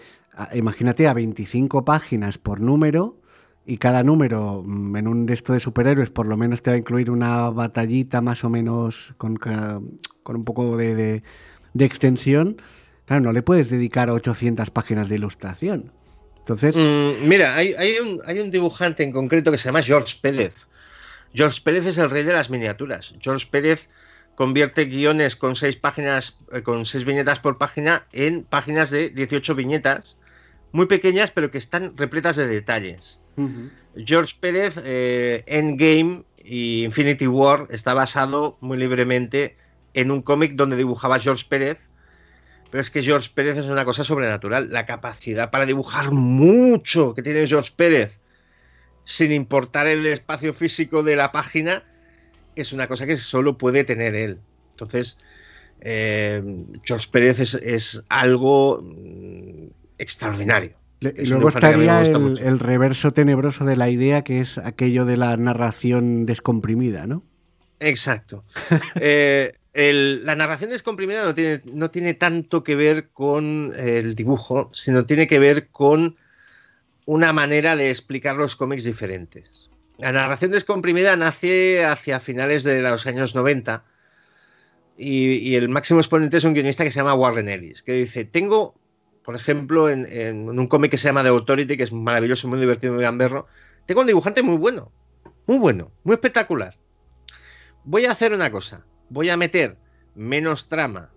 [0.55, 3.17] imagínate a 25 páginas por número
[3.67, 6.79] y cada número mm, en un de de superhéroes por lo menos te va a
[6.79, 11.23] incluir una batallita más o menos con, con un poco de,
[11.75, 12.61] de, extensión.
[13.05, 15.93] Claro, no le puedes dedicar 800 páginas de ilustración.
[16.39, 16.77] Entonces...
[16.77, 20.67] Mm, mira, hay, hay, un, hay un dibujante en concreto que se llama George Pérez.
[21.35, 23.15] George Pérez es el rey de las miniaturas.
[23.21, 23.89] George Pérez
[24.35, 29.55] convierte guiones con seis páginas, eh, con seis viñetas por página en páginas de 18
[29.55, 30.17] viñetas
[30.73, 33.21] muy pequeñas, pero que están repletas de detalles.
[33.97, 39.57] George Pérez, eh, Endgame y Infinity War está basado muy libremente
[39.95, 41.79] en un cómic donde dibujaba George Pérez,
[42.71, 44.73] pero es que George Pérez es una cosa sobrenatural.
[44.73, 48.19] La capacidad para dibujar mucho que tiene George Pérez,
[49.05, 51.85] sin importar el espacio físico de la página,
[52.57, 54.39] es una cosa que solo puede tener él.
[54.73, 55.19] Entonces,
[55.81, 56.43] eh,
[56.83, 58.85] George Pérez es algo
[59.99, 60.73] extraordinario.
[61.01, 66.27] y luego estaría el, reverso tenebroso de la idea, que es aquello de la narración
[66.27, 67.23] descomprimida, ¿no?
[67.81, 68.45] Exacto.
[69.01, 69.53] Eh,
[70.25, 75.29] la narración descomprimida no tiene, no tiene tanto que ver con el dibujo, sino tiene
[75.29, 76.17] que ver con
[77.05, 79.71] una manera de explicar los cómics diferentes.
[79.99, 83.85] La narración descomprimida nace hacia finales de los años 90
[84.97, 88.25] y, y el máximo exponente es un guionista que se llama Warren Ellis, que dice,
[88.25, 88.75] tengo
[89.29, 92.95] por ejemplo, en, un cómic que se llama The Authority, que es maravilloso, muy divertido,
[92.95, 93.47] muy gamberro,
[93.85, 94.91] tengo un dibujante muy bueno,
[95.47, 96.77] muy bueno, muy espectacular.
[97.85, 99.77] Voy a hacer una cosa, voy a meter
[100.15, 101.11] menos trama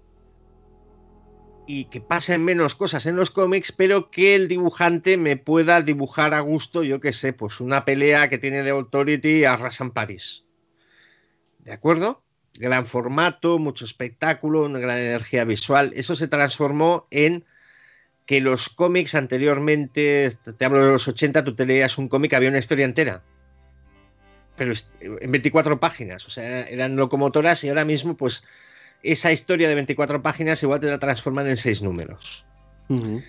[1.65, 6.33] y que pasen menos cosas en los cómics, pero que el dibujante me pueda dibujar
[6.33, 10.43] a gusto, yo qué sé, pues una pelea que tiene The Authority a Rasan Paris.
[11.59, 12.21] ¿De acuerdo?
[12.55, 15.93] Gran formato, mucho espectáculo, una gran energía visual.
[15.95, 17.45] Eso se transformó en
[18.31, 22.47] que los cómics anteriormente, te hablo de los 80, tú te leías un cómic, había
[22.47, 23.21] una historia entera.
[24.55, 24.71] Pero
[25.01, 28.45] en 24 páginas, o sea, eran locomotoras y ahora mismo, pues,
[29.03, 32.45] esa historia de 24 páginas igual te la transforman en 6 números.
[32.87, 33.19] O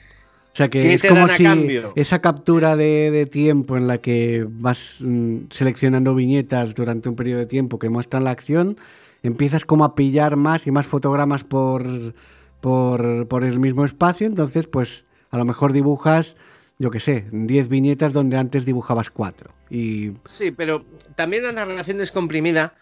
[0.54, 6.14] sea que es como si esa captura de, tiempo en la que vas mm, seleccionando
[6.14, 8.78] viñetas durante un periodo de tiempo que muestran la acción,
[9.24, 12.14] empiezas como a pillar más y más fotogramas por,
[12.62, 14.88] por, por el mismo espacio, entonces pues
[15.30, 16.34] a lo mejor dibujas,
[16.78, 19.50] yo qué sé, 10 viñetas donde antes dibujabas 4.
[19.68, 20.12] Y...
[20.24, 20.84] Sí, pero
[21.16, 22.74] también la narración descomprimida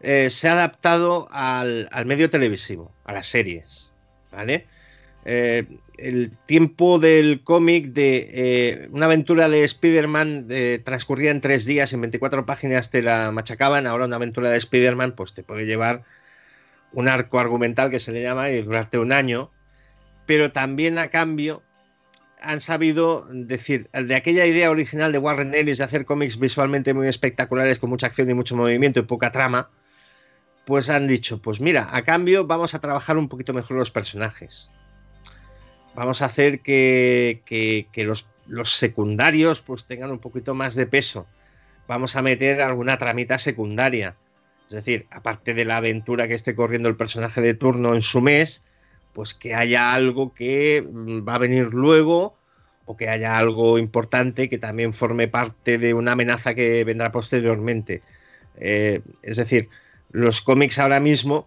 [0.00, 3.92] eh, se ha adaptado al, medio televisivo, a las series,
[4.32, 4.66] ¿vale?
[5.24, 5.64] Eh,
[5.96, 10.48] el tiempo del cómic de eh, una aventura de Spider-Man
[10.84, 15.12] transcurría en tres días, en 24 páginas te la machacaban, ahora una aventura de Spider-Man
[15.12, 16.04] pues te puede llevar
[16.92, 19.50] un arco argumental que se le llama y durante un año,
[20.26, 21.62] pero también a cambio
[22.40, 27.08] han sabido decir, de aquella idea original de Warren Ellis de hacer cómics visualmente muy
[27.08, 29.70] espectaculares, con mucha acción y mucho movimiento y poca trama,
[30.64, 34.70] pues han dicho, pues mira, a cambio vamos a trabajar un poquito mejor los personajes.
[35.94, 37.42] Vamos a hacer que,
[37.96, 41.26] los, los, secundarios pues tengan un poquito más de peso.
[41.88, 44.14] Vamos a meter alguna tramita secundaria
[44.68, 48.20] es decir, aparte de la aventura que esté corriendo el personaje de turno en su
[48.20, 48.64] mes,
[49.14, 52.36] pues que haya algo que mm, va a venir luego
[52.84, 58.02] o que haya algo importante que también forme parte de una amenaza que vendrá posteriormente.
[58.56, 59.70] Eh, es decir,
[60.10, 61.46] los cómics ahora mismo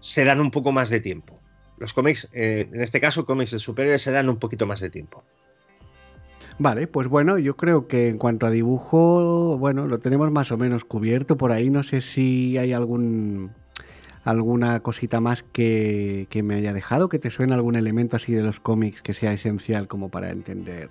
[0.00, 1.38] se dan un poco más de tiempo.
[1.78, 4.90] Los cómics, eh, en este caso, cómics de superhéroes se dan un poquito más de
[4.90, 5.24] tiempo.
[6.58, 10.56] Vale, pues bueno, yo creo que en cuanto a dibujo, bueno, lo tenemos más o
[10.56, 11.68] menos cubierto por ahí.
[11.68, 13.50] No sé si hay algún
[14.24, 18.42] alguna cosita más que, que me haya dejado, que te suene algún elemento así de
[18.42, 20.88] los cómics que sea esencial como para entender.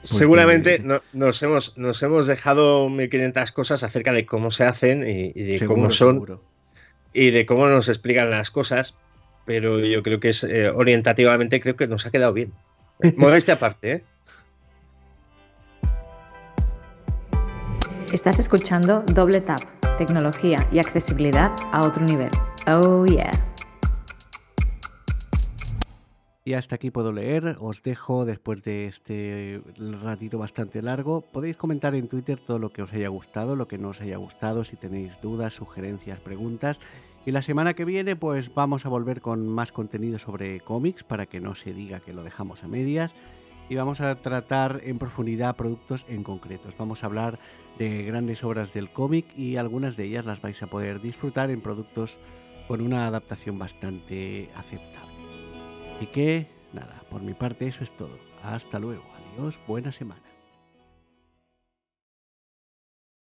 [0.00, 5.32] Pues Seguramente nos, hemos, nos hemos dejado 1500 cosas acerca de cómo se hacen y,
[5.32, 6.40] de cómo son
[7.12, 8.94] y de cómo nos explican las cosas,
[9.44, 12.52] pero yo creo que es eh, orientativamente creo que nos ha quedado bien.
[13.16, 14.04] Modestia aparte, ¿eh?
[18.14, 19.58] Estás escuchando Doble Tap,
[19.98, 22.30] tecnología y accesibilidad a otro nivel.
[22.68, 23.32] Oh yeah.
[26.44, 29.60] Y hasta aquí puedo leer, os dejo después de este
[30.00, 31.22] ratito bastante largo.
[31.22, 34.16] Podéis comentar en Twitter todo lo que os haya gustado, lo que no os haya
[34.16, 36.78] gustado, si tenéis dudas, sugerencias, preguntas.
[37.26, 41.26] Y la semana que viene pues vamos a volver con más contenido sobre cómics para
[41.26, 43.10] que no se diga que lo dejamos a medias.
[43.68, 46.74] Y vamos a tratar en profundidad productos en concretos.
[46.78, 47.38] Vamos a hablar
[47.78, 51.60] de grandes obras del cómic y algunas de ellas las vais a poder disfrutar en
[51.60, 52.10] productos
[52.68, 55.14] con una adaptación bastante aceptable.
[55.96, 58.18] Así que, nada, por mi parte eso es todo.
[58.42, 59.04] Hasta luego.
[59.34, 60.33] Adiós, buena semana.